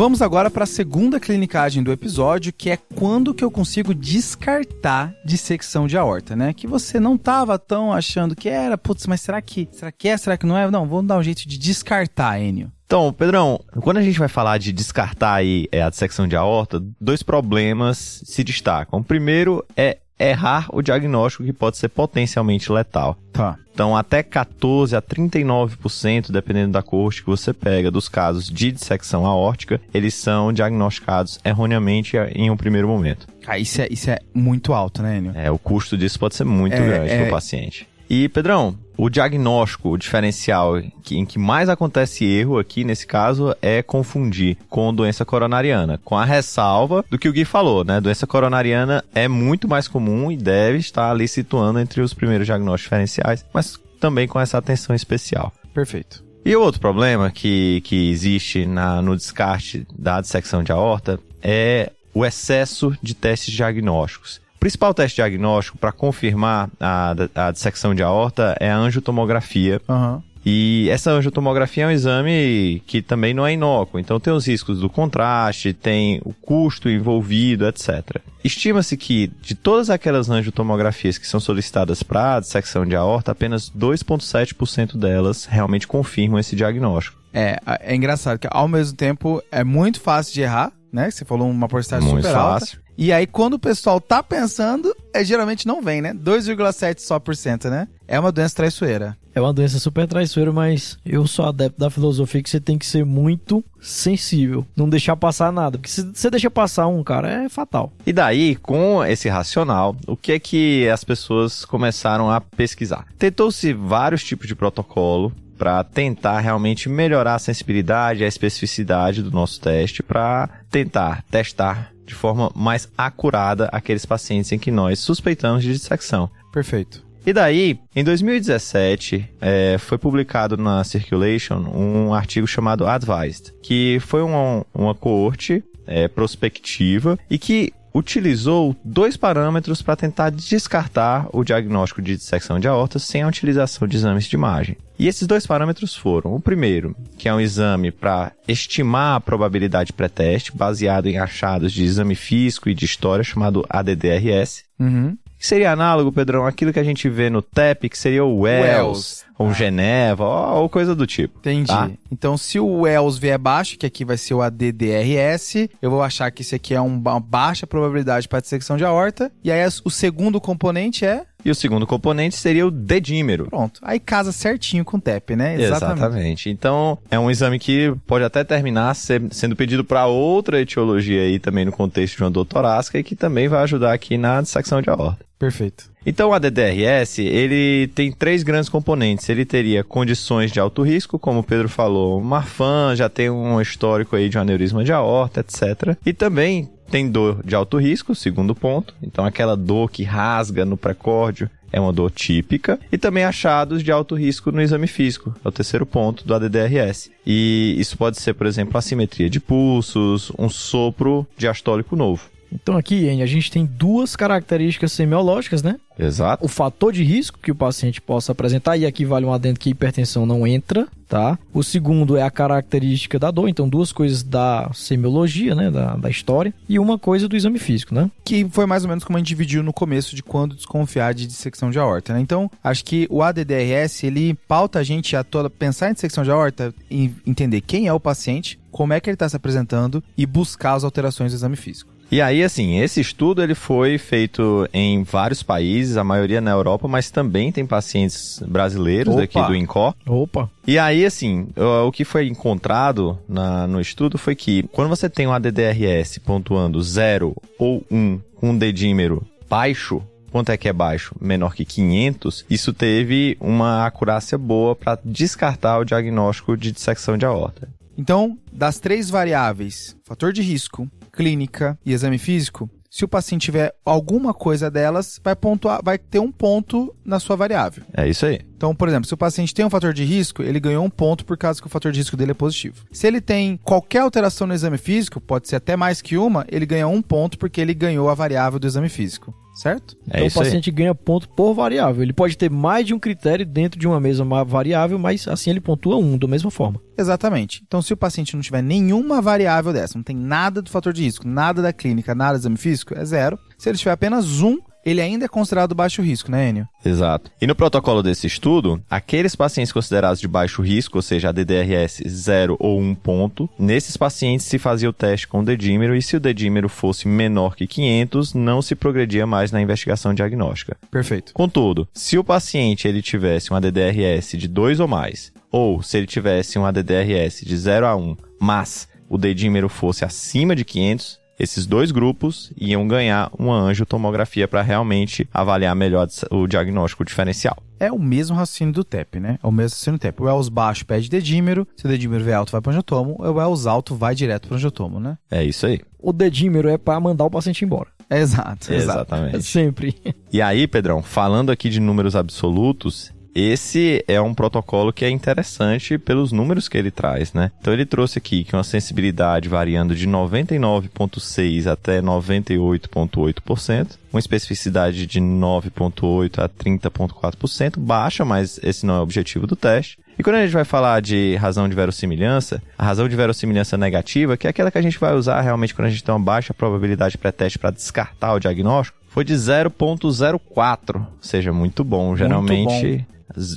Vamos 0.00 0.22
agora 0.22 0.50
para 0.50 0.64
a 0.64 0.66
segunda 0.66 1.20
clinicagem 1.20 1.82
do 1.82 1.92
episódio, 1.92 2.54
que 2.54 2.70
é 2.70 2.78
quando 2.94 3.34
que 3.34 3.44
eu 3.44 3.50
consigo 3.50 3.94
descartar 3.94 5.14
dissecção 5.26 5.86
de 5.86 5.94
aorta, 5.94 6.34
né? 6.34 6.54
Que 6.54 6.66
você 6.66 6.98
não 6.98 7.18
tava 7.18 7.58
tão 7.58 7.92
achando 7.92 8.34
que 8.34 8.48
era, 8.48 8.78
putz, 8.78 9.06
mas 9.06 9.20
será 9.20 9.42
que, 9.42 9.68
será 9.70 9.92
que 9.92 10.08
é, 10.08 10.16
será 10.16 10.38
que 10.38 10.46
não 10.46 10.56
é? 10.56 10.70
Não, 10.70 10.88
vamos 10.88 11.06
dar 11.06 11.18
um 11.18 11.22
jeito 11.22 11.46
de 11.46 11.58
descartar, 11.58 12.40
Enio. 12.40 12.72
Então, 12.86 13.12
Pedrão, 13.12 13.60
quando 13.82 13.98
a 13.98 14.02
gente 14.02 14.18
vai 14.18 14.26
falar 14.26 14.56
de 14.56 14.72
descartar 14.72 15.34
aí 15.34 15.68
é, 15.70 15.82
a 15.82 15.90
dissecção 15.90 16.26
de 16.26 16.34
aorta, 16.34 16.82
dois 16.98 17.22
problemas 17.22 18.22
se 18.24 18.42
destacam. 18.42 19.00
O 19.00 19.04
primeiro 19.04 19.62
é 19.76 19.98
errar 20.20 20.66
o 20.72 20.82
diagnóstico 20.82 21.44
que 21.44 21.52
pode 21.52 21.78
ser 21.78 21.88
potencialmente 21.88 22.70
letal. 22.70 23.16
Tá. 23.32 23.56
Então, 23.72 23.96
até 23.96 24.22
14 24.22 24.94
a 24.94 25.00
39%, 25.00 26.30
dependendo 26.30 26.72
da 26.72 26.82
corte 26.82 27.22
que 27.22 27.30
você 27.30 27.52
pega, 27.54 27.90
dos 27.90 28.08
casos 28.08 28.46
de 28.50 28.70
dissecção 28.70 29.24
aórtica, 29.24 29.80
eles 29.94 30.12
são 30.14 30.52
diagnosticados 30.52 31.38
erroneamente 31.44 32.16
em 32.34 32.50
um 32.50 32.56
primeiro 32.56 32.86
momento. 32.88 33.26
Ah, 33.46 33.58
isso 33.58 33.80
é, 33.80 33.88
isso 33.90 34.10
é 34.10 34.18
muito 34.34 34.74
alto, 34.74 35.02
né, 35.02 35.16
Enio? 35.18 35.32
É, 35.34 35.50
o 35.50 35.58
custo 35.58 35.96
disso 35.96 36.18
pode 36.18 36.34
ser 36.34 36.44
muito 36.44 36.74
É, 36.74 36.86
grande 36.86 37.10
é. 37.10 37.18
para 37.20 37.26
o 37.28 37.30
paciente. 37.30 37.88
E, 38.10 38.28
Pedrão, 38.28 38.76
o 38.96 39.08
diagnóstico, 39.08 39.90
o 39.90 39.96
diferencial 39.96 40.76
em 40.78 41.24
que 41.24 41.38
mais 41.38 41.68
acontece 41.68 42.24
erro 42.24 42.58
aqui, 42.58 42.82
nesse 42.82 43.06
caso, 43.06 43.54
é 43.62 43.84
confundir 43.84 44.58
com 44.68 44.92
doença 44.92 45.24
coronariana, 45.24 45.96
com 46.04 46.18
a 46.18 46.24
ressalva 46.24 47.04
do 47.08 47.16
que 47.16 47.28
o 47.28 47.32
Gui 47.32 47.44
falou, 47.44 47.84
né? 47.84 48.00
Doença 48.00 48.26
coronariana 48.26 49.04
é 49.14 49.28
muito 49.28 49.68
mais 49.68 49.86
comum 49.86 50.32
e 50.32 50.36
deve 50.36 50.78
estar 50.78 51.08
ali 51.08 51.28
situando 51.28 51.78
entre 51.78 52.00
os 52.00 52.12
primeiros 52.12 52.46
diagnósticos 52.46 52.82
diferenciais, 52.82 53.46
mas 53.54 53.78
também 54.00 54.26
com 54.26 54.40
essa 54.40 54.58
atenção 54.58 54.96
especial. 54.96 55.52
Perfeito. 55.72 56.24
E 56.44 56.56
outro 56.56 56.80
problema 56.80 57.30
que, 57.30 57.80
que 57.82 58.10
existe 58.10 58.66
na, 58.66 59.00
no 59.00 59.16
descarte 59.16 59.86
da 59.96 60.20
dissecção 60.20 60.64
de 60.64 60.72
aorta 60.72 61.20
é 61.40 61.92
o 62.12 62.26
excesso 62.26 62.92
de 63.00 63.14
testes 63.14 63.54
diagnósticos. 63.54 64.40
O 64.60 64.66
principal 64.68 64.92
teste 64.92 65.16
diagnóstico 65.16 65.78
para 65.78 65.90
confirmar 65.90 66.68
a, 66.78 67.14
a 67.34 67.50
dissecção 67.50 67.94
de 67.94 68.02
aorta 68.02 68.54
é 68.60 68.70
a 68.70 68.76
angiotomografia. 68.76 69.80
Aham. 69.88 70.22
E 70.44 70.86
essa 70.90 71.10
angiotomografia 71.12 71.84
é 71.84 71.86
um 71.86 71.90
exame 71.90 72.82
que 72.86 73.00
também 73.00 73.32
não 73.32 73.46
é 73.46 73.54
inócuo, 73.54 73.98
então 73.98 74.20
tem 74.20 74.30
os 74.34 74.46
riscos 74.46 74.80
do 74.80 74.90
contraste, 74.90 75.72
tem 75.72 76.20
o 76.26 76.34
custo 76.34 76.90
envolvido, 76.90 77.66
etc. 77.66 78.20
Estima-se 78.44 78.98
que 78.98 79.32
de 79.40 79.54
todas 79.54 79.88
aquelas 79.88 80.28
angiotomografias 80.28 81.16
que 81.16 81.26
são 81.26 81.40
solicitadas 81.40 82.02
para 82.02 82.36
a 82.36 82.40
dissecção 82.40 82.84
de 82.84 82.94
aorta, 82.94 83.32
apenas 83.32 83.70
2,7% 83.70 84.98
delas 84.98 85.46
realmente 85.46 85.88
confirmam 85.88 86.38
esse 86.38 86.54
diagnóstico. 86.54 87.18
É, 87.32 87.58
é 87.80 87.96
engraçado 87.96 88.38
que 88.38 88.48
ao 88.50 88.68
mesmo 88.68 88.94
tempo 88.94 89.42
é 89.50 89.64
muito 89.64 90.02
fácil 90.02 90.34
de 90.34 90.42
errar, 90.42 90.70
né? 90.92 91.10
Você 91.10 91.24
falou 91.24 91.48
uma 91.48 91.66
porcentagem 91.66 92.10
Muito 92.10 92.26
super 92.26 92.36
alta. 92.36 92.66
E 93.00 93.14
aí, 93.14 93.26
quando 93.26 93.54
o 93.54 93.58
pessoal 93.58 93.98
tá 93.98 94.22
pensando, 94.22 94.94
é, 95.14 95.24
geralmente 95.24 95.66
não 95.66 95.80
vem, 95.80 96.02
né? 96.02 96.12
2,7 96.12 97.00
só 97.00 97.18
por 97.18 97.34
cento, 97.34 97.70
né? 97.70 97.88
É 98.06 98.20
uma 98.20 98.30
doença 98.30 98.56
traiçoeira. 98.56 99.16
É 99.34 99.40
uma 99.40 99.54
doença 99.54 99.78
super 99.78 100.06
traiçoeira, 100.06 100.52
mas 100.52 100.98
eu 101.02 101.26
sou 101.26 101.46
adepto 101.46 101.80
da 101.80 101.88
filosofia 101.88 102.42
que 102.42 102.50
você 102.50 102.60
tem 102.60 102.76
que 102.76 102.84
ser 102.84 103.06
muito 103.06 103.64
sensível. 103.80 104.66
Não 104.76 104.86
deixar 104.86 105.16
passar 105.16 105.50
nada. 105.50 105.78
Porque 105.78 105.90
se 105.90 106.02
você 106.02 106.28
deixa 106.28 106.50
passar 106.50 106.88
um, 106.88 107.02
cara, 107.02 107.44
é 107.44 107.48
fatal. 107.48 107.90
E 108.04 108.12
daí, 108.12 108.54
com 108.56 109.02
esse 109.02 109.30
racional, 109.30 109.96
o 110.06 110.14
que 110.14 110.32
é 110.32 110.38
que 110.38 110.86
as 110.90 111.02
pessoas 111.02 111.64
começaram 111.64 112.30
a 112.30 112.38
pesquisar? 112.38 113.06
Tentou-se 113.18 113.72
vários 113.72 114.22
tipos 114.22 114.46
de 114.46 114.54
protocolo 114.54 115.32
para 115.56 115.82
tentar 115.84 116.40
realmente 116.40 116.86
melhorar 116.86 117.36
a 117.36 117.38
sensibilidade 117.38 118.20
e 118.20 118.24
a 118.26 118.28
especificidade 118.28 119.22
do 119.22 119.30
nosso 119.30 119.58
teste 119.58 120.02
para 120.02 120.50
tentar 120.70 121.22
testar 121.30 121.92
de 122.10 122.14
forma 122.16 122.50
mais 122.56 122.88
acurada 122.98 123.68
aqueles 123.72 124.04
pacientes 124.04 124.50
em 124.50 124.58
que 124.58 124.70
nós 124.70 124.98
suspeitamos 124.98 125.62
de 125.62 125.72
dissecção. 125.72 126.28
Perfeito. 126.52 127.04
E 127.24 127.32
daí, 127.32 127.78
em 127.94 128.02
2017, 128.02 129.30
é, 129.40 129.76
foi 129.78 129.96
publicado 129.96 130.56
na 130.56 130.82
Circulation 130.82 131.58
um 131.72 132.12
artigo 132.12 132.46
chamado 132.46 132.86
Advised, 132.86 133.52
que 133.62 133.98
foi 134.00 134.22
uma, 134.22 134.66
uma 134.74 134.94
coorte 134.94 135.62
é, 135.86 136.08
prospectiva 136.08 137.18
e 137.30 137.38
que 137.38 137.72
utilizou 137.94 138.76
dois 138.84 139.16
parâmetros 139.16 139.82
para 139.82 139.96
tentar 139.96 140.30
descartar 140.30 141.28
o 141.32 141.44
diagnóstico 141.44 142.02
de 142.02 142.16
dissecção 142.16 142.58
de 142.60 142.68
aorta 142.68 142.98
sem 142.98 143.22
a 143.22 143.28
utilização 143.28 143.86
de 143.86 143.96
exames 143.96 144.24
de 144.24 144.36
imagem. 144.36 144.76
E 144.98 145.08
esses 145.08 145.26
dois 145.26 145.46
parâmetros 145.46 145.94
foram: 145.94 146.34
o 146.34 146.40
primeiro, 146.40 146.94
que 147.18 147.28
é 147.28 147.34
um 147.34 147.40
exame 147.40 147.90
para 147.90 148.32
estimar 148.46 149.16
a 149.16 149.20
probabilidade 149.20 149.92
pré-teste, 149.92 150.56
baseado 150.56 151.06
em 151.06 151.18
achados 151.18 151.72
de 151.72 151.84
exame 151.84 152.14
físico 152.14 152.68
e 152.68 152.74
de 152.74 152.84
história, 152.84 153.24
chamado 153.24 153.64
ADDRS, 153.68 154.64
Uhum. 154.80 155.16
Que 155.40 155.46
seria 155.46 155.72
análogo, 155.72 156.12
Pedrão, 156.12 156.44
àquilo 156.44 156.70
que 156.70 156.78
a 156.78 156.84
gente 156.84 157.08
vê 157.08 157.30
no 157.30 157.40
TEP, 157.40 157.88
que 157.88 157.96
seria 157.96 158.22
o 158.22 158.40
Wells, 158.40 158.68
Wells. 158.68 159.24
ou 159.38 159.48
Ah. 159.48 159.52
Geneva, 159.54 160.22
ou, 160.22 160.62
ou 160.64 160.68
coisa 160.68 160.94
do 160.94 161.06
tipo. 161.06 161.38
Entendi. 161.38 161.68
Tá? 161.68 161.90
Então, 162.12 162.36
se 162.36 162.60
o 162.60 162.80
Wells 162.82 163.18
vier 163.18 163.38
baixo, 163.38 163.78
que 163.78 163.86
aqui 163.86 164.04
vai 164.04 164.18
ser 164.18 164.34
o 164.34 164.42
ADDRS, 164.42 165.70
eu 165.80 165.90
vou 165.90 166.02
achar 166.02 166.30
que 166.30 166.42
esse 166.42 166.54
aqui 166.54 166.74
é 166.74 166.80
um 166.80 166.90
uma 167.00 167.18
baixa 167.18 167.66
probabilidade 167.66 168.28
para 168.28 168.40
dissecção 168.40 168.76
de 168.76 168.84
aorta. 168.84 169.32
E 169.42 169.50
aí, 169.50 169.66
o 169.82 169.90
segundo 169.90 170.38
componente 170.42 171.06
é. 171.06 171.24
E 171.44 171.50
o 171.50 171.54
segundo 171.54 171.86
componente 171.86 172.36
seria 172.36 172.66
o 172.66 172.70
dedímero. 172.70 173.46
Pronto. 173.46 173.80
Aí 173.82 173.98
casa 173.98 174.32
certinho 174.32 174.84
com 174.84 174.96
o 174.96 175.00
TEP, 175.00 175.36
né? 175.36 175.60
Exatamente. 175.60 176.50
Então, 176.50 176.98
é 177.10 177.18
um 177.18 177.30
exame 177.30 177.58
que 177.58 177.94
pode 178.06 178.24
até 178.24 178.44
terminar 178.44 178.94
sendo 178.94 179.56
pedido 179.56 179.84
para 179.84 180.06
outra 180.06 180.60
etiologia 180.60 181.22
aí 181.22 181.38
também 181.38 181.64
no 181.64 181.72
contexto 181.72 182.16
de 182.16 182.22
uma 182.22 182.30
dor 182.30 182.44
torácica 182.44 182.98
e 182.98 183.02
que 183.02 183.16
também 183.16 183.48
vai 183.48 183.62
ajudar 183.62 183.92
aqui 183.92 184.16
na 184.18 184.40
dissecção 184.40 184.82
de 184.82 184.90
aorta. 184.90 185.24
Perfeito. 185.38 185.90
Então, 186.04 186.30
o 186.30 186.34
ADDRS, 186.34 187.18
ele 187.18 187.88
tem 187.94 188.12
três 188.12 188.42
grandes 188.42 188.68
componentes. 188.68 189.26
Ele 189.28 189.46
teria 189.46 189.82
condições 189.82 190.52
de 190.52 190.60
alto 190.60 190.82
risco, 190.82 191.18
como 191.18 191.40
o 191.40 191.42
Pedro 191.42 191.68
falou, 191.68 192.20
Marfan 192.20 192.94
já 192.94 193.08
tem 193.08 193.30
um 193.30 193.58
histórico 193.60 194.16
aí 194.16 194.28
de 194.28 194.36
um 194.36 194.42
aneurisma 194.42 194.84
de 194.84 194.92
aorta, 194.92 195.40
etc. 195.40 195.96
E 196.04 196.12
também 196.12 196.68
tem 196.90 197.10
dor 197.10 197.42
de 197.44 197.54
alto 197.54 197.78
risco, 197.78 198.14
segundo 198.14 198.54
ponto. 198.54 198.94
Então, 199.02 199.24
aquela 199.24 199.56
dor 199.56 199.90
que 199.90 200.02
rasga 200.02 200.64
no 200.64 200.76
precórdio 200.76 201.48
é 201.72 201.80
uma 201.80 201.92
dor 201.92 202.10
típica. 202.10 202.78
E 202.90 202.98
também 202.98 203.24
achados 203.24 203.82
de 203.82 203.92
alto 203.92 204.14
risco 204.14 204.50
no 204.50 204.60
exame 204.60 204.86
físico, 204.86 205.34
é 205.44 205.48
o 205.48 205.52
terceiro 205.52 205.86
ponto 205.86 206.26
do 206.26 206.34
ADDRS. 206.34 207.10
E 207.26 207.76
isso 207.78 207.96
pode 207.96 208.18
ser, 208.20 208.34
por 208.34 208.46
exemplo, 208.46 208.76
assimetria 208.76 209.30
de 209.30 209.40
pulsos, 209.40 210.32
um 210.38 210.48
sopro 210.48 211.26
diastólico 211.36 211.94
novo. 211.94 212.29
Então 212.52 212.76
aqui, 212.76 213.06
Enio, 213.06 213.22
a 213.24 213.26
gente 213.26 213.50
tem 213.50 213.64
duas 213.64 214.16
características 214.16 214.92
semiológicas, 214.92 215.62
né? 215.62 215.76
Exato. 215.98 216.44
O 216.44 216.48
fator 216.48 216.92
de 216.92 217.04
risco 217.04 217.38
que 217.38 217.50
o 217.50 217.54
paciente 217.54 218.00
possa 218.00 218.32
apresentar, 218.32 218.76
e 218.76 218.86
aqui 218.86 219.04
vale 219.04 219.26
um 219.26 219.32
adendo 219.32 219.60
que 219.60 219.68
a 219.68 219.72
hipertensão 219.72 220.24
não 220.24 220.46
entra, 220.46 220.88
tá? 221.06 221.38
O 221.52 221.62
segundo 221.62 222.16
é 222.16 222.22
a 222.22 222.30
característica 222.30 223.18
da 223.18 223.30
dor, 223.30 223.48
então 223.48 223.68
duas 223.68 223.92
coisas 223.92 224.22
da 224.22 224.70
semiologia, 224.72 225.54
né, 225.54 225.70
da, 225.70 225.96
da 225.96 226.08
história, 226.08 226.54
e 226.68 226.78
uma 226.78 226.98
coisa 226.98 227.28
do 227.28 227.36
exame 227.36 227.58
físico, 227.58 227.94
né? 227.94 228.10
Que 228.24 228.48
foi 228.48 228.64
mais 228.64 228.82
ou 228.82 228.88
menos 228.88 229.04
como 229.04 229.18
a 229.18 229.20
gente 229.20 229.28
dividiu 229.28 229.62
no 229.62 229.72
começo 229.72 230.16
de 230.16 230.22
quando 230.22 230.54
desconfiar 230.54 231.12
de 231.12 231.26
dissecção 231.26 231.70
de 231.70 231.78
aorta, 231.78 232.14
né? 232.14 232.20
Então, 232.20 232.50
acho 232.64 232.84
que 232.84 233.06
o 233.10 233.22
ADDRS, 233.22 234.04
ele 234.04 234.34
pauta 234.48 234.78
a 234.78 234.82
gente 234.82 235.14
a 235.14 235.22
toda 235.22 235.50
pensar 235.50 235.90
em 235.90 235.94
dissecção 235.94 236.24
de 236.24 236.30
aorta, 236.30 236.74
e 236.90 237.10
entender 237.26 237.60
quem 237.60 237.88
é 237.88 237.92
o 237.92 238.00
paciente, 238.00 238.58
como 238.70 238.94
é 238.94 239.00
que 239.00 239.10
ele 239.10 239.16
está 239.16 239.28
se 239.28 239.36
apresentando 239.36 240.02
e 240.16 240.24
buscar 240.24 240.74
as 240.74 240.84
alterações 240.84 241.32
do 241.32 241.36
exame 241.36 241.56
físico. 241.56 241.99
E 242.10 242.20
aí, 242.20 242.42
assim, 242.42 242.80
esse 242.80 243.00
estudo 243.00 243.40
ele 243.42 243.54
foi 243.54 243.96
feito 243.96 244.68
em 244.72 245.04
vários 245.04 245.42
países, 245.44 245.96
a 245.96 246.02
maioria 246.02 246.40
na 246.40 246.50
Europa, 246.50 246.88
mas 246.88 247.08
também 247.10 247.52
tem 247.52 247.64
pacientes 247.64 248.42
brasileiros 248.46 249.14
Opa! 249.14 249.22
aqui 249.22 249.40
do 249.42 249.54
INCO. 249.54 249.94
Opa, 250.06 250.50
E 250.66 250.76
aí, 250.76 251.04
assim, 251.06 251.46
o, 251.56 251.86
o 251.86 251.92
que 251.92 252.04
foi 252.04 252.26
encontrado 252.26 253.16
na- 253.28 253.66
no 253.66 253.80
estudo 253.80 254.18
foi 254.18 254.34
que 254.34 254.64
quando 254.72 254.88
você 254.88 255.08
tem 255.08 255.26
um 255.28 255.32
ADDRS 255.32 256.18
pontuando 256.18 256.82
0 256.82 257.36
ou 257.56 257.84
1 257.90 258.18
com 258.34 258.50
um 258.50 258.58
dedímero 258.58 259.24
baixo, 259.48 260.02
quanto 260.32 260.50
é 260.50 260.56
que 260.56 260.68
é 260.68 260.72
baixo? 260.72 261.14
Menor 261.20 261.54
que 261.54 261.64
500, 261.64 262.44
isso 262.50 262.72
teve 262.72 263.36
uma 263.40 263.86
acurácia 263.86 264.36
boa 264.36 264.74
para 264.74 264.98
descartar 265.04 265.78
o 265.78 265.84
diagnóstico 265.84 266.56
de 266.56 266.72
dissecção 266.72 267.16
de 267.16 267.24
aorta. 267.24 267.68
Então, 267.96 268.36
das 268.52 268.80
três 268.80 269.10
variáveis, 269.10 269.94
fator 270.06 270.32
de 270.32 270.40
risco, 270.42 270.88
clínica 271.20 271.78
e 271.84 271.92
exame 271.92 272.16
físico, 272.16 272.70
se 272.90 273.04
o 273.04 273.08
paciente 273.08 273.42
tiver 273.42 273.74
alguma 273.84 274.32
coisa 274.32 274.70
delas, 274.70 275.20
vai 275.22 275.36
pontuar, 275.36 275.80
vai 275.84 275.98
ter 275.98 276.18
um 276.18 276.32
ponto 276.32 276.96
na 277.04 277.20
sua 277.20 277.36
variável. 277.36 277.84
É 277.94 278.08
isso 278.08 278.24
aí. 278.24 278.40
Então, 278.60 278.74
por 278.74 278.88
exemplo, 278.88 279.08
se 279.08 279.14
o 279.14 279.16
paciente 279.16 279.54
tem 279.54 279.64
um 279.64 279.70
fator 279.70 279.94
de 279.94 280.04
risco, 280.04 280.42
ele 280.42 280.60
ganhou 280.60 280.84
um 280.84 280.90
ponto 280.90 281.24
por 281.24 281.38
causa 281.38 281.58
que 281.58 281.66
o 281.66 281.70
fator 281.70 281.90
de 281.92 281.98
risco 281.98 282.14
dele 282.14 282.32
é 282.32 282.34
positivo. 282.34 282.84
Se 282.92 283.06
ele 283.06 283.18
tem 283.18 283.56
qualquer 283.64 284.00
alteração 284.00 284.46
no 284.46 284.52
exame 284.52 284.76
físico, 284.76 285.18
pode 285.18 285.48
ser 285.48 285.56
até 285.56 285.76
mais 285.76 286.02
que 286.02 286.18
uma, 286.18 286.44
ele 286.46 286.66
ganha 286.66 286.86
um 286.86 287.00
ponto 287.00 287.38
porque 287.38 287.58
ele 287.58 287.72
ganhou 287.72 288.10
a 288.10 288.14
variável 288.14 288.58
do 288.58 288.66
exame 288.66 288.90
físico. 288.90 289.34
certo? 289.54 289.96
É 290.10 290.16
Então 290.18 290.24
o 290.24 290.26
isso 290.26 290.38
aí. 290.38 290.44
paciente 290.44 290.70
ganha 290.70 290.94
ponto 290.94 291.26
por 291.30 291.54
variável. 291.54 292.02
Ele 292.02 292.12
pode 292.12 292.36
ter 292.36 292.50
mais 292.50 292.86
de 292.86 292.92
um 292.92 292.98
critério 292.98 293.46
dentro 293.46 293.80
de 293.80 293.86
uma 293.88 293.98
mesma 293.98 294.44
variável, 294.44 294.98
mas 294.98 295.26
assim 295.26 295.48
ele 295.48 295.60
pontua 295.62 295.96
um 295.96 296.18
da 296.18 296.28
mesma 296.28 296.50
forma. 296.50 296.78
Exatamente. 296.98 297.62
Então, 297.66 297.80
se 297.80 297.94
o 297.94 297.96
paciente 297.96 298.34
não 298.34 298.42
tiver 298.42 298.62
nenhuma 298.62 299.22
variável 299.22 299.72
dessa, 299.72 299.96
não 299.96 300.02
tem 300.02 300.14
nada 300.16 300.60
do 300.60 300.68
fator 300.68 300.92
de 300.92 301.02
risco, 301.02 301.26
nada 301.26 301.62
da 301.62 301.72
clínica, 301.72 302.14
nada 302.14 302.34
do 302.38 302.42
exame 302.42 302.58
físico, 302.58 302.92
é 302.94 303.02
zero. 303.06 303.38
Se 303.56 303.70
ele 303.70 303.78
tiver 303.78 303.92
apenas 303.92 304.42
um, 304.42 304.58
ele 304.84 305.00
ainda 305.00 305.24
é 305.24 305.28
considerado 305.28 305.74
baixo 305.74 306.02
risco, 306.02 306.30
né, 306.30 306.48
Enio? 306.48 306.68
Exato. 306.84 307.30
E 307.40 307.46
no 307.46 307.54
protocolo 307.54 308.02
desse 308.02 308.26
estudo, 308.26 308.82
aqueles 308.88 309.36
pacientes 309.36 309.72
considerados 309.72 310.20
de 310.20 310.28
baixo 310.28 310.62
risco, 310.62 310.98
ou 310.98 311.02
seja, 311.02 311.28
a 311.28 311.32
DDRS 311.32 312.02
0 312.06 312.56
ou 312.58 312.80
1 312.80 312.94
ponto, 312.94 313.48
nesses 313.58 313.96
pacientes 313.96 314.46
se 314.46 314.58
fazia 314.58 314.88
o 314.88 314.92
teste 314.92 315.28
com 315.28 315.40
o 315.40 315.44
dedímero 315.44 315.94
e 315.94 316.02
se 316.02 316.16
o 316.16 316.20
dedímero 316.20 316.68
fosse 316.68 317.06
menor 317.06 317.54
que 317.54 317.66
500, 317.66 318.34
não 318.34 318.62
se 318.62 318.74
progredia 318.74 319.26
mais 319.26 319.52
na 319.52 319.60
investigação 319.60 320.14
diagnóstica. 320.14 320.76
Perfeito. 320.90 321.32
Contudo, 321.32 321.86
se 321.92 322.18
o 322.18 322.24
paciente 322.24 322.88
ele 322.88 323.02
tivesse 323.02 323.50
uma 323.50 323.60
DDRS 323.60 324.36
de 324.36 324.48
2 324.48 324.80
ou 324.80 324.88
mais, 324.88 325.32
ou 325.50 325.82
se 325.82 325.96
ele 325.96 326.06
tivesse 326.06 326.58
uma 326.58 326.72
DDRS 326.72 327.44
de 327.44 327.56
0 327.56 327.86
a 327.86 327.96
1, 327.96 328.16
mas 328.40 328.88
o 329.08 329.18
dedímero 329.18 329.68
fosse 329.68 330.04
acima 330.04 330.54
de 330.54 330.64
500, 330.64 331.19
esses 331.40 331.64
dois 331.64 331.90
grupos 331.90 332.52
iam 332.56 332.86
ganhar 332.86 333.30
uma 333.38 333.58
angiotomografia 333.58 334.46
para 334.46 334.60
realmente 334.60 335.26
avaliar 335.32 335.74
melhor 335.74 336.06
o 336.30 336.46
diagnóstico 336.46 337.04
diferencial. 337.04 337.56
É 337.78 337.90
o 337.90 337.98
mesmo 337.98 338.36
raciocínio 338.36 338.74
do 338.74 338.84
TEP, 338.84 339.18
né? 339.18 339.38
É 339.42 339.46
o 339.46 339.50
mesmo 339.50 339.74
raciocínio 339.74 339.98
do 339.98 340.02
TEP. 340.02 340.22
O 340.22 340.28
ELS 340.28 340.50
baixo 340.50 340.84
pede 340.84 341.08
dedímero, 341.08 341.66
se 341.74 341.86
o 341.86 341.88
dedímero 341.88 342.22
vier 342.22 342.36
alto 342.36 342.52
vai 342.52 342.60
para 342.60 342.72
angiotomo, 342.72 343.16
o 343.18 343.40
ELS 343.40 343.66
alto 343.66 343.94
vai 343.94 344.14
direto 344.14 344.48
para 344.48 344.56
angiotomo, 344.56 345.00
né? 345.00 345.16
É 345.30 345.42
isso 345.42 345.64
aí. 345.64 345.80
O 345.98 346.12
dedímero 346.12 346.68
é 346.68 346.76
para 346.76 347.00
mandar 347.00 347.24
o 347.24 347.30
paciente 347.30 347.64
embora. 347.64 347.88
Exato, 348.10 348.72
exato. 348.72 349.14
Exatamente. 349.14 349.42
Sempre. 349.46 349.96
E 350.32 350.42
aí, 350.42 350.66
Pedrão, 350.66 351.02
falando 351.02 351.50
aqui 351.50 351.70
de 351.70 351.80
números 351.80 352.14
absolutos, 352.14 353.12
esse 353.34 354.04
é 354.08 354.20
um 354.20 354.34
protocolo 354.34 354.92
que 354.92 355.04
é 355.04 355.10
interessante 355.10 355.98
pelos 355.98 356.32
números 356.32 356.68
que 356.68 356.76
ele 356.76 356.90
traz, 356.90 357.32
né? 357.32 357.50
Então 357.60 357.72
ele 357.72 357.86
trouxe 357.86 358.18
aqui 358.18 358.44
que 358.44 358.54
uma 358.54 358.64
sensibilidade 358.64 359.48
variando 359.48 359.94
de 359.94 360.06
99.6 360.06 361.66
até 361.66 362.00
98.8%, 362.00 363.98
uma 364.12 364.18
especificidade 364.18 365.06
de 365.06 365.20
9.8 365.20 366.38
a 366.38 366.48
30.4%, 366.48 367.78
baixa, 367.78 368.24
mas 368.24 368.58
esse 368.62 368.84
não 368.84 368.94
é 368.94 368.98
o 368.98 369.02
objetivo 369.02 369.46
do 369.46 369.56
teste. 369.56 369.98
E 370.18 370.22
quando 370.22 370.36
a 370.36 370.44
gente 370.44 370.52
vai 370.52 370.64
falar 370.64 371.00
de 371.00 371.34
razão 371.36 371.66
de 371.66 371.74
verossimilhança, 371.74 372.62
a 372.76 372.84
razão 372.84 373.08
de 373.08 373.16
verossimilhança 373.16 373.78
negativa, 373.78 374.36
que 374.36 374.46
é 374.46 374.50
aquela 374.50 374.70
que 374.70 374.76
a 374.76 374.82
gente 374.82 374.98
vai 374.98 375.14
usar 375.14 375.40
realmente 375.40 375.74
quando 375.74 375.86
a 375.86 375.90
gente 375.90 376.04
tem 376.04 376.14
uma 376.14 376.20
baixa 376.20 376.52
probabilidade 376.52 377.16
pré-teste 377.16 377.58
para 377.58 377.70
descartar 377.70 378.34
o 378.34 378.38
diagnóstico, 378.38 378.98
foi 379.08 379.24
de 379.24 379.34
0.04, 379.34 380.96
ou 380.96 381.06
seja, 381.20 381.52
muito 381.52 381.82
bom. 381.82 382.14
Geralmente, 382.14 383.06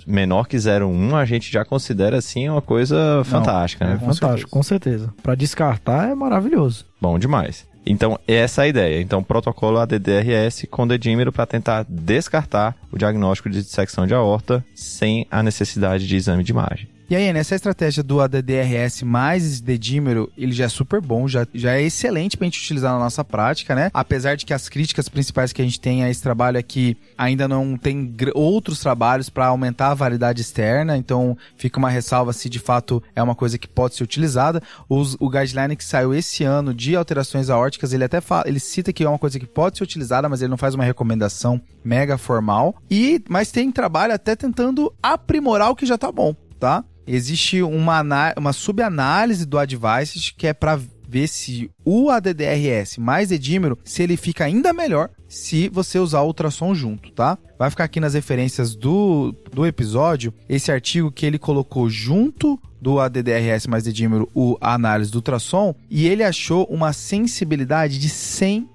menor 0.07 0.47
que 0.47 0.57
0,1 0.57 1.15
a 1.15 1.25
gente 1.25 1.51
já 1.51 1.65
considera 1.65 2.17
assim 2.17 2.49
uma 2.49 2.61
coisa 2.61 3.21
fantástica, 3.25 3.85
né? 3.85 3.99
É 4.01 4.05
fantástico, 4.05 4.49
com 4.49 4.63
certeza. 4.63 5.13
Para 5.21 5.35
descartar 5.35 6.09
é 6.09 6.15
maravilhoso. 6.15 6.85
Bom 7.01 7.17
demais. 7.17 7.65
Então, 7.85 8.17
essa 8.27 8.61
é 8.61 8.65
a 8.65 8.67
ideia. 8.67 9.01
Então, 9.01 9.21
protocolo 9.21 9.77
ADDRS 9.77 10.65
com 10.71 10.87
dedímero 10.87 11.31
para 11.31 11.45
tentar 11.45 11.85
descartar 11.87 12.75
o 12.91 12.97
diagnóstico 12.97 13.49
de 13.49 13.61
dissecção 13.61 14.07
de 14.07 14.13
aorta 14.13 14.63
sem 14.73 15.27
a 15.29 15.43
necessidade 15.43 16.07
de 16.07 16.15
exame 16.15 16.43
de 16.43 16.51
imagem. 16.51 16.87
E 17.09 17.15
aí, 17.15 17.31
nessa 17.33 17.53
estratégia 17.53 18.01
do 18.01 18.21
ADDRS 18.21 19.03
mais 19.03 19.59
dedímero, 19.59 20.31
ele 20.37 20.53
já 20.53 20.65
é 20.65 20.69
super 20.69 21.01
bom, 21.01 21.27
já, 21.27 21.45
já 21.53 21.75
é 21.75 21.81
excelente 21.81 22.37
pra 22.37 22.45
gente 22.45 22.59
utilizar 22.59 22.93
na 22.93 22.99
nossa 22.99 23.23
prática, 23.25 23.75
né? 23.75 23.91
Apesar 23.93 24.35
de 24.35 24.45
que 24.45 24.53
as 24.53 24.69
críticas 24.69 25.09
principais 25.09 25.51
que 25.51 25.61
a 25.61 25.65
gente 25.65 25.79
tem 25.79 26.03
a 26.03 26.09
esse 26.09 26.21
trabalho 26.21 26.57
é 26.57 26.63
que 26.63 26.97
ainda 27.17 27.47
não 27.47 27.77
tem 27.77 28.15
outros 28.33 28.79
trabalhos 28.79 29.29
para 29.29 29.47
aumentar 29.47 29.91
a 29.91 29.93
validade 29.93 30.41
externa, 30.41 30.97
então 30.97 31.37
fica 31.57 31.77
uma 31.77 31.89
ressalva 31.89 32.31
se 32.31 32.49
de 32.49 32.59
fato 32.59 33.03
é 33.15 33.21
uma 33.21 33.35
coisa 33.35 33.57
que 33.57 33.67
pode 33.67 33.95
ser 33.95 34.03
utilizada. 34.03 34.61
Os, 34.87 35.15
o 35.19 35.29
guideline 35.29 35.75
que 35.75 35.83
saiu 35.83 36.13
esse 36.13 36.43
ano 36.43 36.73
de 36.73 36.95
alterações 36.95 37.49
aórticas, 37.49 37.91
ele 37.93 38.05
até 38.05 38.21
fala, 38.21 38.47
ele 38.47 38.59
cita 38.59 38.93
que 38.93 39.03
é 39.03 39.09
uma 39.09 39.19
coisa 39.19 39.39
que 39.39 39.45
pode 39.45 39.77
ser 39.77 39.83
utilizada, 39.83 40.29
mas 40.29 40.41
ele 40.41 40.49
não 40.49 40.57
faz 40.57 40.73
uma 40.73 40.85
recomendação 40.85 41.61
mega 41.83 42.17
formal. 42.17 42.75
E 42.89 43.21
mas 43.27 43.51
tem 43.51 43.71
trabalho 43.71 44.13
até 44.13 44.35
tentando 44.35 44.93
aprimorar 45.03 45.69
o 45.69 45.75
que 45.75 45.85
já 45.85 45.97
tá 45.97 46.11
bom, 46.11 46.33
tá? 46.59 46.83
Existe 47.05 47.61
uma, 47.61 48.01
uma 48.37 48.53
subanálise 48.53 49.45
do 49.45 49.57
Advices 49.57 50.29
que 50.29 50.47
é 50.47 50.53
para 50.53 50.79
ver 51.13 51.27
se 51.27 51.69
o 51.85 52.09
ADDRS 52.09 52.97
mais 52.97 53.31
edímero, 53.31 53.77
se 53.83 54.01
ele 54.01 54.17
fica 54.17 54.45
ainda 54.45 54.73
melhor 54.73 55.11
se 55.27 55.69
você 55.69 55.99
usar 55.99 56.21
ultrassom 56.21 56.73
junto, 56.73 57.11
tá? 57.11 57.37
Vai 57.57 57.69
ficar 57.69 57.83
aqui 57.83 57.99
nas 57.99 58.13
referências 58.15 58.75
do, 58.75 59.33
do 59.51 59.65
episódio 59.65 60.33
esse 60.49 60.71
artigo 60.71 61.11
que 61.11 61.25
ele 61.25 61.37
colocou 61.37 61.87
junto 61.89 62.59
do 62.81 62.99
ADDRS 62.99 63.67
mais 63.67 63.85
edímero 63.87 64.29
o, 64.33 64.57
análise 64.59 65.11
do 65.11 65.15
ultrassom 65.15 65.75
e 65.89 66.07
ele 66.07 66.23
achou 66.23 66.65
uma 66.65 66.93
sensibilidade 66.93 67.99
de 67.99 68.09
100 68.09 68.69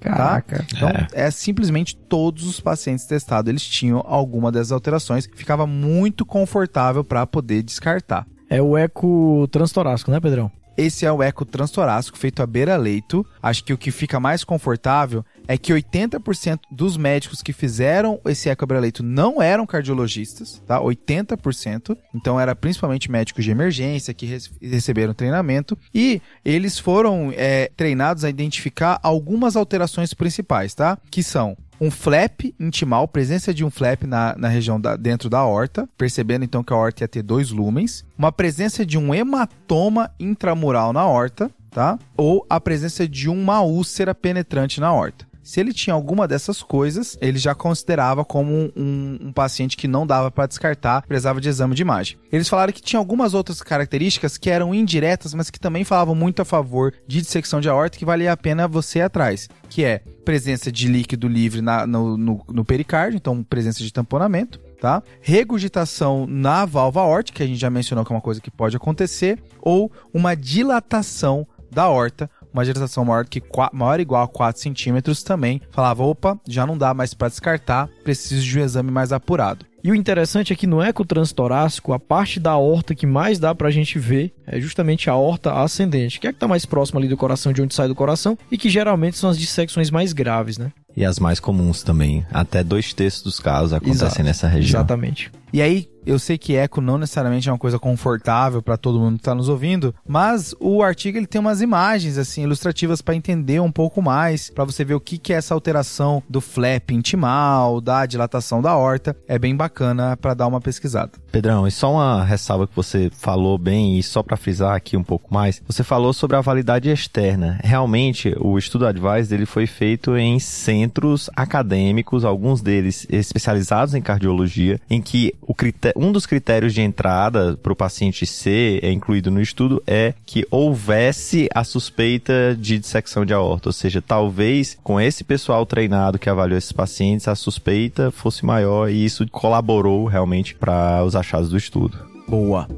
Caraca. 0.00 0.58
Tá? 0.58 0.64
Então, 0.74 0.88
é. 0.88 1.08
é. 1.12 1.30
simplesmente 1.30 1.96
todos 1.96 2.46
os 2.46 2.60
pacientes 2.60 3.04
testados, 3.06 3.48
eles 3.48 3.66
tinham 3.66 4.02
alguma 4.06 4.50
dessas 4.50 4.72
alterações. 4.72 5.28
Ficava 5.34 5.66
muito 5.66 6.24
confortável 6.26 7.04
para 7.04 7.26
poder 7.26 7.62
descartar. 7.62 8.26
É 8.50 8.62
o 8.62 8.76
eco 8.76 9.46
transtorácico, 9.50 10.10
né, 10.10 10.20
Pedrão? 10.20 10.50
Esse 10.78 11.04
é 11.04 11.10
o 11.10 11.20
eco 11.20 11.44
transtorácico 11.44 12.16
feito 12.16 12.40
a 12.40 12.46
beira-leito. 12.46 13.26
Acho 13.42 13.64
que 13.64 13.72
o 13.72 13.76
que 13.76 13.90
fica 13.90 14.20
mais 14.20 14.44
confortável 14.44 15.24
é 15.48 15.58
que 15.58 15.72
80% 15.72 16.60
dos 16.70 16.96
médicos 16.96 17.42
que 17.42 17.52
fizeram 17.52 18.20
esse 18.24 18.48
eco 18.48 18.64
a 18.64 18.66
beira-leito 18.66 19.02
não 19.02 19.42
eram 19.42 19.66
cardiologistas, 19.66 20.62
tá? 20.68 20.80
80%. 20.80 21.98
Então 22.14 22.38
era 22.38 22.54
principalmente 22.54 23.10
médicos 23.10 23.44
de 23.44 23.50
emergência 23.50 24.14
que 24.14 24.40
receberam 24.62 25.12
treinamento 25.12 25.76
e 25.92 26.22
eles 26.44 26.78
foram 26.78 27.32
é, 27.36 27.72
treinados 27.76 28.24
a 28.24 28.30
identificar 28.30 29.00
algumas 29.02 29.56
alterações 29.56 30.14
principais, 30.14 30.74
tá? 30.76 30.96
Que 31.10 31.24
são 31.24 31.56
um 31.80 31.90
flap 31.90 32.40
intimal, 32.58 33.06
presença 33.06 33.54
de 33.54 33.64
um 33.64 33.70
flap 33.70 34.04
na, 34.04 34.34
na 34.36 34.48
região 34.48 34.80
da, 34.80 34.96
dentro 34.96 35.30
da 35.30 35.44
horta, 35.44 35.88
percebendo 35.96 36.44
então 36.44 36.62
que 36.62 36.72
a 36.72 36.76
horta 36.76 37.04
ia 37.04 37.08
ter 37.08 37.22
dois 37.22 37.50
lumens, 37.50 38.04
uma 38.16 38.32
presença 38.32 38.84
de 38.84 38.98
um 38.98 39.14
hematoma 39.14 40.10
intramural 40.18 40.92
na 40.92 41.06
horta, 41.06 41.50
tá? 41.70 41.98
Ou 42.16 42.44
a 42.48 42.60
presença 42.60 43.06
de 43.06 43.28
uma 43.28 43.60
úlcera 43.62 44.14
penetrante 44.14 44.80
na 44.80 44.92
horta. 44.92 45.27
Se 45.48 45.60
ele 45.60 45.72
tinha 45.72 45.94
alguma 45.94 46.28
dessas 46.28 46.62
coisas, 46.62 47.16
ele 47.22 47.38
já 47.38 47.54
considerava 47.54 48.22
como 48.22 48.70
um, 48.76 49.18
um 49.18 49.32
paciente 49.32 49.78
que 49.78 49.88
não 49.88 50.06
dava 50.06 50.30
para 50.30 50.46
descartar, 50.46 51.06
precisava 51.06 51.40
de 51.40 51.48
exame 51.48 51.74
de 51.74 51.80
imagem. 51.80 52.18
Eles 52.30 52.50
falaram 52.50 52.70
que 52.70 52.82
tinha 52.82 53.00
algumas 53.00 53.32
outras 53.32 53.62
características 53.62 54.36
que 54.36 54.50
eram 54.50 54.74
indiretas, 54.74 55.32
mas 55.32 55.48
que 55.48 55.58
também 55.58 55.84
falavam 55.84 56.14
muito 56.14 56.42
a 56.42 56.44
favor 56.44 56.92
de 57.06 57.22
dissecção 57.22 57.62
de 57.62 57.68
aorta 57.70 57.96
que 57.96 58.04
valia 58.04 58.30
a 58.30 58.36
pena 58.36 58.68
você 58.68 58.98
ir 58.98 59.02
atrás, 59.02 59.48
que 59.70 59.86
é 59.86 60.02
presença 60.22 60.70
de 60.70 60.86
líquido 60.86 61.26
livre 61.26 61.62
na, 61.62 61.86
no, 61.86 62.18
no, 62.18 62.44
no 62.46 62.62
pericárdio, 62.62 63.16
então 63.16 63.42
presença 63.42 63.82
de 63.82 63.90
tamponamento, 63.90 64.60
tá? 64.78 65.02
Regurgitação 65.22 66.26
na 66.28 66.66
válvula 66.66 67.06
aórtica, 67.06 67.38
que 67.38 67.42
a 67.42 67.46
gente 67.46 67.58
já 67.58 67.70
mencionou 67.70 68.04
que 68.04 68.12
é 68.12 68.16
uma 68.16 68.20
coisa 68.20 68.38
que 68.38 68.50
pode 68.50 68.76
acontecer, 68.76 69.42
ou 69.62 69.90
uma 70.12 70.36
dilatação 70.36 71.46
da 71.70 71.88
horta, 71.88 72.30
uma 72.52 72.64
dilatação 72.64 73.04
maior, 73.04 73.24
que, 73.26 73.42
maior 73.72 73.96
ou 73.96 74.00
igual 74.00 74.22
a 74.22 74.28
4 74.28 74.60
centímetros 74.60 75.22
também, 75.22 75.60
falava, 75.70 76.02
opa, 76.02 76.38
já 76.46 76.66
não 76.66 76.76
dá 76.76 76.92
mais 76.94 77.14
para 77.14 77.28
descartar, 77.28 77.88
preciso 78.04 78.42
de 78.42 78.58
um 78.58 78.62
exame 78.62 78.90
mais 78.90 79.12
apurado. 79.12 79.66
E 79.82 79.90
o 79.90 79.94
interessante 79.94 80.52
é 80.52 80.56
que 80.56 80.66
no 80.66 80.82
eco 80.82 81.04
transtorácico, 81.04 81.92
a 81.92 82.00
parte 82.00 82.40
da 82.40 82.56
horta 82.56 82.94
que 82.94 83.06
mais 83.06 83.38
dá 83.38 83.54
pra 83.54 83.70
gente 83.70 83.98
ver 83.98 84.34
é 84.46 84.60
justamente 84.60 85.08
a 85.08 85.14
horta 85.14 85.52
ascendente, 85.52 86.18
que 86.18 86.26
é 86.26 86.30
a 86.30 86.32
que 86.32 86.38
tá 86.38 86.48
mais 86.48 86.66
próxima 86.66 86.98
ali 86.98 87.08
do 87.08 87.16
coração, 87.16 87.52
de 87.52 87.62
onde 87.62 87.74
sai 87.74 87.86
do 87.86 87.94
coração, 87.94 88.36
e 88.50 88.58
que 88.58 88.68
geralmente 88.68 89.16
são 89.16 89.30
as 89.30 89.38
dissecções 89.38 89.90
mais 89.90 90.12
graves, 90.12 90.58
né? 90.58 90.72
E 90.96 91.04
as 91.04 91.20
mais 91.20 91.38
comuns 91.38 91.82
também. 91.82 92.26
Até 92.32 92.64
dois 92.64 92.92
terços 92.92 93.22
dos 93.22 93.38
casos 93.38 93.72
acontecem 93.72 94.06
Exato. 94.06 94.22
nessa 94.24 94.48
região. 94.48 94.80
Exatamente. 94.80 95.30
E 95.52 95.62
aí, 95.62 95.88
eu 96.06 96.18
sei 96.18 96.38
que 96.38 96.56
eco 96.56 96.80
não 96.80 96.98
necessariamente 96.98 97.48
é 97.48 97.52
uma 97.52 97.58
coisa 97.58 97.78
confortável 97.78 98.62
para 98.62 98.76
todo 98.76 98.98
mundo 98.98 99.14
que 99.14 99.20
está 99.20 99.34
nos 99.34 99.48
ouvindo, 99.48 99.94
mas 100.06 100.54
o 100.60 100.82
artigo 100.82 101.18
ele 101.18 101.26
tem 101.26 101.40
umas 101.40 101.60
imagens 101.60 102.18
assim 102.18 102.42
ilustrativas 102.42 103.02
para 103.02 103.14
entender 103.14 103.60
um 103.60 103.72
pouco 103.72 104.00
mais, 104.00 104.50
para 104.50 104.64
você 104.64 104.84
ver 104.84 104.94
o 104.94 105.00
que, 105.00 105.18
que 105.18 105.32
é 105.32 105.36
essa 105.36 105.54
alteração 105.54 106.22
do 106.28 106.40
flap 106.40 106.90
intimal, 106.90 107.80
da 107.80 108.06
dilatação 108.06 108.62
da 108.62 108.76
horta. 108.76 109.16
É 109.26 109.38
bem 109.38 109.54
bacana 109.54 110.16
para 110.16 110.34
dar 110.34 110.46
uma 110.46 110.60
pesquisada. 110.60 111.12
Pedrão, 111.30 111.66
e 111.66 111.70
só 111.70 111.92
uma 111.92 112.24
ressalva 112.24 112.66
que 112.66 112.74
você 112.74 113.10
falou 113.12 113.58
bem 113.58 113.98
e 113.98 114.02
só 114.02 114.22
para 114.22 114.36
frisar 114.36 114.74
aqui 114.74 114.96
um 114.96 115.04
pouco 115.04 115.32
mais, 115.32 115.62
você 115.66 115.84
falou 115.84 116.12
sobre 116.12 116.36
a 116.36 116.40
validade 116.40 116.88
externa. 116.90 117.58
Realmente, 117.62 118.34
o 118.40 118.58
estudo 118.58 118.86
Advice 118.86 119.28
dele 119.28 119.46
foi 119.46 119.66
feito 119.66 120.16
em 120.16 120.38
centros 120.38 121.30
acadêmicos, 121.36 122.24
alguns 122.24 122.62
deles 122.62 123.06
especializados 123.10 123.94
em 123.94 124.00
cardiologia, 124.00 124.80
em 124.88 125.00
que 125.00 125.34
o 125.42 125.54
critério, 125.54 125.97
um 125.98 126.12
dos 126.12 126.26
critérios 126.26 126.72
de 126.72 126.80
entrada 126.80 127.58
para 127.60 127.72
o 127.72 127.76
paciente 127.76 128.24
ser 128.24 128.84
é 128.84 128.92
incluído 128.92 129.32
no 129.32 129.42
estudo 129.42 129.82
é 129.84 130.14
que 130.24 130.46
houvesse 130.48 131.48
a 131.52 131.64
suspeita 131.64 132.56
de 132.56 132.78
dissecção 132.78 133.26
de 133.26 133.34
aorta, 133.34 133.68
ou 133.68 133.72
seja, 133.72 134.00
talvez 134.00 134.78
com 134.84 135.00
esse 135.00 135.24
pessoal 135.24 135.66
treinado 135.66 136.18
que 136.18 136.30
avaliou 136.30 136.56
esses 136.56 136.70
pacientes, 136.70 137.26
a 137.26 137.34
suspeita 137.34 138.12
fosse 138.12 138.46
maior 138.46 138.88
e 138.88 139.04
isso 139.04 139.26
colaborou 139.28 140.06
realmente 140.06 140.54
para 140.54 141.02
os 141.04 141.16
achados 141.16 141.50
do 141.50 141.56
estudo. 141.56 141.98
Boa. 142.28 142.68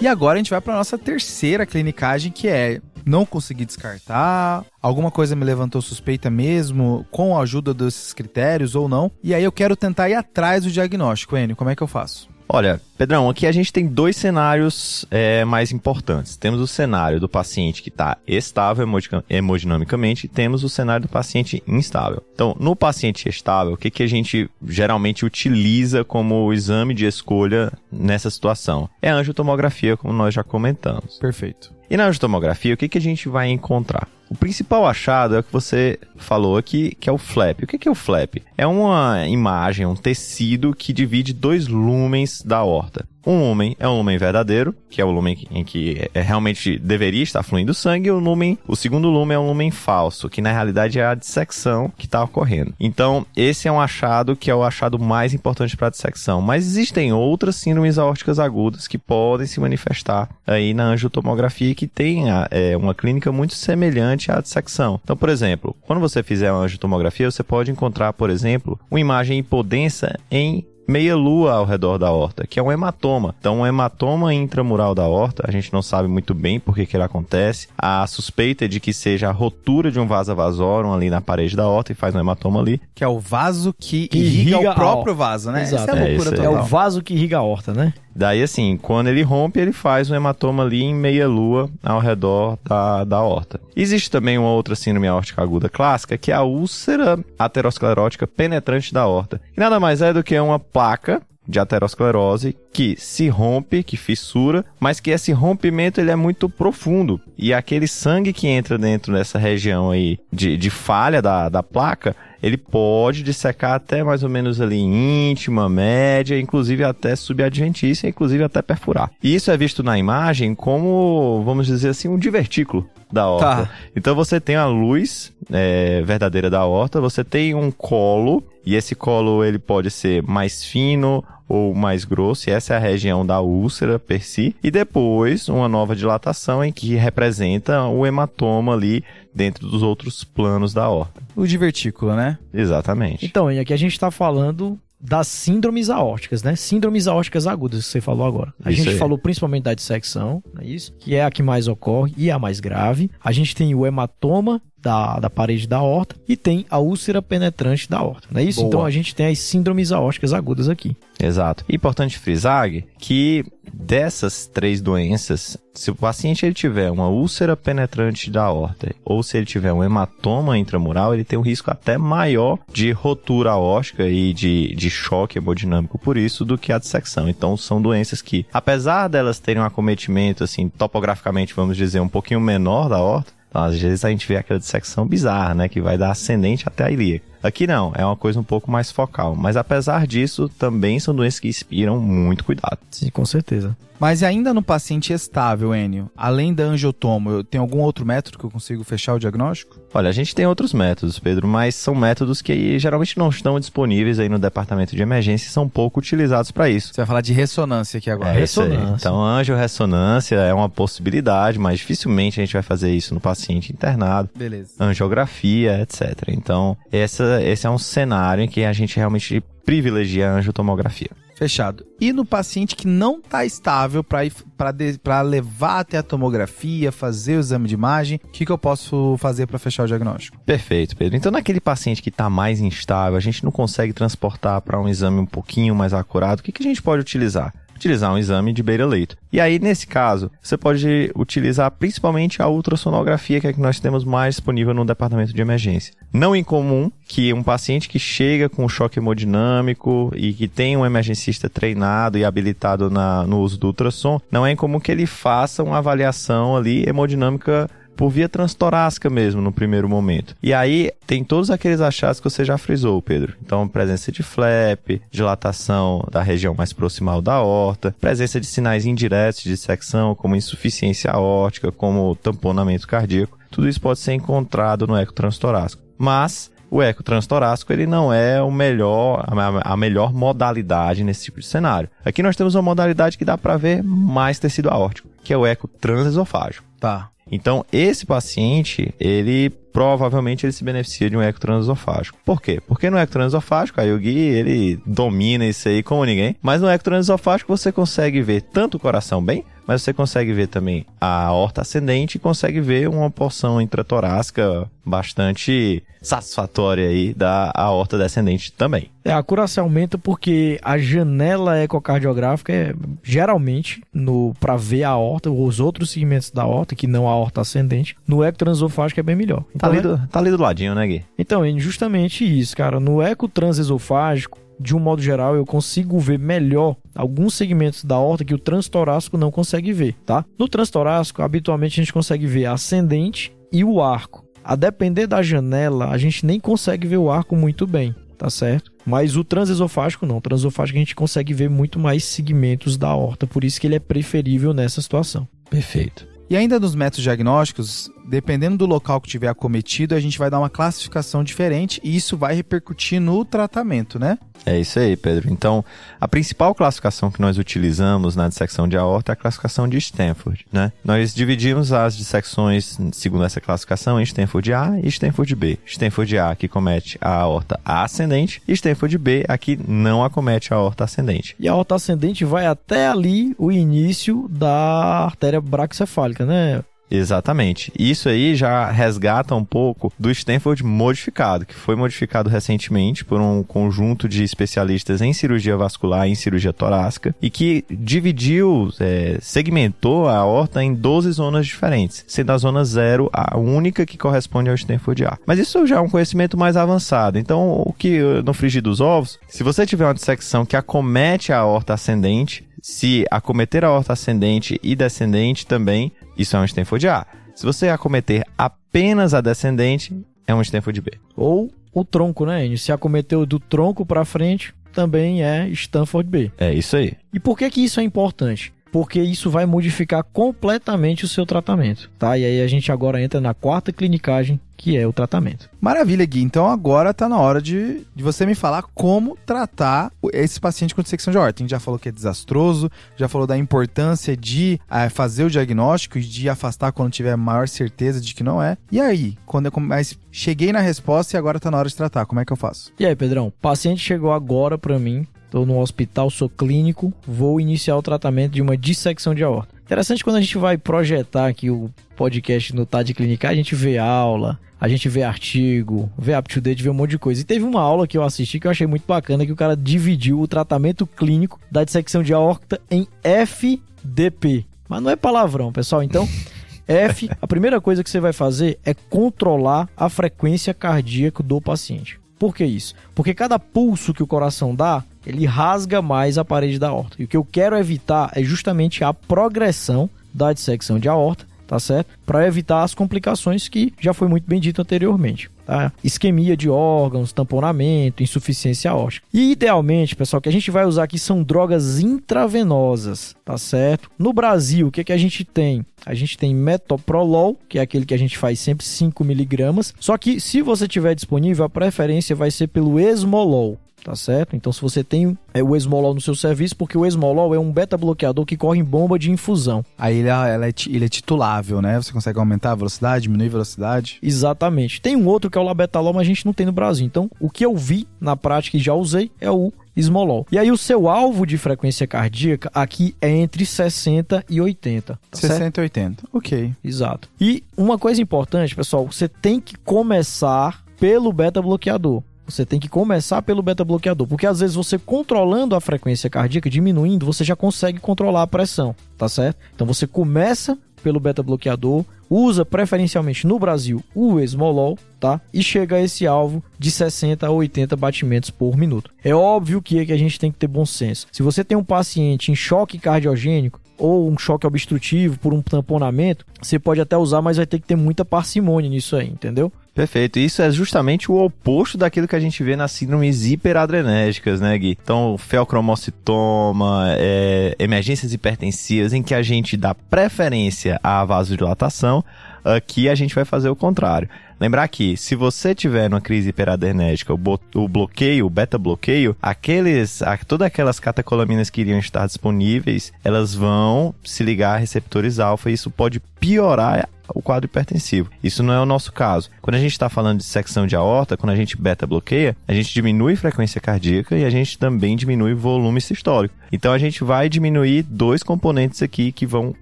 E 0.00 0.06
agora 0.06 0.34
a 0.34 0.38
gente 0.38 0.50
vai 0.50 0.60
para 0.60 0.76
nossa 0.76 0.96
terceira 0.96 1.66
clinicagem, 1.66 2.30
que 2.30 2.46
é 2.46 2.80
não 3.08 3.24
consegui 3.24 3.64
descartar, 3.64 4.64
alguma 4.80 5.10
coisa 5.10 5.34
me 5.34 5.44
levantou 5.44 5.80
suspeita 5.80 6.28
mesmo, 6.30 7.06
com 7.10 7.36
a 7.36 7.42
ajuda 7.42 7.72
desses 7.72 8.12
critérios 8.12 8.74
ou 8.74 8.88
não. 8.88 9.10
E 9.22 9.34
aí 9.34 9.42
eu 9.42 9.50
quero 9.50 9.74
tentar 9.74 10.08
ir 10.08 10.14
atrás 10.14 10.64
do 10.64 10.70
diagnóstico, 10.70 11.36
Enio, 11.36 11.56
como 11.56 11.70
é 11.70 11.76
que 11.76 11.82
eu 11.82 11.86
faço? 11.86 12.28
Olha, 12.48 12.80
Pedrão, 12.98 13.30
aqui 13.30 13.46
a 13.46 13.52
gente 13.52 13.72
tem 13.72 13.86
dois 13.86 14.16
cenários 14.16 15.06
é, 15.08 15.44
mais 15.44 15.70
importantes. 15.70 16.36
Temos 16.36 16.60
o 16.60 16.66
cenário 16.66 17.20
do 17.20 17.28
paciente 17.28 17.80
que 17.80 17.90
está 17.90 18.16
estável 18.26 18.84
hemodinamicamente 19.30 20.26
e 20.26 20.28
temos 20.28 20.64
o 20.64 20.68
cenário 20.68 21.06
do 21.06 21.08
paciente 21.08 21.62
instável. 21.64 22.24
Então, 22.34 22.56
no 22.58 22.74
paciente 22.74 23.28
estável, 23.28 23.74
o 23.74 23.76
que, 23.76 23.88
que 23.88 24.02
a 24.02 24.06
gente 24.08 24.50
geralmente 24.66 25.24
utiliza 25.24 26.02
como 26.02 26.52
exame 26.52 26.92
de 26.92 27.06
escolha 27.06 27.72
nessa 27.92 28.28
situação? 28.30 28.90
É 29.00 29.10
a 29.10 29.14
angiotomografia, 29.14 29.96
como 29.96 30.12
nós 30.12 30.34
já 30.34 30.42
comentamos. 30.42 31.18
Perfeito. 31.20 31.72
E 31.88 31.96
na 31.96 32.06
angiotomografia, 32.06 32.74
o 32.74 32.76
que, 32.76 32.88
que 32.88 32.98
a 32.98 33.00
gente 33.00 33.28
vai 33.28 33.48
encontrar? 33.48 34.08
O 34.30 34.34
principal 34.34 34.86
achado 34.86 35.34
é 35.34 35.38
o 35.38 35.42
que 35.42 35.52
você 35.52 35.98
falou 36.16 36.58
aqui, 36.58 36.94
que 37.00 37.08
é 37.08 37.12
o 37.12 37.16
flap. 37.16 37.62
O 37.62 37.66
que 37.66 37.88
é 37.88 37.90
o 37.90 37.94
flap? 37.94 38.36
É 38.58 38.66
uma 38.66 39.26
imagem, 39.26 39.86
um 39.86 39.96
tecido 39.96 40.74
que 40.74 40.92
divide 40.92 41.32
dois 41.32 41.66
lumens 41.66 42.42
da 42.42 42.62
horta. 42.88 43.06
Um 43.26 43.40
lumen 43.40 43.76
é 43.78 43.86
um 43.86 43.98
lumen 43.98 44.16
verdadeiro, 44.16 44.74
que 44.88 45.02
é 45.02 45.04
o 45.04 45.10
lumen 45.10 45.46
em 45.50 45.62
que 45.62 46.08
é, 46.14 46.22
realmente 46.22 46.78
deveria 46.78 47.22
estar 47.22 47.42
fluindo 47.42 47.74
sangue, 47.74 48.08
e 48.08 48.10
o 48.10 48.18
lumen, 48.18 48.58
o 48.66 48.74
segundo 48.74 49.10
lumen 49.10 49.36
é 49.36 49.38
um 49.38 49.46
lumen 49.46 49.70
falso, 49.70 50.30
que 50.30 50.40
na 50.40 50.50
realidade 50.50 50.98
é 50.98 51.04
a 51.04 51.14
dissecção 51.14 51.92
que 51.96 52.06
está 52.06 52.24
ocorrendo. 52.24 52.72
Então, 52.80 53.26
esse 53.36 53.68
é 53.68 53.72
um 53.72 53.80
achado 53.80 54.34
que 54.34 54.50
é 54.50 54.54
o 54.54 54.64
achado 54.64 54.98
mais 54.98 55.34
importante 55.34 55.76
para 55.76 55.88
a 55.88 55.90
dissecção. 55.90 56.40
Mas 56.40 56.66
existem 56.66 57.12
outras 57.12 57.56
síndromes 57.56 57.98
aórticas 57.98 58.38
agudas 58.38 58.88
que 58.88 58.96
podem 58.96 59.46
se 59.46 59.60
manifestar 59.60 60.28
aí 60.46 60.72
na 60.72 60.84
angiotomografia 60.84 61.74
que 61.74 61.86
tem 61.86 62.24
é, 62.50 62.76
uma 62.76 62.94
clínica 62.94 63.30
muito 63.30 63.54
semelhante 63.54 64.32
à 64.32 64.40
dissecção. 64.40 64.98
Então, 65.04 65.16
por 65.16 65.28
exemplo, 65.28 65.76
quando 65.82 66.00
você 66.00 66.22
fizer 66.22 66.50
uma 66.50 66.62
angiotomografia, 66.62 67.30
você 67.30 67.42
pode 67.42 67.70
encontrar, 67.70 68.14
por 68.14 68.30
exemplo, 68.30 68.80
uma 68.90 69.00
imagem 69.00 69.38
hipodensa 69.38 70.18
em 70.30 70.64
meia 70.88 71.14
lua 71.14 71.52
ao 71.52 71.66
redor 71.66 71.98
da 71.98 72.10
horta, 72.10 72.46
que 72.46 72.58
é 72.58 72.62
um 72.62 72.72
hematoma. 72.72 73.34
Então, 73.38 73.60
um 73.60 73.66
hematoma 73.66 74.32
intramural 74.32 74.94
da 74.94 75.06
horta, 75.06 75.44
a 75.46 75.50
gente 75.50 75.70
não 75.72 75.82
sabe 75.82 76.08
muito 76.08 76.34
bem 76.34 76.58
por 76.58 76.74
que, 76.74 76.86
que 76.86 76.96
ele 76.96 77.04
acontece. 77.04 77.68
A 77.76 78.06
suspeita 78.06 78.64
é 78.64 78.68
de 78.68 78.80
que 78.80 78.94
seja 78.94 79.28
a 79.28 79.32
rotura 79.32 79.90
de 79.90 80.00
um 80.00 80.06
vaso 80.06 80.34
vasorum 80.34 80.92
ali 80.92 81.10
na 81.10 81.20
parede 81.20 81.54
da 81.54 81.68
horta 81.68 81.92
e 81.92 81.94
faz 81.94 82.14
um 82.14 82.20
hematoma 82.20 82.60
ali. 82.60 82.80
Que 82.94 83.04
é 83.04 83.08
o 83.08 83.18
vaso 83.18 83.74
que, 83.78 84.08
que 84.08 84.18
irriga, 84.18 84.56
irriga, 84.56 84.70
o 84.70 84.74
próprio 84.74 85.14
vaso, 85.14 85.52
né? 85.52 85.62
Exato. 85.62 85.90
Essa 85.90 85.98
é 85.98 86.02
a 86.02 86.08
loucura 86.08 86.28
é, 86.30 86.36
total. 86.36 86.56
É 86.56 86.60
o 86.60 86.62
vaso 86.62 87.02
que 87.02 87.14
irriga 87.14 87.38
a 87.38 87.42
horta, 87.42 87.74
né? 87.74 87.92
Daí, 88.18 88.42
assim, 88.42 88.76
quando 88.76 89.06
ele 89.06 89.22
rompe, 89.22 89.60
ele 89.60 89.72
faz 89.72 90.10
um 90.10 90.14
hematoma 90.14 90.64
ali 90.64 90.82
em 90.82 90.92
meia-lua 90.92 91.70
ao 91.84 92.00
redor 92.00 92.58
da, 92.64 93.04
da 93.04 93.20
horta. 93.20 93.60
Existe 93.76 94.10
também 94.10 94.36
uma 94.36 94.50
outra 94.50 94.74
síndrome 94.74 95.06
aórtica 95.06 95.40
aguda 95.40 95.68
clássica, 95.68 96.18
que 96.18 96.32
é 96.32 96.34
a 96.34 96.42
úlcera 96.42 97.16
aterosclerótica 97.38 98.26
penetrante 98.26 98.92
da 98.92 99.06
horta. 99.06 99.40
Que 99.54 99.60
nada 99.60 99.78
mais 99.78 100.02
é 100.02 100.12
do 100.12 100.24
que 100.24 100.36
uma 100.40 100.58
placa 100.78 101.20
de 101.44 101.58
aterosclerose 101.58 102.56
que 102.72 102.94
se 102.96 103.28
rompe, 103.28 103.82
que 103.82 103.96
fissura, 103.96 104.64
mas 104.78 105.00
que 105.00 105.10
esse 105.10 105.32
rompimento 105.32 106.00
ele 106.00 106.12
é 106.12 106.14
muito 106.14 106.48
profundo. 106.48 107.20
E 107.36 107.52
aquele 107.52 107.88
sangue 107.88 108.32
que 108.32 108.46
entra 108.46 108.78
dentro 108.78 109.12
dessa 109.12 109.40
região 109.40 109.90
aí 109.90 110.20
de, 110.32 110.56
de 110.56 110.70
falha 110.70 111.20
da, 111.20 111.48
da 111.48 111.62
placa 111.64 112.14
ele 112.42 112.56
pode 112.56 113.22
dissecar 113.22 113.74
até 113.74 114.02
mais 114.02 114.22
ou 114.22 114.28
menos 114.28 114.60
ali 114.60 114.78
íntima, 114.78 115.68
média, 115.68 116.38
inclusive 116.38 116.84
até 116.84 117.16
subadventícia, 117.16 118.08
inclusive 118.08 118.44
até 118.44 118.62
perfurar. 118.62 119.10
E 119.22 119.34
isso 119.34 119.50
é 119.50 119.56
visto 119.56 119.82
na 119.82 119.98
imagem 119.98 120.54
como, 120.54 121.42
vamos 121.44 121.66
dizer 121.66 121.90
assim, 121.90 122.08
um 122.08 122.18
divertículo 122.18 122.88
da 123.10 123.26
horta. 123.26 123.66
Tá. 123.66 123.70
Então 123.96 124.14
você 124.14 124.40
tem 124.40 124.56
a 124.56 124.66
luz 124.66 125.32
é, 125.50 126.02
verdadeira 126.02 126.50
da 126.50 126.64
horta, 126.64 127.00
você 127.00 127.24
tem 127.24 127.54
um 127.54 127.70
colo, 127.70 128.42
e 128.64 128.74
esse 128.74 128.94
colo 128.94 129.44
ele 129.44 129.58
pode 129.58 129.90
ser 129.90 130.22
mais 130.22 130.64
fino 130.64 131.24
ou 131.48 131.74
mais 131.74 132.04
grosso, 132.04 132.50
e 132.50 132.52
essa 132.52 132.74
é 132.74 132.76
a 132.76 132.80
região 132.80 133.24
da 133.24 133.40
úlcera 133.40 133.98
per 133.98 134.22
si, 134.22 134.54
e 134.62 134.70
depois 134.70 135.48
uma 135.48 135.68
nova 135.68 135.96
dilatação 135.96 136.62
em 136.62 136.72
que 136.72 136.94
representa 136.94 137.84
o 137.86 138.06
hematoma 138.06 138.74
ali 138.74 139.02
dentro 139.34 139.66
dos 139.68 139.82
outros 139.82 140.24
planos 140.24 140.74
da 140.74 140.88
horta. 140.88 141.22
O 141.34 141.46
divertículo, 141.46 142.14
né? 142.14 142.38
Exatamente. 142.52 143.24
Então, 143.24 143.50
e 143.50 143.58
aqui 143.58 143.72
a 143.72 143.76
gente 143.76 143.92
está 143.92 144.10
falando 144.10 144.78
das 145.00 145.28
síndromes 145.28 145.90
aórticas, 145.90 146.42
né? 146.42 146.56
Síndromes 146.56 147.06
aórticas 147.06 147.46
agudas 147.46 147.84
que 147.84 147.90
você 147.92 148.00
falou 148.00 148.26
agora. 148.26 148.52
A 148.64 148.70
isso 148.70 148.82
gente 148.82 148.94
aí. 148.94 148.98
falou 148.98 149.16
principalmente 149.16 149.62
da 149.64 149.74
dissecção, 149.74 150.42
é 150.60 150.66
isso? 150.66 150.92
Que 150.98 151.14
é 151.14 151.24
a 151.24 151.30
que 151.30 151.42
mais 151.42 151.68
ocorre 151.68 152.12
e 152.16 152.30
a 152.30 152.38
mais 152.38 152.58
grave. 152.58 153.10
A 153.22 153.30
gente 153.30 153.54
tem 153.54 153.74
o 153.74 153.86
hematoma 153.86 154.60
da, 154.82 155.18
da 155.18 155.30
parede 155.30 155.66
da 155.66 155.82
horta 155.82 156.16
e 156.28 156.36
tem 156.36 156.64
a 156.70 156.78
úlcera 156.78 157.20
penetrante 157.20 157.88
da 157.88 158.02
horta, 158.02 158.28
não 158.30 158.40
é 158.40 158.44
isso? 158.44 158.60
Boa. 158.60 158.68
Então 158.68 158.84
a 158.84 158.90
gente 158.90 159.14
tem 159.14 159.26
as 159.26 159.38
síndromes 159.38 159.92
aórticas 159.92 160.32
agudas 160.32 160.68
aqui. 160.68 160.96
Exato. 161.20 161.64
Importante 161.68 162.18
frisar 162.18 162.70
que 162.98 163.44
dessas 163.72 164.46
três 164.46 164.80
doenças, 164.80 165.58
se 165.74 165.90
o 165.90 165.94
paciente 165.94 166.46
ele 166.46 166.54
tiver 166.54 166.90
uma 166.90 167.08
úlcera 167.08 167.56
penetrante 167.56 168.30
da 168.30 168.50
horta 168.50 168.94
ou 169.04 169.22
se 169.22 169.36
ele 169.36 169.46
tiver 169.46 169.72
um 169.72 169.82
hematoma 169.82 170.56
intramural, 170.56 171.14
ele 171.14 171.24
tem 171.24 171.38
um 171.38 171.42
risco 171.42 171.70
até 171.70 171.98
maior 171.98 172.58
de 172.72 172.92
rotura 172.92 173.50
aórtica 173.50 174.06
e 174.06 174.32
de, 174.32 174.74
de 174.74 174.90
choque 174.90 175.38
hemodinâmico 175.38 175.98
por 175.98 176.16
isso 176.16 176.44
do 176.44 176.56
que 176.56 176.72
a 176.72 176.78
dissecção. 176.78 177.28
Então 177.28 177.56
são 177.56 177.82
doenças 177.82 178.22
que, 178.22 178.46
apesar 178.52 179.08
delas 179.08 179.38
terem 179.38 179.62
um 179.62 179.66
acometimento 179.66 180.44
assim, 180.44 180.68
topograficamente, 180.68 181.54
vamos 181.54 181.76
dizer, 181.76 182.00
um 182.00 182.08
pouquinho 182.08 182.40
menor 182.40 182.88
da 182.88 182.98
horta, 182.98 183.32
então, 183.48 183.64
às 183.64 183.80
vezes 183.80 184.04
a 184.04 184.10
gente 184.10 184.26
vê 184.28 184.36
aquela 184.36 184.58
dissecção 184.58 185.06
bizarra, 185.06 185.54
né? 185.54 185.68
Que 185.68 185.80
vai 185.80 185.96
dar 185.96 186.10
ascendente 186.10 186.64
até 186.66 186.84
a 186.84 186.90
ilíaca. 186.90 187.24
Aqui 187.42 187.66
não, 187.66 187.92
é 187.94 188.04
uma 188.04 188.16
coisa 188.16 188.38
um 188.38 188.44
pouco 188.44 188.70
mais 188.70 188.90
focal. 188.90 189.34
Mas 189.34 189.56
apesar 189.56 190.06
disso, 190.06 190.48
também 190.58 190.98
são 190.98 191.14
doenças 191.14 191.40
que 191.40 191.48
inspiram 191.48 192.00
muito 192.00 192.44
cuidado. 192.44 192.78
Sim, 192.90 193.10
com 193.10 193.24
certeza. 193.24 193.76
Mas 193.98 194.22
ainda 194.22 194.54
no 194.54 194.62
paciente 194.62 195.12
estável, 195.12 195.74
Enio, 195.74 196.10
além 196.16 196.54
da 196.54 196.64
angiotomo, 196.64 197.42
tem 197.42 197.60
algum 197.60 197.80
outro 197.80 198.06
método 198.06 198.38
que 198.38 198.44
eu 198.44 198.50
consigo 198.50 198.84
fechar 198.84 199.14
o 199.14 199.18
diagnóstico? 199.18 199.76
Olha, 199.92 200.08
a 200.08 200.12
gente 200.12 200.34
tem 200.34 200.46
outros 200.46 200.72
métodos, 200.72 201.18
Pedro, 201.18 201.48
mas 201.48 201.74
são 201.74 201.94
métodos 201.94 202.40
que 202.40 202.78
geralmente 202.78 203.18
não 203.18 203.28
estão 203.28 203.58
disponíveis 203.58 204.18
aí 204.18 204.28
no 204.28 204.38
departamento 204.38 204.94
de 204.94 205.02
emergência 205.02 205.48
e 205.48 205.50
são 205.50 205.68
pouco 205.68 205.98
utilizados 205.98 206.50
para 206.50 206.68
isso. 206.68 206.92
Você 206.92 207.00
vai 207.00 207.06
falar 207.06 207.20
de 207.22 207.32
ressonância 207.32 207.98
aqui 207.98 208.10
agora. 208.10 208.30
É 208.30 208.38
ressonância. 208.38 208.94
Então, 208.94 209.20
angiorressonância 209.20 210.36
é 210.36 210.54
uma 210.54 210.68
possibilidade, 210.68 211.58
mas 211.58 211.78
dificilmente 211.78 212.40
a 212.40 212.44
gente 212.44 212.52
vai 212.52 212.62
fazer 212.62 212.92
isso 212.92 213.14
no 213.14 213.20
paciente 213.20 213.72
internado. 213.72 214.28
Beleza. 214.36 214.74
Angiografia, 214.78 215.80
etc. 215.80 216.28
Então, 216.28 216.76
essa, 216.92 217.27
esse 217.42 217.66
é 217.66 217.70
um 217.70 217.78
cenário 217.78 218.42
em 218.42 218.48
que 218.48 218.64
a 218.64 218.72
gente 218.72 218.96
realmente 218.96 219.42
privilegia 219.64 220.30
a 220.30 220.34
angiotomografia. 220.34 221.10
Fechado. 221.38 221.86
E 222.00 222.12
no 222.12 222.24
paciente 222.24 222.74
que 222.74 222.88
não 222.88 223.18
está 223.18 223.44
estável 223.44 224.02
para 224.02 225.20
levar 225.20 225.80
até 225.80 225.98
a 225.98 226.02
tomografia, 226.02 226.90
fazer 226.90 227.36
o 227.36 227.40
exame 227.40 227.68
de 227.68 227.74
imagem, 227.74 228.18
o 228.24 228.28
que, 228.28 228.44
que 228.44 228.50
eu 228.50 228.58
posso 228.58 229.16
fazer 229.18 229.46
para 229.46 229.56
fechar 229.56 229.84
o 229.84 229.86
diagnóstico? 229.86 230.36
Perfeito, 230.44 230.96
Pedro. 230.96 231.16
Então, 231.16 231.30
naquele 231.30 231.60
paciente 231.60 232.02
que 232.02 232.08
está 232.08 232.28
mais 232.28 232.60
instável, 232.60 233.16
a 233.16 233.20
gente 233.20 233.44
não 233.44 233.52
consegue 233.52 233.92
transportar 233.92 234.60
para 234.62 234.80
um 234.80 234.88
exame 234.88 235.20
um 235.20 235.26
pouquinho 235.26 235.76
mais 235.76 235.94
acurado, 235.94 236.40
o 236.40 236.42
que, 236.42 236.50
que 236.50 236.62
a 236.62 236.66
gente 236.66 236.82
pode 236.82 237.02
utilizar? 237.02 237.54
Utilizar 237.78 238.12
um 238.12 238.18
exame 238.18 238.52
de 238.52 238.62
beira-leito. 238.62 239.16
E 239.32 239.40
aí, 239.40 239.58
nesse 239.58 239.86
caso, 239.86 240.30
você 240.42 240.56
pode 240.56 241.10
utilizar 241.14 241.70
principalmente 241.70 242.42
a 242.42 242.48
ultrassonografia, 242.48 243.40
que 243.40 243.46
é 243.46 243.52
que 243.52 243.60
nós 243.60 243.80
temos 243.80 244.04
mais 244.04 244.34
disponível 244.34 244.74
no 244.74 244.84
departamento 244.84 245.32
de 245.32 245.40
emergência. 245.40 245.94
Não 246.12 246.34
incomum 246.34 246.90
que 247.06 247.32
um 247.32 247.42
paciente 247.42 247.88
que 247.88 247.98
chega 247.98 248.48
com 248.48 248.68
choque 248.68 248.98
hemodinâmico 248.98 250.12
e 250.14 250.32
que 250.32 250.48
tem 250.48 250.76
um 250.76 250.84
emergencista 250.84 251.48
treinado 251.48 252.18
e 252.18 252.24
habilitado 252.24 252.90
na, 252.90 253.24
no 253.26 253.40
uso 253.40 253.58
do 253.58 253.68
ultrassom, 253.68 254.20
não 254.30 254.46
é 254.46 254.50
incomum 254.50 254.80
que 254.80 254.90
ele 254.90 255.06
faça 255.06 255.62
uma 255.62 255.78
avaliação 255.78 256.56
ali 256.56 256.88
hemodinâmica 256.88 257.68
por 257.98 258.10
via 258.10 258.28
transtorácica 258.28 259.10
mesmo 259.10 259.42
no 259.42 259.50
primeiro 259.50 259.88
momento. 259.88 260.36
E 260.40 260.54
aí 260.54 260.92
tem 261.04 261.24
todos 261.24 261.50
aqueles 261.50 261.80
achados 261.80 262.20
que 262.20 262.30
você 262.30 262.44
já 262.44 262.56
frisou, 262.56 263.02
Pedro. 263.02 263.34
Então, 263.44 263.66
presença 263.66 264.12
de 264.12 264.22
flap, 264.22 265.02
dilatação 265.10 266.06
da 266.08 266.22
região 266.22 266.54
mais 266.54 266.72
proximal 266.72 267.20
da 267.20 267.42
horta, 267.42 267.92
presença 268.00 268.40
de 268.40 268.46
sinais 268.46 268.86
indiretos 268.86 269.42
de 269.42 269.50
dissecção, 269.50 270.14
como 270.14 270.36
insuficiência 270.36 271.10
aórtica, 271.10 271.72
como 271.72 272.14
tamponamento 272.14 272.86
cardíaco. 272.86 273.36
tudo 273.50 273.68
isso 273.68 273.80
pode 273.80 273.98
ser 273.98 274.12
encontrado 274.12 274.86
no 274.86 274.96
eco 274.96 275.12
transtorácico. 275.12 275.82
Mas 275.98 276.52
o 276.70 276.80
eco 276.80 277.02
transtorácico 277.02 277.72
ele 277.72 277.84
não 277.84 278.12
é 278.12 278.40
o 278.40 278.52
melhor, 278.52 279.24
a 279.64 279.76
melhor 279.76 280.12
modalidade 280.12 281.02
nesse 281.02 281.24
tipo 281.24 281.40
de 281.40 281.46
cenário. 281.46 281.88
Aqui 282.04 282.22
nós 282.22 282.36
temos 282.36 282.54
uma 282.54 282.62
modalidade 282.62 283.18
que 283.18 283.24
dá 283.24 283.36
para 283.36 283.56
ver 283.56 283.82
mais 283.82 284.38
tecido 284.38 284.70
aórtico, 284.70 285.08
que 285.24 285.32
é 285.32 285.36
o 285.36 285.44
eco 285.44 285.66
transesofágico. 285.66 286.64
Tá. 286.78 287.10
Então, 287.30 287.64
esse 287.72 288.06
paciente, 288.06 288.94
ele 288.98 289.50
provavelmente 289.72 290.46
ele 290.46 290.52
se 290.52 290.64
beneficia 290.64 291.10
de 291.10 291.16
um 291.16 291.22
eco 291.22 291.40
transesofágico. 291.40 292.18
Por 292.24 292.40
quê? 292.40 292.60
Porque 292.66 292.90
no 292.90 292.98
eco 292.98 293.12
transesofágico, 293.12 293.80
Gui, 293.98 294.18
ele 294.18 294.80
domina 294.84 295.46
isso 295.46 295.68
aí 295.68 295.82
como 295.82 296.04
ninguém, 296.04 296.36
mas 296.42 296.60
no 296.60 296.68
eco 296.68 296.84
transesofágico 296.84 297.56
você 297.56 297.70
consegue 297.72 298.20
ver 298.22 298.42
tanto 298.42 298.76
o 298.76 298.80
coração 298.80 299.22
bem, 299.22 299.44
mas 299.66 299.82
você 299.82 299.92
consegue 299.92 300.32
ver 300.32 300.46
também 300.46 300.86
a 300.98 301.24
aorta 301.26 301.60
ascendente 301.60 302.16
e 302.16 302.18
consegue 302.18 302.58
ver 302.58 302.88
uma 302.88 303.10
porção 303.10 303.60
intratorácica 303.60 304.66
bastante 304.82 305.82
satisfatória 306.00 306.88
aí 306.88 307.12
da 307.12 307.52
aorta 307.54 307.98
descendente 307.98 308.50
também. 308.52 308.90
É, 309.04 309.12
a 309.12 309.18
acurácia 309.18 309.62
aumenta 309.62 309.98
porque 309.98 310.58
a 310.62 310.78
janela 310.78 311.62
ecocardiográfica 311.62 312.52
é 312.52 312.74
geralmente 313.02 313.82
no 313.92 314.34
para 314.40 314.56
ver 314.56 314.84
a 314.84 314.90
aorta, 314.90 315.30
os 315.30 315.60
outros 315.60 315.90
segmentos 315.90 316.30
da 316.30 316.42
aorta, 316.42 316.74
que 316.74 316.86
não 316.86 317.06
a 317.06 317.12
aorta 317.12 317.40
ascendente, 317.40 317.96
no 318.06 318.24
eco 318.24 318.38
transesofágico 318.38 319.00
é 319.00 319.02
bem 319.02 319.16
melhor. 319.16 319.44
Então, 319.58 319.70
tá, 319.70 319.76
ali 319.76 319.80
do, 319.80 320.08
tá 320.08 320.18
ali 320.20 320.30
do 320.30 320.40
ladinho, 320.40 320.74
né, 320.74 320.86
Gui? 320.86 321.04
Então, 321.18 321.44
é 321.44 321.50
justamente 321.58 322.24
isso, 322.24 322.56
cara. 322.56 322.78
No 322.78 323.02
eco 323.02 323.28
transesofágico, 323.28 324.38
de 324.60 324.74
um 324.74 324.78
modo 324.78 325.02
geral, 325.02 325.34
eu 325.34 325.44
consigo 325.44 325.98
ver 325.98 326.18
melhor 326.18 326.76
alguns 326.94 327.34
segmentos 327.34 327.84
da 327.84 327.98
horta 327.98 328.24
que 328.24 328.34
o 328.34 328.38
transtorácico 328.38 329.18
não 329.18 329.30
consegue 329.30 329.72
ver, 329.72 329.94
tá? 330.06 330.24
No 330.38 330.48
transtorácico, 330.48 331.22
habitualmente 331.22 331.80
a 331.80 331.82
gente 331.82 331.92
consegue 331.92 332.26
ver 332.26 332.46
a 332.46 332.52
ascendente 332.52 333.32
e 333.52 333.64
o 333.64 333.82
arco. 333.82 334.24
A 334.44 334.56
depender 334.56 335.06
da 335.06 335.22
janela, 335.22 335.90
a 335.90 335.98
gente 335.98 336.24
nem 336.24 336.40
consegue 336.40 336.86
ver 336.86 336.96
o 336.96 337.10
arco 337.10 337.36
muito 337.36 337.66
bem, 337.66 337.94
tá 338.16 338.30
certo? 338.30 338.72
Mas 338.86 339.16
o 339.16 339.24
transesofágico 339.24 340.06
não. 340.06 340.18
O 340.18 340.20
transesofágico 340.20 340.78
a 340.78 340.80
gente 340.80 340.94
consegue 340.94 341.34
ver 341.34 341.50
muito 341.50 341.78
mais 341.78 342.04
segmentos 342.04 342.76
da 342.76 342.94
horta, 342.94 343.26
por 343.26 343.44
isso 343.44 343.60
que 343.60 343.66
ele 343.66 343.76
é 343.76 343.80
preferível 343.80 344.54
nessa 344.54 344.80
situação. 344.80 345.28
Perfeito. 345.50 346.06
E 346.30 346.36
ainda 346.36 346.60
nos 346.60 346.74
métodos 346.74 347.02
diagnósticos, 347.02 347.90
dependendo 348.08 348.56
do 348.56 348.66
local 348.66 349.00
que 349.00 349.08
tiver 349.08 349.28
acometido, 349.28 349.94
a 349.94 350.00
gente 350.00 350.18
vai 350.18 350.30
dar 350.30 350.38
uma 350.38 350.50
classificação 350.50 351.22
diferente 351.22 351.80
e 351.84 351.94
isso 351.94 352.16
vai 352.16 352.34
repercutir 352.34 353.00
no 353.00 353.24
tratamento, 353.24 353.98
né? 353.98 354.18
É 354.46 354.58
isso 354.58 354.78
aí, 354.78 354.96
Pedro. 354.96 355.30
Então, 355.30 355.64
a 356.00 356.08
principal 356.08 356.54
classificação 356.54 357.10
que 357.10 357.20
nós 357.20 357.38
utilizamos 357.38 358.16
na 358.16 358.28
dissecção 358.28 358.66
de 358.66 358.76
aorta 358.76 359.12
é 359.12 359.14
a 359.14 359.16
classificação 359.16 359.68
de 359.68 359.76
Stanford, 359.78 360.46
né? 360.50 360.72
Nós 360.84 361.14
dividimos 361.14 361.72
as 361.72 361.96
dissecções 361.96 362.78
segundo 362.92 363.24
essa 363.24 363.40
classificação 363.40 364.00
em 364.00 364.04
Stanford 364.04 364.52
A 364.52 364.80
e 364.82 364.88
Stanford 364.88 365.34
B. 365.34 365.58
Stanford 365.66 366.18
A 366.18 366.34
que 366.34 366.48
comete 366.48 366.96
a 367.00 367.14
aorta 367.14 367.60
ascendente 367.64 368.40
e 368.48 368.52
Stanford 368.52 368.96
B 368.96 369.24
a 369.28 369.36
que 369.36 369.58
não 369.68 370.02
acomete 370.02 370.54
a 370.54 370.56
aorta 370.56 370.84
ascendente. 370.84 371.36
E 371.38 371.48
a 371.48 371.52
aorta 371.52 371.74
ascendente 371.74 372.24
vai 372.24 372.46
até 372.46 372.88
ali 372.88 373.34
o 373.36 373.52
início 373.52 374.28
da 374.30 375.04
artéria 375.04 375.40
braquicefálica, 375.40 376.24
né? 376.24 376.62
Exatamente. 376.90 377.72
Isso 377.78 378.08
aí 378.08 378.34
já 378.34 378.70
resgata 378.70 379.34
um 379.34 379.44
pouco 379.44 379.92
do 379.98 380.10
Stanford 380.10 380.64
modificado, 380.64 381.44
que 381.44 381.54
foi 381.54 381.76
modificado 381.76 382.30
recentemente 382.30 383.04
por 383.04 383.20
um 383.20 383.42
conjunto 383.42 384.08
de 384.08 384.22
especialistas 384.22 385.02
em 385.02 385.12
cirurgia 385.12 385.56
vascular 385.56 386.08
e 386.08 386.12
em 386.12 386.14
cirurgia 386.14 386.52
torácica 386.52 387.14
e 387.20 387.30
que 387.30 387.64
dividiu, 387.70 388.70
é, 388.80 389.18
segmentou 389.20 390.08
a 390.08 390.16
aorta 390.16 390.62
em 390.62 390.74
12 390.74 391.12
zonas 391.12 391.46
diferentes, 391.46 392.04
sendo 392.06 392.32
a 392.32 392.38
zona 392.38 392.64
0 392.64 393.10
a 393.12 393.36
única 393.36 393.84
que 393.84 393.98
corresponde 393.98 394.48
ao 394.48 394.54
Stanford 394.54 395.04
A. 395.04 395.18
Mas 395.26 395.38
isso 395.38 395.66
já 395.66 395.76
é 395.76 395.80
um 395.80 395.88
conhecimento 395.88 396.36
mais 396.36 396.56
avançado. 396.56 397.18
Então, 397.18 397.62
o 397.64 397.72
que 397.72 398.00
no 398.24 398.32
frigir 398.32 398.62
dos 398.62 398.80
ovos, 398.80 399.18
se 399.28 399.42
você 399.42 399.66
tiver 399.66 399.84
uma 399.84 399.94
dissecção 399.94 400.46
que 400.46 400.56
acomete 400.56 401.32
a 401.32 401.38
aorta 401.38 401.74
ascendente, 401.74 402.47
se 402.62 403.04
acometer 403.10 403.64
a 403.64 403.68
aorta 403.68 403.92
ascendente 403.92 404.58
e 404.62 404.74
descendente 404.74 405.46
também, 405.46 405.92
isso 406.16 406.36
é 406.36 406.40
um 406.40 406.44
Stanford 406.44 406.88
A. 406.88 407.06
Se 407.34 407.46
você 407.46 407.68
acometer 407.68 408.24
apenas 408.36 409.14
a 409.14 409.20
descendente, 409.20 409.96
é 410.26 410.34
um 410.34 410.42
Stanford 410.42 410.80
B. 410.80 410.92
Ou 411.16 411.50
o 411.72 411.84
tronco, 411.84 412.26
né? 412.26 412.56
Se 412.56 412.72
acometeu 412.72 413.24
do 413.24 413.38
tronco 413.38 413.86
para 413.86 414.04
frente, 414.04 414.52
também 414.72 415.22
é 415.22 415.48
Stanford 415.48 416.08
B. 416.08 416.32
É 416.38 416.52
isso 416.52 416.76
aí. 416.76 416.96
E 417.12 417.20
por 417.20 417.36
que 417.38 417.48
que 417.50 417.62
isso 417.62 417.80
é 417.80 417.82
importante? 417.82 418.52
Porque 418.72 419.00
isso 419.00 419.30
vai 419.30 419.46
modificar 419.46 420.04
completamente 420.04 421.04
o 421.04 421.08
seu 421.08 421.24
tratamento, 421.24 421.90
tá? 421.98 422.18
E 422.18 422.24
aí 422.24 422.40
a 422.42 422.46
gente 422.46 422.70
agora 422.70 423.02
entra 423.02 423.20
na 423.20 423.34
quarta 423.34 423.72
clinicagem, 423.72 424.40
que 424.56 424.76
é 424.76 424.86
o 424.86 424.92
tratamento. 424.92 425.48
Maravilha, 425.60 426.04
Gui. 426.04 426.20
Então 426.20 426.48
agora 426.48 426.92
tá 426.92 427.08
na 427.08 427.18
hora 427.18 427.40
de, 427.40 427.86
de 427.94 428.02
você 428.02 428.26
me 428.26 428.34
falar 428.34 428.64
como 428.74 429.16
tratar 429.24 429.92
esse 430.12 430.40
paciente 430.40 430.74
com 430.74 430.82
dissecção 430.82 431.12
de 431.12 431.16
aorta. 431.16 431.40
A 431.40 431.44
gente 431.44 431.50
já 431.50 431.60
falou 431.60 431.78
que 431.78 431.88
é 431.88 431.92
desastroso, 431.92 432.70
já 432.96 433.08
falou 433.08 433.26
da 433.26 433.38
importância 433.38 434.16
de 434.16 434.60
é, 434.70 434.88
fazer 434.88 435.24
o 435.24 435.30
diagnóstico 435.30 435.98
e 435.98 436.02
de 436.02 436.28
afastar 436.28 436.72
quando 436.72 436.92
tiver 436.92 437.16
maior 437.16 437.48
certeza 437.48 438.00
de 438.00 438.14
que 438.14 438.24
não 438.24 438.42
é. 438.42 438.56
E 438.70 438.80
aí, 438.80 439.16
quando 439.24 439.46
eu 439.46 439.52
mas 439.58 439.98
cheguei 440.10 440.52
na 440.52 440.60
resposta 440.60 441.16
e 441.16 441.18
agora 441.18 441.40
tá 441.40 441.50
na 441.50 441.58
hora 441.58 441.68
de 441.68 441.76
tratar, 441.76 442.06
como 442.06 442.20
é 442.20 442.24
que 442.24 442.32
eu 442.32 442.36
faço? 442.36 442.72
E 442.78 442.86
aí, 442.86 442.96
Pedrão, 442.96 443.28
o 443.28 443.32
paciente 443.32 443.80
chegou 443.80 444.12
agora 444.12 444.56
para 444.58 444.78
mim, 444.78 445.06
Estou 445.28 445.44
no 445.44 445.60
hospital, 445.60 446.08
sou 446.08 446.26
clínico, 446.26 446.90
vou 447.06 447.38
iniciar 447.38 447.76
o 447.76 447.82
tratamento 447.82 448.32
de 448.32 448.40
uma 448.40 448.56
dissecção 448.56 449.14
de 449.14 449.22
aorta. 449.22 449.54
Interessante 449.62 450.02
quando 450.02 450.16
a 450.16 450.22
gente 450.22 450.38
vai 450.38 450.56
projetar 450.56 451.26
aqui 451.26 451.50
o 451.50 451.70
podcast 451.94 452.56
no 452.56 452.64
Tá 452.64 452.82
de 452.82 452.94
Clínica, 452.94 453.28
a 453.28 453.34
gente 453.34 453.54
vê 453.54 453.76
aula, 453.76 454.40
a 454.58 454.66
gente 454.68 454.88
vê 454.88 455.02
artigo, 455.02 455.90
vê 455.98 456.16
up-to-date, 456.16 456.62
vê 456.62 456.70
um 456.70 456.74
monte 456.74 456.92
de 456.92 456.98
coisa. 456.98 457.20
E 457.20 457.24
teve 457.24 457.44
uma 457.44 457.60
aula 457.60 457.86
que 457.86 457.98
eu 457.98 458.02
assisti 458.02 458.40
que 458.40 458.46
eu 458.46 458.50
achei 458.50 458.66
muito 458.66 458.86
bacana, 458.86 459.26
que 459.26 459.32
o 459.32 459.36
cara 459.36 459.54
dividiu 459.54 460.18
o 460.18 460.26
tratamento 460.26 460.86
clínico 460.86 461.38
da 461.50 461.62
dissecção 461.62 462.02
de 462.02 462.14
aorta 462.14 462.58
em 462.70 462.88
FDP. 463.02 464.46
Mas 464.66 464.82
não 464.82 464.90
é 464.90 464.96
palavrão, 464.96 465.52
pessoal. 465.52 465.82
Então, 465.82 466.08
F, 466.66 467.10
a 467.20 467.26
primeira 467.26 467.60
coisa 467.60 467.84
que 467.84 467.90
você 467.90 468.00
vai 468.00 468.14
fazer 468.14 468.58
é 468.64 468.72
controlar 468.72 469.68
a 469.76 469.90
frequência 469.90 470.54
cardíaca 470.54 471.22
do 471.22 471.38
paciente. 471.38 472.00
Por 472.18 472.34
que 472.34 472.44
isso? 472.44 472.74
Porque 472.94 473.14
cada 473.14 473.38
pulso 473.38 473.94
que 473.94 474.02
o 474.02 474.06
coração 474.06 474.54
dá, 474.54 474.82
ele 475.08 475.24
rasga 475.24 475.80
mais 475.80 476.18
a 476.18 476.24
parede 476.24 476.58
da 476.58 476.68
aorta. 476.68 476.96
E 476.98 477.04
o 477.04 477.08
que 477.08 477.16
eu 477.16 477.24
quero 477.24 477.56
evitar 477.56 478.12
é 478.14 478.22
justamente 478.22 478.84
a 478.84 478.92
progressão 478.92 479.88
da 480.12 480.32
dissecção 480.32 480.78
de 480.78 480.88
aorta, 480.88 481.26
tá 481.46 481.58
certo? 481.58 481.88
Para 482.04 482.26
evitar 482.26 482.62
as 482.62 482.74
complicações 482.74 483.48
que 483.48 483.72
já 483.80 483.94
foi 483.94 484.06
muito 484.06 484.28
bem 484.28 484.38
dito 484.38 484.60
anteriormente. 484.60 485.30
Tá? 485.46 485.72
Isquemia 485.82 486.36
de 486.36 486.50
órgãos, 486.50 487.10
tamponamento, 487.10 488.02
insuficiência 488.02 488.70
aórtica. 488.70 489.06
E 489.14 489.32
idealmente, 489.32 489.96
pessoal, 489.96 490.20
que 490.20 490.28
a 490.28 490.32
gente 490.32 490.50
vai 490.50 490.66
usar 490.66 490.82
aqui 490.82 490.98
são 490.98 491.22
drogas 491.22 491.80
intravenosas, 491.80 493.16
tá 493.24 493.38
certo? 493.38 493.90
No 493.98 494.12
Brasil, 494.12 494.66
o 494.66 494.70
que, 494.70 494.84
que 494.84 494.92
a 494.92 494.98
gente 494.98 495.24
tem? 495.24 495.64
A 495.86 495.94
gente 495.94 496.18
tem 496.18 496.34
metoprolol, 496.34 497.34
que 497.48 497.58
é 497.58 497.62
aquele 497.62 497.86
que 497.86 497.94
a 497.94 497.98
gente 497.98 498.18
faz 498.18 498.38
sempre 498.38 498.66
5 498.66 499.02
miligramas. 499.02 499.72
Só 499.80 499.96
que 499.96 500.20
se 500.20 500.42
você 500.42 500.68
tiver 500.68 500.94
disponível, 500.94 501.46
a 501.46 501.48
preferência 501.48 502.14
vai 502.14 502.30
ser 502.30 502.48
pelo 502.48 502.78
esmolol 502.78 503.58
tá 503.88 503.96
certo? 503.96 504.36
Então, 504.36 504.52
se 504.52 504.60
você 504.60 504.84
tem 504.84 505.16
é, 505.32 505.42
o 505.42 505.56
esmolol 505.56 505.94
no 505.94 506.00
seu 506.00 506.14
serviço, 506.14 506.54
porque 506.54 506.76
o 506.76 506.84
esmolol 506.84 507.34
é 507.34 507.38
um 507.38 507.50
beta-bloqueador 507.50 508.26
que 508.26 508.36
corre 508.36 508.60
em 508.60 508.64
bomba 508.64 508.98
de 508.98 509.10
infusão. 509.10 509.64
Aí 509.78 509.96
ele, 509.96 510.08
é, 510.08 510.12
é, 510.12 510.52
ele 510.68 510.84
é 510.84 510.88
titulável, 510.88 511.62
né? 511.62 511.80
Você 511.80 511.90
consegue 511.90 512.18
aumentar 512.18 512.52
a 512.52 512.54
velocidade, 512.54 513.04
diminuir 513.04 513.28
a 513.28 513.30
velocidade? 513.30 513.98
Exatamente. 514.02 514.82
Tem 514.82 514.94
um 514.94 515.06
outro 515.06 515.30
que 515.30 515.38
é 515.38 515.40
o 515.40 515.44
labetalol, 515.44 515.94
mas 515.94 516.02
a 516.02 516.04
gente 516.04 516.26
não 516.26 516.34
tem 516.34 516.44
no 516.44 516.52
Brasil. 516.52 516.84
Então, 516.84 517.10
o 517.18 517.30
que 517.30 517.46
eu 517.46 517.56
vi 517.56 517.88
na 517.98 518.14
prática 518.14 518.58
e 518.58 518.60
já 518.60 518.74
usei 518.74 519.10
é 519.18 519.30
o 519.30 519.50
esmolol. 519.74 520.26
E 520.30 520.38
aí 520.38 520.50
o 520.50 520.58
seu 520.58 520.86
alvo 520.88 521.24
de 521.24 521.38
frequência 521.38 521.86
cardíaca 521.86 522.50
aqui 522.52 522.94
é 523.00 523.08
entre 523.08 523.46
60 523.46 524.24
e 524.28 524.38
80. 524.38 524.94
Tá 524.94 525.00
60 525.12 525.38
certo? 525.38 525.58
e 525.58 525.60
80. 525.62 526.04
Ok. 526.12 526.52
Exato. 526.62 527.08
E 527.18 527.42
uma 527.56 527.78
coisa 527.78 528.02
importante, 528.02 528.54
pessoal, 528.54 528.84
você 528.84 529.08
tem 529.08 529.40
que 529.40 529.56
começar 529.56 530.62
pelo 530.78 531.12
beta 531.12 531.42
bloqueador. 531.42 532.02
Você 532.28 532.44
tem 532.44 532.60
que 532.60 532.68
começar 532.68 533.22
pelo 533.22 533.42
beta 533.42 533.64
bloqueador, 533.64 534.06
porque 534.06 534.26
às 534.26 534.40
vezes 534.40 534.54
você 534.54 534.78
controlando 534.78 535.54
a 535.54 535.60
frequência 535.60 536.10
cardíaca, 536.10 536.50
diminuindo, 536.50 537.06
você 537.06 537.24
já 537.24 537.34
consegue 537.34 537.80
controlar 537.80 538.22
a 538.22 538.26
pressão, 538.26 538.74
tá 538.96 539.08
certo? 539.08 539.38
Então 539.54 539.66
você 539.66 539.86
começa 539.86 540.58
pelo 540.82 541.00
beta 541.00 541.22
bloqueador, 541.22 541.84
usa 542.08 542.44
preferencialmente 542.44 543.26
no 543.26 543.38
Brasil 543.38 543.82
o 543.94 544.20
esmolol, 544.20 544.78
tá? 545.00 545.20
E 545.32 545.42
chega 545.42 545.76
a 545.76 545.82
esse 545.82 546.06
alvo 546.06 546.42
de 546.58 546.70
60 546.70 547.26
a 547.26 547.30
80 547.30 547.76
batimentos 547.76 548.30
por 548.30 548.56
minuto. 548.56 548.90
É 549.02 549.14
óbvio 549.14 549.60
que, 549.60 549.78
é 549.78 549.86
que 549.86 549.92
a 549.92 549.98
gente 549.98 550.18
tem 550.18 550.30
que 550.30 550.38
ter 550.38 550.46
bom 550.46 550.64
senso. 550.64 551.06
Se 551.10 551.22
você 551.22 551.42
tem 551.42 551.56
um 551.56 551.64
paciente 551.64 552.30
em 552.30 552.34
choque 552.34 552.78
cardiogênico, 552.78 553.60
ou 553.78 554.10
um 554.10 554.18
choque 554.18 554.46
obstrutivo 554.46 555.18
por 555.18 555.32
um 555.32 555.40
tamponamento, 555.40 556.26
você 556.42 556.58
pode 556.58 556.80
até 556.80 556.96
usar, 556.96 557.22
mas 557.22 557.36
vai 557.36 557.46
ter 557.46 557.60
que 557.60 557.66
ter 557.66 557.76
muita 557.76 558.04
parcimônia 558.04 558.68
nisso 558.68 558.96
aí, 558.96 559.08
entendeu? 559.08 559.52
Perfeito. 559.78 560.18
Isso 560.18 560.42
é 560.42 560.50
justamente 560.50 561.08
o 561.08 561.24
oposto 561.24 561.78
daquilo 561.78 562.08
que 562.08 562.16
a 562.16 562.18
gente 562.18 562.42
vê 562.42 562.56
nas 562.56 562.72
síndromes 562.72 563.24
hiperadrenérgicas, 563.24 564.40
né, 564.40 564.58
Gui? 564.58 564.76
Então, 564.82 565.16
feocromocitoma, 565.16 566.86
é, 566.98 567.54
emergências 567.60 568.12
hipertensivas, 568.12 568.92
em 568.92 569.04
que 569.04 569.14
a 569.14 569.22
gente 569.22 569.56
dá 569.56 569.76
preferência 569.76 570.80
à 570.82 571.04
vasodilatação, 571.04 572.04
aqui 572.44 572.88
a 572.88 572.94
gente 572.96 573.14
vai 573.14 573.24
fazer 573.24 573.50
o 573.50 573.54
contrário. 573.54 574.08
Lembrar 574.40 574.66
que, 574.66 574.96
se 574.96 575.14
você 575.14 575.54
tiver 575.54 575.88
numa 575.88 576.00
crise 576.00 576.30
hiperadrenérgica, 576.30 577.14
o, 577.14 577.40
o 577.54 577.68
bloqueio, 577.68 578.26
o 578.26 578.30
beta-bloqueio, 578.30 579.16
aqueles, 579.22 580.02
a, 580.02 580.16
todas 580.16 580.46
aquelas 580.46 580.80
catecolaminas 580.80 581.50
que 581.50 581.60
iriam 581.60 581.78
estar 581.78 582.04
disponíveis, 582.04 582.92
elas 583.04 583.32
vão 583.32 583.94
se 584.02 584.24
ligar 584.24 584.56
a 584.56 584.58
receptores 584.58 585.20
alfa 585.20 585.50
e 585.50 585.54
isso 585.54 585.70
pode 585.70 586.00
piorar 586.18 586.88
o 587.14 587.22
quadro 587.22 587.46
hipertensivo. 587.46 588.10
Isso 588.22 588.42
não 588.42 588.52
é 588.52 588.60
o 588.60 588.66
nosso 588.66 588.92
caso. 588.92 589.30
Quando 589.40 589.56
a 589.56 589.60
gente 589.60 589.72
está 589.72 589.88
falando 589.88 590.18
de 590.18 590.24
secção 590.24 590.66
de 590.66 590.76
aorta, 590.76 591.16
quando 591.16 591.32
a 591.32 591.36
gente 591.36 591.56
beta 591.56 591.86
bloqueia, 591.86 592.36
a 592.46 592.52
gente 592.52 592.72
diminui 592.72 593.16
frequência 593.16 593.60
cardíaca 593.60 594.16
e 594.16 594.24
a 594.24 594.30
gente 594.30 594.58
também 594.58 594.96
diminui 594.96 595.34
volume 595.34 595.80
sistólico. 595.80 596.34
Então 596.50 596.72
a 596.72 596.78
gente 596.78 597.04
vai 597.04 597.28
diminuir 597.28 597.82
dois 597.82 598.22
componentes 598.22 598.82
aqui 598.82 599.12
que 599.12 599.26
vão 599.26 599.54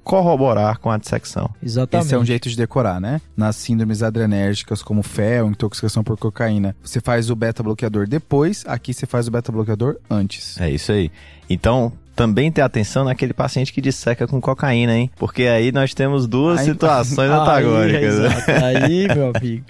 corroborar 0.05 0.79
com 0.79 0.91
a 0.91 0.99
dissecção. 0.99 1.51
Exatamente. 1.63 2.07
Esse 2.07 2.15
é 2.15 2.19
um 2.19 2.25
jeito 2.25 2.49
de 2.49 2.57
decorar, 2.57 3.01
né? 3.01 3.21
Nas 3.37 3.57
síndromes 3.57 4.03
adrenérgicas 4.03 4.83
como 4.83 5.03
FEL, 5.03 5.49
intoxicação 5.49 6.05
por 6.05 6.17
cocaína, 6.17 6.77
você 6.83 7.01
faz 7.01 7.31
o 7.31 7.37
beta 7.37 7.63
bloqueador 7.63 8.07
depois, 8.07 8.65
aqui 8.67 8.95
você 8.95 9.07
faz 9.07 9.27
o 9.29 9.31
beta 9.31 9.51
bloqueador 9.51 9.97
antes. 10.09 10.61
É 10.61 10.71
isso 10.71 10.93
aí. 10.93 11.11
Então, 11.49 11.93
também 12.17 12.51
ter 12.51 12.63
atenção 12.63 13.05
naquele 13.05 13.35
paciente 13.35 13.73
que 13.73 13.81
disseca 13.83 14.27
com 14.27 14.41
cocaína, 14.41 14.97
hein? 14.97 15.11
Porque 15.17 15.43
aí 15.43 15.71
nós 15.71 15.93
temos 15.93 16.27
duas 16.27 16.61
aí, 16.61 16.65
situações 16.65 17.19
aí, 17.31 17.39
antagônicas. 17.39 18.15
Aí, 18.49 18.83
aí, 18.83 19.15
meu 19.15 19.31
amigo. 19.37 19.65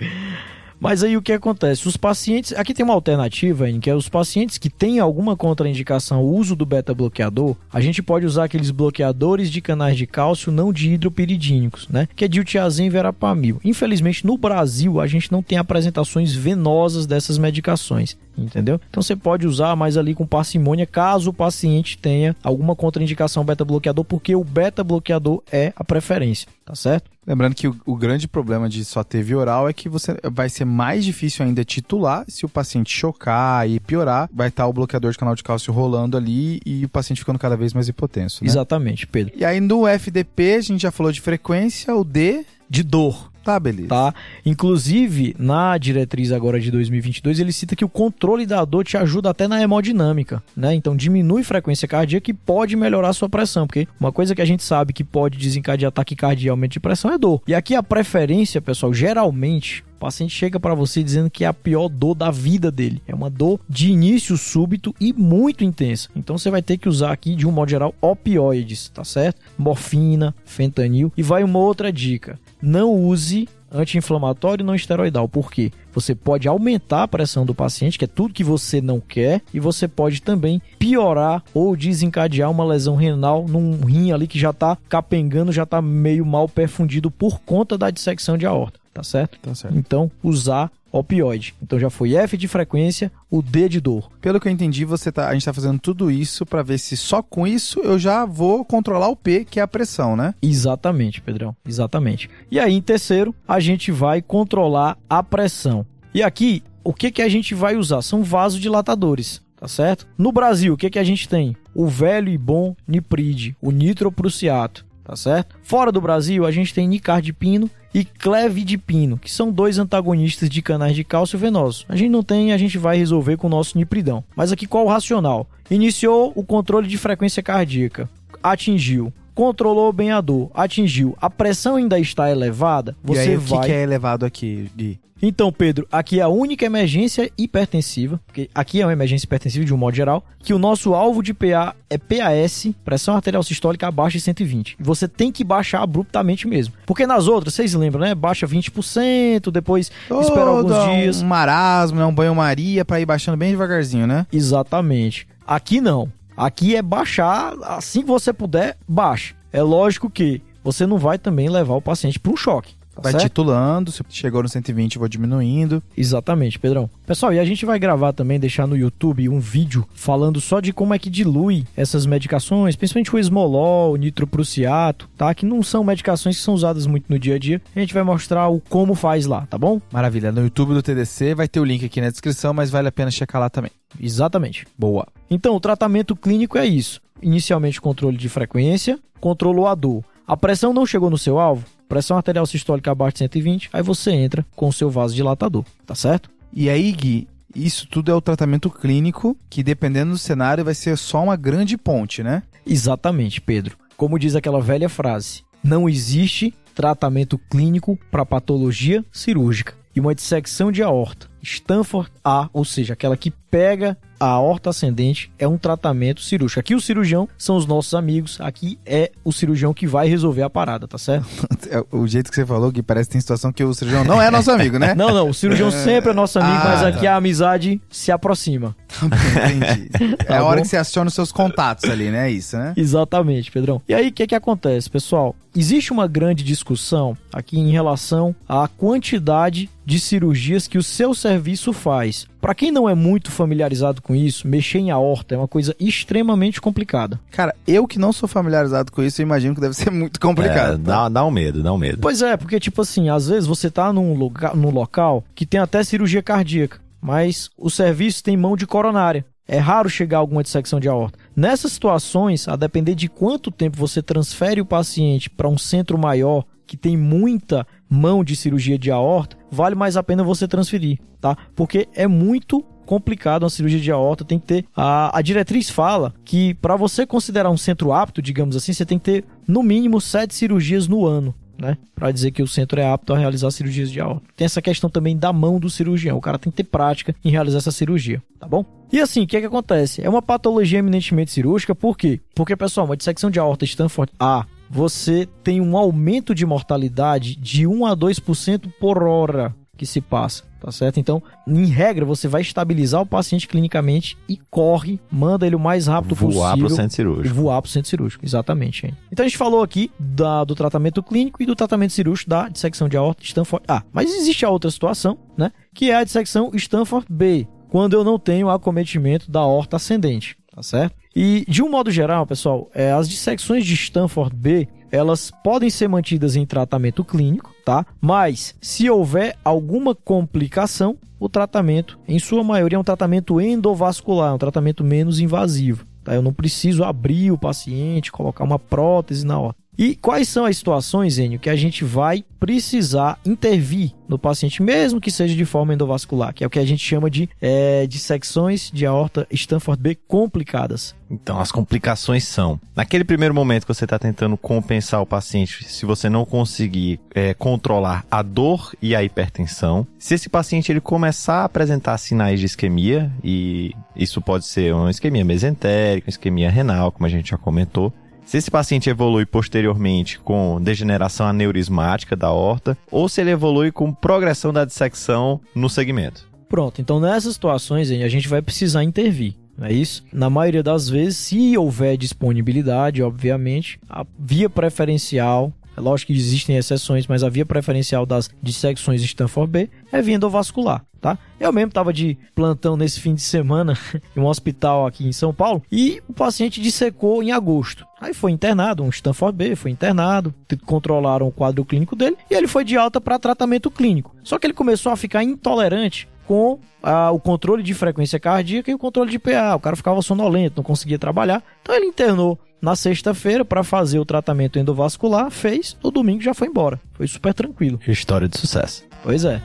Mas 0.78 1.02
aí 1.02 1.16
o 1.16 1.22
que 1.22 1.32
acontece? 1.32 1.88
Os 1.88 1.96
pacientes. 1.96 2.52
Aqui 2.52 2.74
tem 2.74 2.84
uma 2.84 2.94
alternativa, 2.94 3.68
em 3.68 3.80
que 3.80 3.90
é 3.90 3.94
os 3.94 4.08
pacientes 4.08 4.58
que 4.58 4.70
têm 4.70 4.98
alguma 4.98 5.36
contraindicação 5.36 6.18
ao 6.18 6.26
uso 6.26 6.54
do 6.54 6.66
beta-bloqueador, 6.66 7.56
a 7.72 7.80
gente 7.80 8.02
pode 8.02 8.26
usar 8.26 8.44
aqueles 8.44 8.70
bloqueadores 8.70 9.50
de 9.50 9.60
canais 9.60 9.96
de 9.96 10.06
cálcio 10.06 10.52
não 10.52 10.72
de 10.72 10.92
hidropiridínicos, 10.92 11.88
né? 11.88 12.08
Que 12.14 12.24
é 12.24 12.28
diltiazem 12.28 12.86
e 12.86 12.90
verapamil. 12.90 13.60
Infelizmente, 13.64 14.26
no 14.26 14.36
Brasil, 14.36 15.00
a 15.00 15.06
gente 15.06 15.32
não 15.32 15.42
tem 15.42 15.58
apresentações 15.58 16.34
venosas 16.34 17.06
dessas 17.06 17.38
medicações 17.38 18.16
entendeu? 18.36 18.80
Então 18.90 19.02
você 19.02 19.16
pode 19.16 19.46
usar 19.46 19.74
mais 19.76 19.96
ali 19.96 20.14
com 20.14 20.26
parcimônia 20.26 20.86
caso 20.86 21.30
o 21.30 21.32
paciente 21.32 21.98
tenha 21.98 22.36
alguma 22.42 22.76
contraindicação 22.76 23.44
beta-bloqueador, 23.44 24.04
porque 24.04 24.34
o 24.34 24.44
beta-bloqueador 24.44 25.42
é 25.50 25.72
a 25.74 25.84
preferência, 25.84 26.48
tá 26.66 26.74
certo? 26.74 27.08
Lembrando 27.24 27.54
que 27.54 27.68
o, 27.68 27.76
o, 27.86 27.96
grande 27.96 28.26
problema 28.26 28.68
de 28.68 28.84
só 28.84 29.04
ter 29.04 29.22
via 29.22 29.38
oral 29.38 29.68
é 29.68 29.72
que 29.72 29.88
você 29.88 30.16
vai 30.30 30.48
ser 30.48 30.64
mais 30.64 31.04
difícil 31.04 31.46
ainda 31.46 31.64
titular 31.64 32.24
se 32.26 32.44
o 32.44 32.48
paciente 32.48 32.92
chocar 32.92 33.68
e 33.70 33.78
piorar, 33.78 34.28
vai 34.32 34.48
estar 34.48 34.66
o 34.66 34.72
bloqueador 34.72 35.12
de 35.12 35.18
canal 35.18 35.36
de 35.36 35.44
cálcio 35.44 35.72
rolando 35.72 36.16
ali 36.16 36.60
e 36.66 36.84
o 36.84 36.88
paciente 36.88 37.20
ficando 37.20 37.38
cada 37.38 37.56
vez 37.56 37.72
mais 37.72 37.88
hipotenso. 37.88 38.42
Né? 38.42 38.50
Exatamente, 38.50 39.06
Pedro. 39.06 39.32
E 39.36 39.44
aí 39.44 39.60
no 39.60 39.86
FDP 39.86 40.56
a 40.56 40.60
gente 40.60 40.82
já 40.82 40.90
falou 40.90 41.12
de 41.12 41.20
frequência, 41.20 41.94
o 41.94 42.02
D 42.02 42.44
de 42.68 42.82
dor. 42.82 43.30
Tá, 43.46 43.60
beleza. 43.60 43.86
Tá? 43.86 44.12
Inclusive, 44.44 45.36
na 45.38 45.78
diretriz 45.78 46.32
agora 46.32 46.58
de 46.58 46.68
2022, 46.68 47.38
ele 47.38 47.52
cita 47.52 47.76
que 47.76 47.84
o 47.84 47.88
controle 47.88 48.44
da 48.44 48.64
dor 48.64 48.84
te 48.84 48.96
ajuda 48.96 49.30
até 49.30 49.46
na 49.46 49.62
hemodinâmica, 49.62 50.42
né? 50.56 50.74
Então 50.74 50.96
diminui 50.96 51.44
frequência 51.44 51.86
cardíaca 51.86 52.28
e 52.28 52.34
pode 52.34 52.74
melhorar 52.74 53.10
a 53.10 53.12
sua 53.12 53.28
pressão, 53.28 53.64
porque 53.64 53.86
uma 54.00 54.10
coisa 54.10 54.34
que 54.34 54.42
a 54.42 54.44
gente 54.44 54.64
sabe 54.64 54.92
que 54.92 55.04
pode 55.04 55.38
desencadear 55.38 55.92
taquicardia 55.92 56.48
e 56.48 56.50
aumento 56.50 56.72
de 56.72 56.80
pressão 56.80 57.12
é 57.12 57.16
dor. 57.16 57.40
E 57.46 57.54
aqui 57.54 57.76
a 57.76 57.84
preferência, 57.84 58.60
pessoal, 58.60 58.92
geralmente 58.92 59.84
o 59.96 59.98
paciente 59.98 60.34
chega 60.34 60.60
para 60.60 60.74
você 60.74 61.02
dizendo 61.02 61.30
que 61.30 61.44
é 61.44 61.46
a 61.46 61.54
pior 61.54 61.88
dor 61.88 62.14
da 62.14 62.30
vida 62.30 62.70
dele. 62.70 63.00
É 63.06 63.14
uma 63.14 63.30
dor 63.30 63.60
de 63.68 63.90
início 63.90 64.36
súbito 64.36 64.94
e 65.00 65.12
muito 65.12 65.64
intensa. 65.64 66.08
Então 66.14 66.36
você 66.36 66.50
vai 66.50 66.60
ter 66.60 66.76
que 66.76 66.88
usar 66.88 67.12
aqui, 67.12 67.34
de 67.34 67.46
um 67.46 67.52
modo 67.52 67.70
geral, 67.70 67.94
opioides, 68.00 68.90
tá 68.90 69.04
certo? 69.04 69.40
Morfina, 69.56 70.34
fentanil. 70.44 71.10
E 71.16 71.22
vai 71.22 71.42
uma 71.42 71.60
outra 71.60 71.90
dica 71.90 72.38
não 72.66 72.92
use 72.92 73.48
anti-inflamatório 73.70 74.64
não 74.64 74.74
esteroidal. 74.74 75.28
Por 75.28 75.50
quê? 75.50 75.72
Você 75.92 76.14
pode 76.14 76.48
aumentar 76.48 77.04
a 77.04 77.08
pressão 77.08 77.44
do 77.44 77.54
paciente, 77.54 77.98
que 77.98 78.04
é 78.04 78.08
tudo 78.08 78.34
que 78.34 78.44
você 78.44 78.80
não 78.80 79.00
quer, 79.00 79.42
e 79.52 79.60
você 79.60 79.88
pode 79.88 80.22
também 80.22 80.60
piorar 80.78 81.42
ou 81.54 81.76
desencadear 81.76 82.50
uma 82.50 82.64
lesão 82.64 82.96
renal 82.96 83.46
num 83.48 83.84
rim 83.84 84.12
ali 84.12 84.26
que 84.26 84.38
já 84.38 84.50
está 84.50 84.76
capengando, 84.88 85.52
já 85.52 85.62
está 85.62 85.80
meio 85.80 86.24
mal 86.24 86.48
perfundido 86.48 87.10
por 87.10 87.40
conta 87.40 87.76
da 87.78 87.90
dissecção 87.90 88.36
de 88.36 88.46
aorta, 88.46 88.78
tá 88.92 89.02
certo? 89.02 89.38
Tá 89.40 89.54
certo. 89.54 89.76
Então, 89.76 90.10
usar 90.22 90.70
opioide. 90.98 91.54
Então 91.62 91.78
já 91.78 91.90
foi 91.90 92.14
F 92.14 92.36
de 92.36 92.48
frequência, 92.48 93.10
o 93.30 93.42
D 93.42 93.68
de 93.68 93.80
dor. 93.80 94.10
Pelo 94.20 94.40
que 94.40 94.48
eu 94.48 94.52
entendi, 94.52 94.84
você 94.84 95.10
tá, 95.12 95.28
a 95.28 95.32
gente 95.32 95.42
está 95.42 95.52
fazendo 95.52 95.78
tudo 95.78 96.10
isso 96.10 96.44
para 96.44 96.62
ver 96.62 96.78
se 96.78 96.96
só 96.96 97.22
com 97.22 97.46
isso 97.46 97.80
eu 97.80 97.98
já 97.98 98.24
vou 98.24 98.64
controlar 98.64 99.08
o 99.08 99.16
P, 99.16 99.44
que 99.44 99.60
é 99.60 99.62
a 99.62 99.68
pressão, 99.68 100.16
né? 100.16 100.34
Exatamente, 100.42 101.20
Pedrão. 101.20 101.54
Exatamente. 101.66 102.30
E 102.50 102.58
aí, 102.58 102.74
em 102.74 102.82
terceiro, 102.82 103.34
a 103.46 103.60
gente 103.60 103.90
vai 103.90 104.20
controlar 104.22 104.96
a 105.08 105.22
pressão. 105.22 105.84
E 106.14 106.22
aqui, 106.22 106.62
o 106.82 106.92
que, 106.92 107.10
que 107.10 107.22
a 107.22 107.28
gente 107.28 107.54
vai 107.54 107.76
usar? 107.76 108.02
São 108.02 108.22
vasodilatadores 108.22 109.44
tá 109.56 109.66
certo? 109.66 110.06
No 110.16 110.30
Brasil, 110.30 110.74
o 110.74 110.76
que, 110.76 110.90
que 110.90 110.98
a 110.98 111.04
gente 111.04 111.28
tem? 111.28 111.56
O 111.74 111.86
velho 111.86 112.28
e 112.28 112.38
bom 112.38 112.76
Nipride, 112.86 113.56
o 113.60 113.70
nitroprussiato, 113.70 114.86
tá 115.02 115.16
certo? 115.16 115.58
Fora 115.62 115.90
do 115.90 116.00
Brasil, 116.00 116.44
a 116.44 116.50
gente 116.50 116.74
tem 116.74 116.86
nicardipino 116.86 117.70
e 117.96 118.04
clevidipino, 118.04 119.16
que 119.16 119.32
são 119.32 119.50
dois 119.50 119.78
antagonistas 119.78 120.50
de 120.50 120.60
canais 120.60 120.94
de 120.94 121.02
cálcio 121.02 121.38
venoso. 121.38 121.86
A 121.88 121.96
gente 121.96 122.10
não 122.10 122.22
tem, 122.22 122.52
a 122.52 122.58
gente 122.58 122.76
vai 122.76 122.98
resolver 122.98 123.38
com 123.38 123.46
o 123.46 123.50
nosso 123.50 123.78
nipridão. 123.78 124.22
Mas 124.36 124.52
aqui 124.52 124.66
qual 124.66 124.84
o 124.84 124.88
racional? 124.88 125.46
Iniciou 125.70 126.30
o 126.36 126.44
controle 126.44 126.86
de 126.88 126.98
frequência 126.98 127.42
cardíaca, 127.42 128.06
atingiu 128.42 129.10
controlou 129.34 129.92
bem 129.92 130.10
a 130.12 130.20
dor, 130.22 130.50
atingiu, 130.54 131.14
a 131.20 131.28
pressão 131.28 131.76
ainda 131.76 131.98
está 132.00 132.30
elevada, 132.30 132.96
você 133.04 133.26
e 133.26 133.30
aí, 133.32 133.36
vai. 133.36 133.58
O 133.58 133.60
que, 133.60 133.66
que 133.66 133.72
é 133.72 133.82
elevado 133.82 134.24
aqui, 134.24 134.70
Gui? 134.74 134.98
Então, 135.20 135.50
Pedro, 135.50 135.86
aqui 135.90 136.20
é 136.20 136.22
a 136.22 136.28
única 136.28 136.64
emergência 136.64 137.30
hipertensiva, 137.38 138.20
porque 138.26 138.50
aqui 138.54 138.80
é 138.80 138.86
uma 138.86 138.92
emergência 138.92 139.24
hipertensiva 139.24 139.64
de 139.64 139.72
um 139.72 139.76
modo 139.76 139.94
geral, 139.94 140.24
que 140.40 140.52
o 140.52 140.58
nosso 140.58 140.94
alvo 140.94 141.22
de 141.22 141.32
PA 141.32 141.74
é 141.88 141.96
PAS, 141.96 142.68
pressão 142.84 143.16
arterial 143.16 143.42
sistólica 143.42 143.88
abaixo 143.88 144.18
de 144.18 144.22
120. 144.22 144.76
Você 144.78 145.08
tem 145.08 145.32
que 145.32 145.42
baixar 145.42 145.82
abruptamente 145.82 146.46
mesmo. 146.46 146.74
Porque 146.84 147.06
nas 147.06 147.28
outras, 147.28 147.54
vocês 147.54 147.72
lembram, 147.74 148.00
né? 148.00 148.14
Baixa 148.14 148.46
20%, 148.46 149.50
depois 149.50 149.90
Todo 150.08 150.22
espera 150.22 150.50
alguns 150.50 150.90
dias. 150.90 151.22
Um 151.22 151.26
marasmo, 151.26 151.98
né? 151.98 152.04
um 152.04 152.14
banho-maria 152.14 152.84
para 152.84 153.00
ir 153.00 153.06
baixando 153.06 153.36
bem 153.36 153.50
devagarzinho, 153.50 154.06
né? 154.06 154.26
Exatamente. 154.32 155.26
Aqui 155.46 155.80
não. 155.80 156.12
Aqui 156.36 156.76
é 156.76 156.82
baixar, 156.82 157.54
assim 157.62 158.02
que 158.02 158.08
você 158.08 158.32
puder, 158.32 158.76
baixe. 158.86 159.34
É 159.50 159.62
lógico 159.62 160.10
que 160.10 160.42
você 160.62 160.84
não 160.86 160.98
vai 160.98 161.18
também 161.18 161.48
levar 161.48 161.74
o 161.74 161.80
paciente 161.80 162.18
para 162.18 162.32
um 162.32 162.36
choque. 162.36 162.74
Tá 162.96 163.02
vai 163.02 163.12
certo? 163.12 163.24
titulando, 163.24 163.92
se 163.92 164.02
chegou 164.08 164.42
no 164.42 164.48
120, 164.48 164.98
vou 164.98 165.08
diminuindo. 165.08 165.82
Exatamente, 165.96 166.58
Pedrão. 166.58 166.88
Pessoal, 167.06 167.32
e 167.32 167.38
a 167.38 167.44
gente 167.44 167.66
vai 167.66 167.78
gravar 167.78 168.12
também, 168.12 168.40
deixar 168.40 168.66
no 168.66 168.76
YouTube 168.76 169.28
um 169.28 169.38
vídeo 169.38 169.86
falando 169.94 170.40
só 170.40 170.60
de 170.60 170.72
como 170.72 170.94
é 170.94 170.98
que 170.98 171.10
dilui 171.10 171.64
essas 171.76 172.06
medicações, 172.06 172.74
principalmente 172.74 173.14
o 173.14 173.18
esmolol, 173.18 173.92
o 173.92 173.96
nitroprussiato, 173.96 175.08
tá? 175.16 175.34
Que 175.34 175.44
não 175.44 175.62
são 175.62 175.84
medicações 175.84 176.36
que 176.36 176.42
são 176.42 176.54
usadas 176.54 176.86
muito 176.86 177.04
no 177.08 177.18
dia 177.18 177.34
a 177.34 177.38
dia. 177.38 177.60
A 177.74 177.80
gente 177.80 177.92
vai 177.92 178.02
mostrar 178.02 178.48
o 178.48 178.60
como 178.60 178.94
faz 178.94 179.26
lá, 179.26 179.46
tá 179.46 179.58
bom? 179.58 179.80
Maravilha. 179.92 180.32
No 180.32 180.42
YouTube 180.42 180.72
do 180.72 180.82
TDC 180.82 181.34
vai 181.34 181.48
ter 181.48 181.60
o 181.60 181.64
link 181.64 181.84
aqui 181.84 182.00
na 182.00 182.10
descrição, 182.10 182.54
mas 182.54 182.70
vale 182.70 182.88
a 182.88 182.92
pena 182.92 183.10
checar 183.10 183.40
lá 183.40 183.50
também. 183.50 183.70
Exatamente. 184.00 184.66
Boa. 184.78 185.06
Então, 185.30 185.54
o 185.54 185.60
tratamento 185.60 186.16
clínico 186.16 186.56
é 186.56 186.66
isso. 186.66 187.00
Inicialmente, 187.22 187.80
controle 187.80 188.16
de 188.16 188.28
frequência, 188.28 188.98
controlou 189.20 189.66
a 189.66 189.74
dor. 189.74 190.02
A 190.26 190.36
pressão 190.36 190.72
não 190.72 190.84
chegou 190.84 191.08
no 191.08 191.18
seu 191.18 191.38
alvo? 191.38 191.64
Pressão 191.88 192.16
arterial 192.16 192.46
sistólica 192.46 192.90
abaixo 192.90 193.14
de 193.14 193.18
120, 193.20 193.70
aí 193.72 193.82
você 193.82 194.10
entra 194.10 194.44
com 194.54 194.68
o 194.68 194.72
seu 194.72 194.90
vasodilatador, 194.90 195.64
tá 195.84 195.94
certo? 195.94 196.30
E 196.52 196.68
aí, 196.70 196.90
Gui, 196.92 197.28
isso 197.54 197.86
tudo 197.86 198.10
é 198.10 198.14
o 198.14 198.20
tratamento 198.20 198.70
clínico, 198.70 199.36
que 199.48 199.62
dependendo 199.62 200.12
do 200.12 200.18
cenário 200.18 200.64
vai 200.64 200.74
ser 200.74 200.96
só 200.96 201.22
uma 201.22 201.36
grande 201.36 201.76
ponte, 201.76 202.22
né? 202.22 202.42
Exatamente, 202.66 203.40
Pedro. 203.40 203.76
Como 203.96 204.18
diz 204.18 204.34
aquela 204.34 204.60
velha 204.60 204.88
frase, 204.88 205.42
não 205.62 205.88
existe 205.88 206.54
tratamento 206.74 207.38
clínico 207.38 207.98
para 208.10 208.26
patologia 208.26 209.04
cirúrgica. 209.10 209.74
E 209.94 210.00
uma 210.00 210.14
dissecção 210.14 210.70
de 210.70 210.82
aorta 210.82 211.26
Stanford 211.42 212.10
A, 212.22 212.50
ou 212.52 212.64
seja, 212.64 212.92
aquela 212.92 213.16
que 213.16 213.30
pega 213.50 213.96
a 214.18 214.26
aorta 214.26 214.70
ascendente, 214.70 215.30
é 215.38 215.46
um 215.46 215.58
tratamento 215.58 216.22
cirúrgico. 216.22 216.58
Aqui 216.58 216.74
o 216.74 216.80
cirurgião 216.80 217.28
são 217.36 217.56
os 217.56 217.66
nossos 217.66 217.92
amigos, 217.92 218.40
aqui 218.40 218.78
é 218.86 219.12
o 219.22 219.30
cirurgião 219.30 219.74
que 219.74 219.86
vai 219.86 220.08
resolver 220.08 220.42
a 220.42 220.48
parada, 220.50 220.88
tá 220.88 220.98
certo? 220.98 221.26
É, 221.68 221.82
o 221.90 222.06
jeito 222.06 222.30
que 222.30 222.36
você 222.36 222.46
falou, 222.46 222.70
que 222.70 222.80
parece 222.80 223.08
que 223.08 223.14
tem 223.14 223.20
situação 223.20 223.52
que 223.52 223.64
o 223.64 223.74
cirurgião 223.74 224.04
não 224.04 224.22
é 224.22 224.30
nosso 224.30 224.52
amigo, 224.52 224.78
né? 224.78 224.94
não, 224.96 225.12
não, 225.12 225.30
o 225.30 225.34
cirurgião 225.34 225.68
sempre 225.68 226.10
é 226.10 226.14
nosso 226.14 226.38
amigo, 226.38 226.60
ah, 226.62 226.64
mas 226.64 226.82
aqui 226.84 227.08
a 227.08 227.16
amizade 227.16 227.80
se 227.90 228.12
aproxima. 228.12 228.76
Entendi. 229.02 230.14
É 230.20 230.24
Tá 230.24 230.38
a 230.38 230.44
hora 230.44 230.58
bom? 230.58 230.62
que 230.62 230.68
você 230.68 230.76
aciona 230.76 231.08
os 231.08 231.14
seus 231.14 231.32
contatos 231.32 231.90
ali, 231.90 232.08
né? 232.08 232.30
Isso, 232.30 232.56
né? 232.56 232.72
Exatamente, 232.76 233.50
Pedrão. 233.50 233.82
E 233.88 233.94
aí, 233.94 234.08
o 234.08 234.12
que 234.12 234.28
que 234.28 234.34
acontece, 234.34 234.88
pessoal? 234.88 235.34
Existe 235.56 235.92
uma 235.92 236.06
grande 236.06 236.44
discussão 236.44 237.16
aqui 237.32 237.58
em 237.58 237.70
relação 237.70 238.34
à 238.48 238.68
quantidade 238.68 239.68
de 239.84 239.98
cirurgias 239.98 240.68
que 240.68 240.78
o 240.78 240.82
seu 240.82 241.14
serviço 241.14 241.72
faz. 241.72 242.26
Para 242.40 242.54
quem 242.54 242.70
não 242.70 242.88
é 242.88 242.94
muito 242.94 243.30
familiarizado 243.30 244.00
com 244.02 244.14
isso, 244.14 244.46
mexer 244.46 244.78
em 244.78 244.90
aorta 244.90 245.34
é 245.34 245.38
uma 245.38 245.48
coisa 245.48 245.74
extremamente 245.80 246.60
complicada. 246.60 247.20
Cara, 247.30 247.54
eu 247.66 247.86
que 247.86 247.98
não 247.98 248.12
sou 248.12 248.28
familiarizado 248.28 248.92
com 248.92 249.02
isso, 249.02 249.20
eu 249.20 249.24
imagino 249.24 249.54
que 249.54 249.60
deve 249.60 249.74
ser 249.74 249.90
muito 249.90 250.20
complicado. 250.20 250.74
É, 250.74 250.84
tá? 250.84 251.08
dá, 251.08 251.08
dá 251.08 251.24
um 251.24 251.30
medo, 251.30 251.62
dá 251.62 251.72
um 251.72 251.78
medo. 251.78 251.98
Pois 252.00 252.22
é, 252.22 252.36
porque 252.36 252.60
tipo 252.60 252.82
assim, 252.82 253.08
às 253.08 253.28
vezes 253.28 253.46
você 253.46 253.70
tá 253.70 253.92
num, 253.92 254.14
lugar, 254.14 254.54
num 254.54 254.70
local 254.70 255.24
que 255.34 255.46
tem 255.46 255.60
até 255.60 255.82
cirurgia 255.82 256.22
cardíaca, 256.22 256.80
mas 257.00 257.50
o 257.56 257.70
serviço 257.70 258.22
tem 258.22 258.36
mão 258.36 258.56
de 258.56 258.66
coronária. 258.66 259.24
É 259.48 259.58
raro 259.58 259.88
chegar 259.88 260.18
a 260.18 260.20
alguma 260.20 260.42
dissecção 260.42 260.80
de 260.80 260.88
aorta. 260.88 261.18
Nessas 261.34 261.72
situações, 261.72 262.48
a 262.48 262.56
depender 262.56 262.96
de 262.96 263.08
quanto 263.08 263.52
tempo 263.52 263.76
você 263.76 264.02
transfere 264.02 264.60
o 264.60 264.66
paciente 264.66 265.30
para 265.30 265.48
um 265.48 265.56
centro 265.56 265.96
maior 265.96 266.44
que 266.66 266.76
tem 266.76 266.96
muita 266.96 267.64
mão 267.88 268.24
de 268.24 268.34
cirurgia 268.34 268.76
de 268.76 268.90
aorta, 268.90 269.36
vale 269.50 269.74
mais 269.74 269.96
a 269.96 270.02
pena 270.02 270.22
você 270.22 270.46
transferir, 270.46 270.98
tá? 271.20 271.36
Porque 271.54 271.88
é 271.94 272.06
muito 272.06 272.64
complicado 272.86 273.42
uma 273.42 273.50
cirurgia 273.50 273.80
de 273.80 273.90
aorta, 273.90 274.24
tem 274.24 274.38
que 274.38 274.46
ter 274.46 274.64
a, 274.74 275.18
a 275.18 275.20
diretriz 275.20 275.68
fala 275.68 276.14
que 276.24 276.54
para 276.54 276.76
você 276.76 277.04
considerar 277.04 277.50
um 277.50 277.56
centro 277.56 277.92
apto, 277.92 278.22
digamos 278.22 278.56
assim, 278.56 278.72
você 278.72 278.86
tem 278.86 278.98
que 278.98 279.04
ter 279.04 279.24
no 279.46 279.62
mínimo 279.62 280.00
sete 280.00 280.34
cirurgias 280.34 280.86
no 280.86 281.04
ano. 281.04 281.34
Né? 281.58 281.78
Para 281.94 282.12
dizer 282.12 282.32
que 282.32 282.42
o 282.42 282.46
centro 282.46 282.78
é 282.78 282.86
apto 282.86 283.14
a 283.14 283.18
realizar 283.18 283.50
cirurgias 283.50 283.90
de 283.90 283.98
aorta. 283.98 284.26
Tem 284.36 284.44
essa 284.44 284.60
questão 284.60 284.90
também 284.90 285.16
da 285.16 285.32
mão 285.32 285.58
do 285.58 285.70
cirurgião. 285.70 286.18
O 286.18 286.20
cara 286.20 286.38
tem 286.38 286.50
que 286.50 286.56
ter 286.58 286.64
prática 286.64 287.14
em 287.24 287.30
realizar 287.30 287.56
essa 287.56 287.72
cirurgia, 287.72 288.22
tá 288.38 288.46
bom? 288.46 288.62
E 288.92 289.00
assim, 289.00 289.22
o 289.22 289.26
que 289.26 289.38
é 289.38 289.40
que 289.40 289.46
acontece? 289.46 290.04
É 290.04 290.08
uma 290.08 290.20
patologia 290.20 290.80
eminentemente 290.80 291.32
cirúrgica, 291.32 291.74
por 291.74 291.96
quê? 291.96 292.20
Porque, 292.34 292.54
pessoal, 292.54 292.84
uma 292.84 292.96
dissecção 292.96 293.30
de 293.30 293.38
aorta 293.38 293.64
Stanford 293.64 294.12
A, 294.20 294.44
você 294.70 295.28
tem 295.42 295.60
um 295.60 295.76
aumento 295.76 296.34
de 296.34 296.44
mortalidade 296.46 297.36
de 297.36 297.66
1 297.66 297.86
a 297.86 297.96
2% 297.96 298.70
por 298.80 299.02
hora 299.02 299.54
que 299.76 299.84
se 299.84 300.00
passa, 300.00 300.42
tá 300.58 300.72
certo? 300.72 300.98
Então, 300.98 301.22
em 301.46 301.66
regra, 301.66 302.02
você 302.06 302.26
vai 302.26 302.40
estabilizar 302.40 303.02
o 303.02 303.06
paciente 303.06 303.46
clinicamente 303.46 304.16
e 304.26 304.38
corre, 304.50 304.98
manda 305.12 305.46
ele 305.46 305.54
o 305.54 305.60
mais 305.60 305.86
rápido 305.86 306.14
Voar 306.14 306.52
possível. 306.52 306.66
pro 306.66 306.74
centro 306.76 306.96
cirúrgico. 306.96 307.34
Voar 307.34 307.60
pro 307.60 307.70
centro 307.70 307.90
cirúrgico, 307.90 308.24
exatamente. 308.24 308.86
hein? 308.86 308.94
Então 309.12 309.24
a 309.24 309.28
gente 309.28 309.36
falou 309.36 309.62
aqui 309.62 309.90
da- 310.00 310.44
do 310.44 310.54
tratamento 310.54 311.02
clínico 311.02 311.42
e 311.42 311.46
do 311.46 311.54
tratamento 311.54 311.92
cirúrgico 311.92 312.30
da 312.30 312.48
dissecção 312.48 312.88
de 312.88 312.96
aorta 312.96 313.22
Stanford 313.22 313.64
A. 313.68 313.82
Mas 313.92 314.14
existe 314.14 314.46
a 314.46 314.50
outra 314.50 314.70
situação, 314.70 315.18
né? 315.36 315.52
Que 315.74 315.90
é 315.90 315.96
a 315.96 316.04
dissecção 316.04 316.50
Stanford 316.54 317.06
B, 317.10 317.46
quando 317.68 317.92
eu 317.92 318.02
não 318.02 318.18
tenho 318.18 318.48
acometimento 318.48 319.30
da 319.30 319.40
aorta 319.40 319.76
ascendente, 319.76 320.38
tá 320.56 320.62
certo? 320.62 320.96
E 321.14 321.44
de 321.46 321.62
um 321.62 321.68
modo 321.68 321.90
geral, 321.90 322.26
pessoal, 322.26 322.70
é, 322.74 322.90
as 322.90 323.08
dissecções 323.08 323.64
de 323.64 323.74
Stanford 323.74 324.34
B 324.34 324.66
elas 324.90 325.30
podem 325.44 325.68
ser 325.68 325.88
mantidas 325.88 326.36
em 326.36 326.46
tratamento 326.46 327.04
clínico, 327.04 327.52
tá? 327.64 327.84
Mas 328.00 328.54
se 328.62 328.88
houver 328.88 329.36
alguma 329.44 329.94
complicação, 329.94 330.96
o 331.18 331.28
tratamento, 331.28 331.98
em 332.08 332.18
sua 332.18 332.42
maioria, 332.42 332.76
é 332.76 332.78
um 332.78 332.84
tratamento 332.84 333.40
endovascular, 333.40 334.34
um 334.34 334.38
tratamento 334.38 334.84
menos 334.84 335.18
invasivo. 335.18 335.84
Tá? 336.04 336.14
Eu 336.14 336.22
não 336.22 336.32
preciso 336.32 336.84
abrir 336.84 337.32
o 337.32 337.38
paciente, 337.38 338.12
colocar 338.12 338.44
uma 338.44 338.58
prótese 338.58 339.26
na 339.26 339.38
hora. 339.38 339.56
E 339.78 339.94
quais 339.94 340.28
são 340.28 340.44
as 340.44 340.56
situações, 340.56 341.18
Enio, 341.18 341.38
que 341.38 341.50
a 341.50 341.56
gente 341.56 341.84
vai 341.84 342.24
precisar 342.40 343.18
intervir 343.26 343.92
no 344.08 344.18
paciente, 344.18 344.62
mesmo 344.62 345.00
que 345.00 345.10
seja 345.10 345.34
de 345.34 345.44
forma 345.44 345.74
endovascular, 345.74 346.32
que 346.32 346.44
é 346.44 346.46
o 346.46 346.50
que 346.50 346.58
a 346.58 346.64
gente 346.64 346.82
chama 346.82 347.10
de 347.10 347.28
é, 347.40 347.86
dissecções 347.86 348.70
de 348.72 348.86
aorta 348.86 349.26
Stanford 349.30 349.82
B 349.82 349.94
complicadas. 350.06 350.94
Então, 351.10 351.38
as 351.38 351.52
complicações 351.52 352.24
são: 352.24 352.58
naquele 352.74 353.04
primeiro 353.04 353.34
momento 353.34 353.66
que 353.66 353.74
você 353.74 353.84
está 353.84 353.98
tentando 353.98 354.36
compensar 354.36 355.00
o 355.02 355.06
paciente, 355.06 355.64
se 355.64 355.84
você 355.84 356.08
não 356.08 356.24
conseguir 356.24 357.00
é, 357.14 357.34
controlar 357.34 358.04
a 358.10 358.22
dor 358.22 358.72
e 358.80 358.94
a 358.94 359.02
hipertensão, 359.02 359.86
se 359.98 360.14
esse 360.14 360.28
paciente 360.28 360.70
ele 360.70 360.80
começar 360.80 361.42
a 361.42 361.44
apresentar 361.44 361.98
sinais 361.98 362.40
de 362.40 362.46
isquemia, 362.46 363.10
e 363.22 363.72
isso 363.94 364.20
pode 364.20 364.46
ser 364.46 364.74
uma 364.74 364.90
isquemia 364.90 365.24
mesentérica, 365.24 366.06
uma 366.06 366.10
isquemia 366.10 366.50
renal, 366.50 366.92
como 366.92 367.06
a 367.06 367.10
gente 367.10 367.30
já 367.30 367.38
comentou. 367.38 367.92
Se 368.26 368.36
esse 368.36 368.50
paciente 368.50 368.90
evolui 368.90 369.24
posteriormente 369.24 370.18
com 370.18 370.60
degeneração 370.60 371.28
aneurismática 371.28 372.16
da 372.16 372.32
horta, 372.32 372.76
ou 372.90 373.08
se 373.08 373.20
ele 373.20 373.30
evolui 373.30 373.70
com 373.70 373.92
progressão 373.92 374.52
da 374.52 374.64
dissecção 374.64 375.40
no 375.54 375.70
segmento. 375.70 376.28
Pronto, 376.48 376.80
então 376.80 376.98
nessas 376.98 377.34
situações 377.34 377.88
a 377.88 378.08
gente 378.08 378.28
vai 378.28 378.42
precisar 378.42 378.82
intervir. 378.82 379.36
É 379.62 379.72
isso? 379.72 380.04
Na 380.12 380.28
maioria 380.28 380.62
das 380.62 380.88
vezes, 380.88 381.16
se 381.16 381.56
houver 381.56 381.96
disponibilidade, 381.96 383.02
obviamente, 383.02 383.78
a 383.88 384.04
via 384.18 384.50
preferencial, 384.50 385.52
é 385.76 385.80
lógico 385.80 386.12
que 386.12 386.18
existem 386.18 386.56
exceções, 386.56 387.06
mas 387.06 387.22
a 387.22 387.28
via 387.28 387.46
preferencial 387.46 388.04
das 388.04 388.28
dissecções 388.42 389.02
Stanford 389.02 389.50
B 389.50 389.70
é 389.92 390.02
via 390.02 390.16
endovascular, 390.16 390.84
tá? 391.06 391.18
Eu 391.38 391.52
mesmo 391.52 391.68
estava 391.68 391.92
de 391.92 392.18
plantão 392.34 392.76
nesse 392.76 393.00
fim 393.00 393.14
de 393.14 393.22
semana 393.22 393.78
em 394.16 394.20
um 394.20 394.26
hospital 394.26 394.86
aqui 394.86 395.06
em 395.06 395.12
São 395.12 395.32
Paulo 395.32 395.62
e 395.70 396.02
o 396.08 396.12
paciente 396.12 396.60
dissecou 396.60 397.22
em 397.22 397.30
agosto. 397.30 397.86
Aí 398.00 398.12
foi 398.12 398.32
internado, 398.32 398.82
um 398.82 398.88
Stanford 398.88 399.36
B, 399.36 399.54
foi 399.54 399.70
internado, 399.70 400.34
controlaram 400.64 401.28
o 401.28 401.32
quadro 401.32 401.64
clínico 401.64 401.94
dele 401.94 402.16
e 402.28 402.34
ele 402.34 402.48
foi 402.48 402.64
de 402.64 402.76
alta 402.76 403.00
para 403.00 403.18
tratamento 403.18 403.70
clínico. 403.70 404.16
Só 404.24 404.38
que 404.38 404.46
ele 404.46 404.54
começou 404.54 404.90
a 404.90 404.96
ficar 404.96 405.22
intolerante 405.22 406.08
com 406.26 406.58
ah, 406.82 407.12
o 407.12 407.20
controle 407.20 407.62
de 407.62 407.72
frequência 407.72 408.18
cardíaca 408.18 408.68
e 408.68 408.74
o 408.74 408.78
controle 408.78 409.10
de 409.10 409.18
PA. 409.18 409.54
O 409.54 409.60
cara 409.60 409.76
ficava 409.76 410.02
sonolento, 410.02 410.56
não 410.56 410.64
conseguia 410.64 410.98
trabalhar. 410.98 411.40
Então 411.62 411.74
ele 411.74 411.86
internou 411.86 412.36
na 412.60 412.74
sexta-feira 412.74 413.44
para 413.44 413.62
fazer 413.62 414.00
o 414.00 414.04
tratamento 414.04 414.58
endovascular, 414.58 415.30
fez, 415.30 415.76
no 415.84 415.90
domingo 415.90 416.22
já 416.22 416.34
foi 416.34 416.48
embora. 416.48 416.80
Foi 416.94 417.06
super 417.06 417.32
tranquilo. 417.32 417.78
História 417.86 418.26
de 418.26 418.36
sucesso. 418.36 418.84
Pois 419.04 419.24
é. 419.24 419.40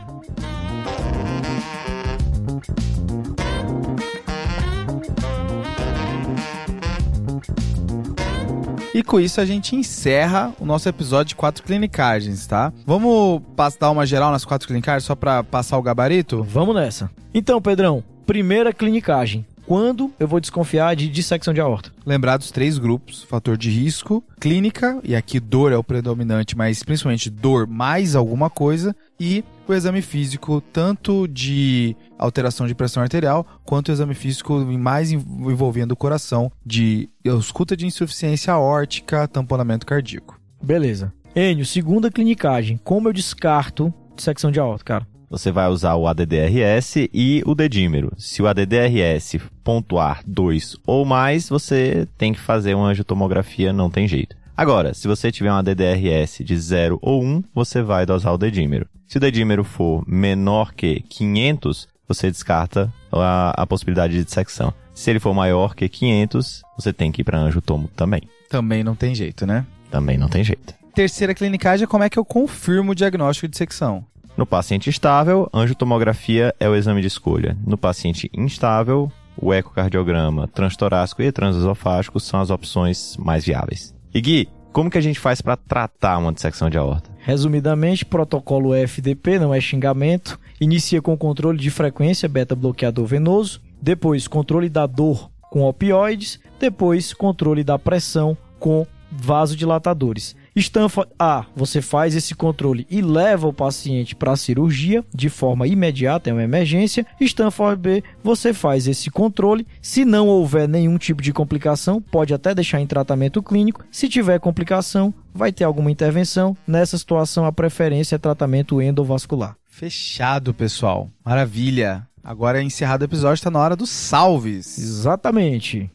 E 8.93 9.01
com 9.01 9.19
isso 9.21 9.39
a 9.39 9.45
gente 9.45 9.73
encerra 9.73 10.53
o 10.59 10.65
nosso 10.65 10.89
episódio 10.89 11.29
de 11.29 11.35
quatro 11.35 11.63
clinicagens, 11.63 12.45
tá? 12.45 12.73
Vamos 12.85 13.41
dar 13.79 13.89
uma 13.89 14.05
geral 14.05 14.31
nas 14.31 14.43
quatro 14.43 14.67
clinicagens 14.67 15.05
só 15.05 15.15
pra 15.15 15.43
passar 15.43 15.77
o 15.77 15.81
gabarito? 15.81 16.43
Vamos 16.43 16.75
nessa. 16.75 17.09
Então, 17.33 17.61
Pedrão, 17.61 18.03
primeira 18.25 18.73
clinicagem. 18.73 19.45
Quando 19.65 20.11
eu 20.19 20.27
vou 20.27 20.41
desconfiar 20.41 20.93
de 20.97 21.07
dissecção 21.07 21.53
de 21.53 21.61
aorta? 21.61 21.93
Lembrar 22.05 22.35
dos 22.35 22.51
três 22.51 22.77
grupos: 22.77 23.23
fator 23.23 23.55
de 23.55 23.69
risco, 23.69 24.21
clínica, 24.37 24.99
e 25.01 25.15
aqui 25.15 25.39
dor 25.39 25.71
é 25.71 25.77
o 25.77 25.83
predominante, 25.83 26.57
mas 26.57 26.83
principalmente 26.83 27.29
dor 27.29 27.65
mais 27.65 28.13
alguma 28.13 28.49
coisa, 28.49 28.93
e 29.17 29.45
o 29.71 29.75
exame 29.77 30.01
físico, 30.01 30.61
tanto 30.73 31.27
de 31.27 31.95
alteração 32.17 32.67
de 32.67 32.75
pressão 32.75 33.01
arterial, 33.01 33.45
quanto 33.65 33.89
o 33.89 33.91
exame 33.91 34.13
físico 34.13 34.59
mais 34.59 35.11
env- 35.11 35.25
envolvendo 35.51 35.91
o 35.91 35.95
coração, 35.97 36.51
de 36.65 37.09
escuta 37.23 37.75
de 37.75 37.85
insuficiência 37.85 38.53
aórtica, 38.53 39.27
tamponamento 39.27 39.85
cardíaco. 39.85 40.39
Beleza. 40.61 41.13
Enio, 41.35 41.65
segunda 41.65 42.11
clinicagem. 42.11 42.79
Como 42.83 43.07
eu 43.09 43.13
descarto 43.13 43.93
dissecção 44.15 44.51
de 44.51 44.59
aorta, 44.59 44.83
cara? 44.83 45.07
Você 45.29 45.49
vai 45.49 45.69
usar 45.69 45.95
o 45.95 46.07
ADDRS 46.07 47.07
e 47.13 47.41
o 47.45 47.55
dedímero. 47.55 48.11
Se 48.17 48.41
o 48.41 48.47
ADDRS 48.47 49.39
pontuar 49.63 50.21
2 50.27 50.75
ou 50.85 51.05
mais, 51.05 51.47
você 51.47 52.05
tem 52.17 52.33
que 52.33 52.39
fazer 52.39 52.75
uma 52.75 52.87
angiotomografia, 52.87 53.71
não 53.71 53.89
tem 53.89 54.05
jeito. 54.09 54.35
Agora, 54.61 54.93
se 54.93 55.07
você 55.07 55.31
tiver 55.31 55.51
um 55.51 55.55
ADDRS 55.55 56.43
de 56.43 56.55
0 56.55 56.99
ou 57.01 57.23
1, 57.23 57.45
você 57.51 57.81
vai 57.81 58.05
dosar 58.05 58.31
o 58.31 58.37
dedímero. 58.37 58.87
Se 59.07 59.17
o 59.17 59.19
dedímero 59.19 59.63
for 59.63 60.03
menor 60.07 60.71
que 60.75 60.99
500, 61.09 61.87
você 62.07 62.29
descarta 62.29 62.93
a, 63.11 63.59
a 63.59 63.65
possibilidade 63.65 64.13
de 64.13 64.23
dissecção. 64.23 64.71
Se 64.93 65.09
ele 65.09 65.19
for 65.19 65.33
maior 65.33 65.73
que 65.73 65.89
500, 65.89 66.61
você 66.77 66.93
tem 66.93 67.11
que 67.11 67.21
ir 67.21 67.23
para 67.23 67.39
angiotomo 67.39 67.89
também. 67.95 68.21
Também 68.51 68.83
não 68.83 68.93
tem 68.95 69.15
jeito, 69.15 69.47
né? 69.47 69.65
Também 69.89 70.15
não 70.15 70.29
tem 70.29 70.43
jeito. 70.43 70.75
Terceira 70.93 71.33
clinicagem 71.33 71.85
é 71.85 71.87
como 71.87 72.03
é 72.03 72.09
que 72.09 72.19
eu 72.19 72.23
confirmo 72.23 72.91
o 72.91 72.95
diagnóstico 72.95 73.47
de 73.47 73.53
dissecção. 73.53 74.05
No 74.37 74.45
paciente 74.45 74.91
estável, 74.91 75.49
angiotomografia 75.51 76.53
é 76.59 76.69
o 76.69 76.75
exame 76.75 77.01
de 77.01 77.07
escolha. 77.07 77.57
No 77.65 77.79
paciente 77.79 78.29
instável, 78.31 79.11
o 79.35 79.51
ecocardiograma 79.51 80.47
transtorácico 80.47 81.23
e 81.23 81.31
transesofágico 81.31 82.19
são 82.19 82.39
as 82.39 82.51
opções 82.51 83.17
mais 83.17 83.43
viáveis. 83.43 83.99
E 84.13 84.19
Gui, 84.19 84.49
como 84.73 84.89
que 84.89 84.97
a 84.97 85.01
gente 85.01 85.19
faz 85.19 85.41
para 85.41 85.55
tratar 85.55 86.17
uma 86.17 86.33
dissecção 86.33 86.69
de 86.69 86.77
aorta? 86.77 87.09
Resumidamente, 87.19 88.05
protocolo 88.05 88.73
FDP, 88.73 89.39
não 89.39 89.53
é 89.53 89.61
xingamento. 89.61 90.39
Inicia 90.59 91.01
com 91.01 91.17
controle 91.17 91.57
de 91.57 91.69
frequência, 91.69 92.27
beta-bloqueador 92.27 93.05
venoso. 93.05 93.61
Depois, 93.81 94.27
controle 94.27 94.69
da 94.69 94.85
dor 94.85 95.29
com 95.49 95.63
opioides. 95.63 96.39
Depois, 96.59 97.13
controle 97.13 97.63
da 97.63 97.79
pressão 97.79 98.37
com 98.59 98.85
vasodilatadores. 99.11 100.35
Stanford 100.55 101.09
A, 101.17 101.45
você 101.55 101.81
faz 101.81 102.15
esse 102.15 102.35
controle 102.35 102.85
e 102.89 103.01
leva 103.01 103.47
o 103.47 103.53
paciente 103.53 104.15
para 104.15 104.33
a 104.33 104.37
cirurgia 104.37 105.03
de 105.13 105.29
forma 105.29 105.67
imediata, 105.67 106.29
é 106.29 106.33
uma 106.33 106.43
emergência. 106.43 107.05
Stanford 107.19 107.81
B, 107.81 108.03
você 108.23 108.53
faz 108.53 108.87
esse 108.87 109.09
controle. 109.09 109.65
Se 109.81 110.03
não 110.03 110.27
houver 110.27 110.67
nenhum 110.67 110.97
tipo 110.97 111.21
de 111.21 111.31
complicação, 111.31 112.01
pode 112.01 112.33
até 112.33 112.53
deixar 112.53 112.81
em 112.81 112.87
tratamento 112.87 113.41
clínico. 113.41 113.85
Se 113.91 114.09
tiver 114.09 114.39
complicação, 114.39 115.13
vai 115.33 115.51
ter 115.51 115.63
alguma 115.63 115.91
intervenção. 115.91 116.55
Nessa 116.67 116.97
situação, 116.97 117.45
a 117.45 117.51
preferência 117.51 118.15
é 118.15 118.19
tratamento 118.19 118.81
endovascular. 118.81 119.55
Fechado, 119.65 120.53
pessoal. 120.53 121.09
Maravilha. 121.25 122.07
Agora, 122.23 122.61
encerrado 122.61 123.01
o 123.01 123.05
episódio, 123.05 123.35
está 123.35 123.49
na 123.49 123.59
hora 123.59 123.75
dos 123.75 123.89
salves. 123.89 124.77
Exatamente. 124.77 125.89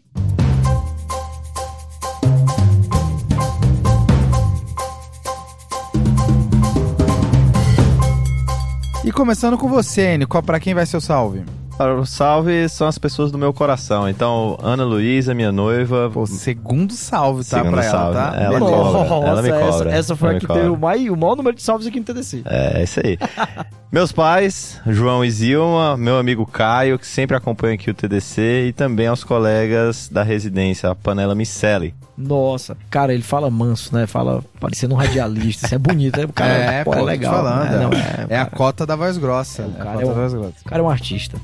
E 9.07 9.13
começando 9.13 9.57
com 9.57 9.69
você, 9.69 10.15
Enio, 10.15 10.27
qual- 10.29 10.43
pra 10.43 10.59
quem 10.61 10.75
vai 10.75 10.85
ser 10.85 10.97
o 10.97 11.01
salve? 11.01 11.45
Para 11.79 11.95
o 11.95 12.05
salve 12.07 12.69
são 12.71 12.89
as 12.89 12.97
pessoas 12.99 13.31
do 13.31 13.37
meu 13.39 13.53
coração. 13.53 14.09
Então, 14.09 14.59
Ana 14.63 14.83
Luísa, 14.83 15.33
minha 15.35 15.53
noiva. 15.53 16.11
Pô, 16.13 16.27
segundo 16.27 16.93
salve, 16.95 17.45
tá? 17.45 17.59
Segundo 17.59 17.73
pra 17.75 17.85
ela, 17.85 17.91
salve, 17.99 18.15
tá? 18.17 18.31
né? 18.33 18.45
Ela 18.47 18.59
cobra, 18.59 19.27
ela 19.29 19.43
me 19.43 19.49
essa- 19.51 19.59
cobra, 19.61 19.91
Essa, 19.93 20.17
foi 20.17 20.29
ela 20.31 20.39
a 20.39 20.41
que 20.41 20.47
teve 20.47 20.69
o, 20.69 20.77
mai- 20.77 21.11
o 21.11 21.17
maior 21.17 21.37
número 21.37 21.55
de 21.55 21.63
salves 21.63 21.87
aqui 21.87 21.99
no 22.01 22.05
TDC. 22.07 22.43
É, 22.47 22.83
isso 22.83 23.01
aí. 23.05 23.19
Meus 23.93 24.11
pais, 24.11 24.81
João 24.87 25.23
e 25.25 25.31
Zilma, 25.31 25.97
meu 25.99 26.17
amigo 26.19 26.45
Caio, 26.47 26.99
que 26.99 27.07
sempre 27.07 27.37
acompanha 27.37 27.75
aqui 27.75 27.91
o 27.91 27.95
TDC, 27.95 28.69
e 28.69 28.73
também 28.73 29.07
aos 29.07 29.23
colegas 29.23 30.09
da 30.11 30.23
residência, 30.23 30.91
a 30.91 30.95
Panela 30.95 31.35
Micelli. 31.35 31.95
Nossa, 32.17 32.77
cara, 32.91 33.13
ele 33.13 33.23
fala 33.23 33.51
manso, 33.51 33.95
né? 33.95 34.07
Fala 34.07 34.43
parecendo 34.59 34.95
um 34.95 34.99
radialista. 34.99 35.67
Isso 35.67 35.75
é 35.75 35.79
bonito, 35.79 36.19
né? 36.19 36.25
O 36.25 36.33
cara 36.33 36.53
é, 36.53 36.85
pô, 36.85 36.93
pô, 36.93 36.99
é 36.99 37.03
legal. 37.03 37.35
falando. 37.35 37.71
né? 37.71 37.79
Não, 37.79 37.91
é, 37.93 38.27
é, 38.37 38.39
a 38.41 38.47
cota 38.47 38.87
da 38.87 38.97
voz 38.97 39.19
grossa. 39.19 39.63
o 39.63 39.75
É 39.77 39.81
a 39.81 39.85
cara 39.85 39.91
cota 39.93 40.03
é 40.03 40.07
um- 40.07 40.09
da 40.09 40.15
voz 40.21 40.33
grossa. 40.33 40.55
o 40.65 40.69
cara 40.69 40.81
é 40.81 40.85
um 40.85 40.91
artista. 40.91 41.39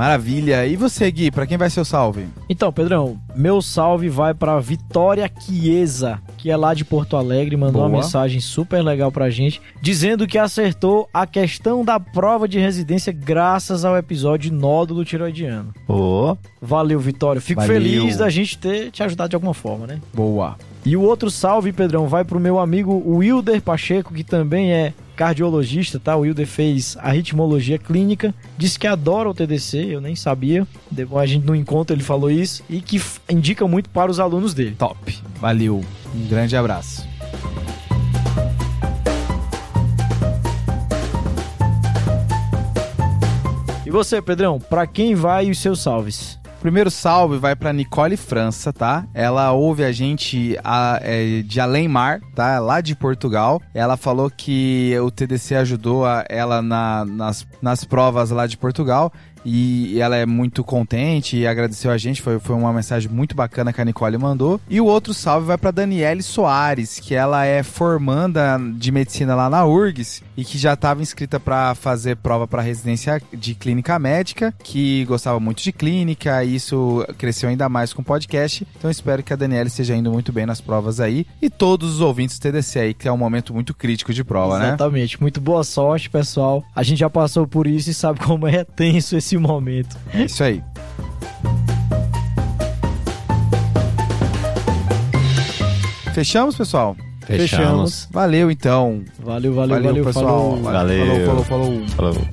Maravilha. 0.00 0.66
E 0.66 0.76
você, 0.76 1.10
Gui, 1.10 1.30
pra 1.30 1.46
quem 1.46 1.58
vai 1.58 1.68
ser 1.68 1.82
o 1.82 1.84
salve? 1.84 2.26
Então, 2.48 2.72
Pedrão, 2.72 3.18
meu 3.36 3.60
salve 3.60 4.08
vai 4.08 4.32
pra 4.32 4.58
Vitória 4.58 5.30
Chiesa, 5.38 6.18
que 6.38 6.50
é 6.50 6.56
lá 6.56 6.72
de 6.72 6.86
Porto 6.86 7.18
Alegre, 7.18 7.54
mandou 7.54 7.82
uma 7.82 7.88
Boa. 7.90 8.00
mensagem 8.00 8.40
super 8.40 8.80
legal 8.80 9.12
pra 9.12 9.28
gente, 9.28 9.60
dizendo 9.82 10.26
que 10.26 10.38
acertou 10.38 11.06
a 11.12 11.26
questão 11.26 11.84
da 11.84 12.00
prova 12.00 12.48
de 12.48 12.58
residência 12.58 13.12
graças 13.12 13.84
ao 13.84 13.94
episódio 13.94 14.50
nódulo 14.50 15.04
tiroidiano. 15.04 15.74
Ô, 15.86 16.34
Valeu, 16.62 16.98
Vitória. 16.98 17.38
Fico 17.38 17.60
Valeu. 17.60 17.76
feliz 17.76 18.16
da 18.16 18.30
gente 18.30 18.56
ter 18.56 18.90
te 18.90 19.02
ajudado 19.02 19.28
de 19.28 19.36
alguma 19.36 19.52
forma, 19.52 19.86
né? 19.86 20.00
Boa. 20.14 20.56
E 20.82 20.96
o 20.96 21.02
outro 21.02 21.30
salve, 21.30 21.74
Pedrão, 21.74 22.08
vai 22.08 22.24
pro 22.24 22.40
meu 22.40 22.58
amigo 22.58 23.02
Wilder 23.06 23.60
Pacheco, 23.60 24.14
que 24.14 24.24
também 24.24 24.72
é 24.72 24.94
cardiologista, 25.20 26.00
tá? 26.00 26.16
O 26.16 26.20
Wilder 26.20 26.46
fez 26.46 26.96
arritmologia 26.98 27.76
clínica, 27.76 28.34
disse 28.56 28.78
que 28.78 28.86
adora 28.86 29.28
o 29.28 29.34
TDC, 29.34 29.76
eu 29.90 30.00
nem 30.00 30.16
sabia. 30.16 30.66
Depois 30.90 31.22
a 31.22 31.26
gente 31.26 31.44
no 31.44 31.54
encontro 31.54 31.94
ele 31.94 32.02
falou 32.02 32.30
isso 32.30 32.64
e 32.70 32.80
que 32.80 32.98
indica 33.28 33.68
muito 33.68 33.90
para 33.90 34.10
os 34.10 34.18
alunos 34.18 34.54
dele. 34.54 34.76
Top. 34.78 35.18
Valeu. 35.38 35.84
Um 36.14 36.26
grande 36.26 36.56
abraço. 36.56 37.06
E 43.84 43.90
você, 43.90 44.22
Pedrão, 44.22 44.58
pra 44.58 44.86
quem 44.86 45.14
vai 45.14 45.50
os 45.50 45.58
seus 45.58 45.82
salves? 45.82 46.39
Primeiro 46.60 46.90
salve 46.90 47.38
vai 47.38 47.56
pra 47.56 47.72
Nicole 47.72 48.18
França, 48.18 48.70
tá? 48.70 49.06
Ela 49.14 49.50
ouve 49.52 49.82
a 49.82 49.90
gente 49.92 50.58
a- 50.62 50.98
é, 51.02 51.40
de 51.40 51.58
Além 51.58 51.88
Mar, 51.88 52.20
tá? 52.34 52.58
Lá 52.58 52.82
de 52.82 52.94
Portugal. 52.94 53.62
Ela 53.74 53.96
falou 53.96 54.30
que 54.30 54.94
o 55.02 55.10
TDC 55.10 55.54
ajudou 55.54 56.04
a- 56.04 56.24
ela 56.28 56.60
na- 56.60 57.04
nas, 57.06 57.46
nas 57.62 57.82
provas 57.84 58.30
lá 58.30 58.46
de 58.46 58.58
Portugal. 58.58 59.10
E 59.44 59.98
ela 60.00 60.16
é 60.16 60.26
muito 60.26 60.62
contente 60.62 61.36
e 61.36 61.46
agradeceu 61.46 61.90
a 61.90 61.98
gente. 61.98 62.22
Foi, 62.22 62.38
foi 62.38 62.56
uma 62.56 62.72
mensagem 62.72 63.10
muito 63.10 63.34
bacana 63.34 63.72
que 63.72 63.80
a 63.80 63.84
Nicole 63.84 64.18
mandou. 64.18 64.60
E 64.68 64.80
o 64.80 64.86
outro 64.86 65.14
salve 65.14 65.46
vai 65.46 65.58
para 65.58 65.70
Daniele 65.70 66.22
Soares, 66.22 66.98
que 67.00 67.14
ela 67.14 67.44
é 67.44 67.62
formanda 67.62 68.58
de 68.76 68.92
medicina 68.92 69.34
lá 69.34 69.48
na 69.48 69.64
URGS 69.64 70.22
e 70.36 70.44
que 70.44 70.58
já 70.58 70.74
estava 70.74 71.02
inscrita 71.02 71.38
para 71.38 71.74
fazer 71.74 72.16
prova 72.16 72.46
para 72.46 72.62
residência 72.62 73.20
de 73.32 73.54
clínica 73.54 73.98
médica, 73.98 74.54
que 74.62 75.04
gostava 75.04 75.40
muito 75.40 75.62
de 75.62 75.72
clínica 75.72 76.42
e 76.44 76.54
isso 76.54 77.06
cresceu 77.18 77.48
ainda 77.48 77.68
mais 77.68 77.92
com 77.92 78.02
o 78.02 78.04
podcast. 78.04 78.66
Então 78.76 78.90
espero 78.90 79.22
que 79.22 79.32
a 79.32 79.36
Daniele 79.36 79.68
esteja 79.68 79.94
indo 79.94 80.10
muito 80.10 80.32
bem 80.32 80.46
nas 80.46 80.60
provas 80.60 81.00
aí 81.00 81.26
e 81.40 81.48
todos 81.48 81.94
os 81.94 82.00
ouvintes 82.00 82.38
do 82.38 82.42
TDC 82.42 82.78
aí, 82.78 82.94
que 82.94 83.08
é 83.08 83.12
um 83.12 83.16
momento 83.16 83.52
muito 83.54 83.74
crítico 83.74 84.12
de 84.12 84.24
prova, 84.24 84.58
né? 84.58 84.68
Exatamente. 84.68 85.20
Muito 85.20 85.40
boa 85.40 85.64
sorte, 85.64 86.08
pessoal. 86.10 86.64
A 86.74 86.82
gente 86.82 86.98
já 86.98 87.10
passou 87.10 87.46
por 87.46 87.66
isso 87.66 87.90
e 87.90 87.94
sabe 87.94 88.20
como 88.20 88.46
é 88.46 88.64
tenso 88.64 89.16
esse 89.16 89.29
momento. 89.38 89.96
É 90.12 90.24
isso 90.24 90.42
aí. 90.42 90.62
Fechamos, 96.14 96.56
pessoal? 96.56 96.96
fechamos. 97.26 98.08
Valeu, 98.10 98.50
então. 98.50 99.04
Valeu, 99.18 99.54
valeu, 99.54 99.82
valeu, 99.82 100.04
pessoal. 100.04 100.26
falou. 100.26 100.62
Valeu. 100.62 101.26
Falou, 101.26 101.44
falou, 101.44 101.86
falou. 101.96 102.14
Falou. 102.14 102.28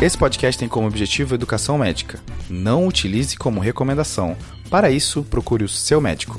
Esse 0.00 0.18
podcast 0.18 0.58
tem 0.58 0.68
como 0.68 0.88
objetivo 0.88 1.34
educação 1.34 1.78
médica. 1.78 2.18
Não 2.50 2.88
utilize 2.88 3.36
como 3.36 3.60
recomendação. 3.60 4.36
Para 4.68 4.90
isso, 4.90 5.22
procure 5.22 5.62
o 5.62 5.68
seu 5.68 6.00
médico. 6.00 6.38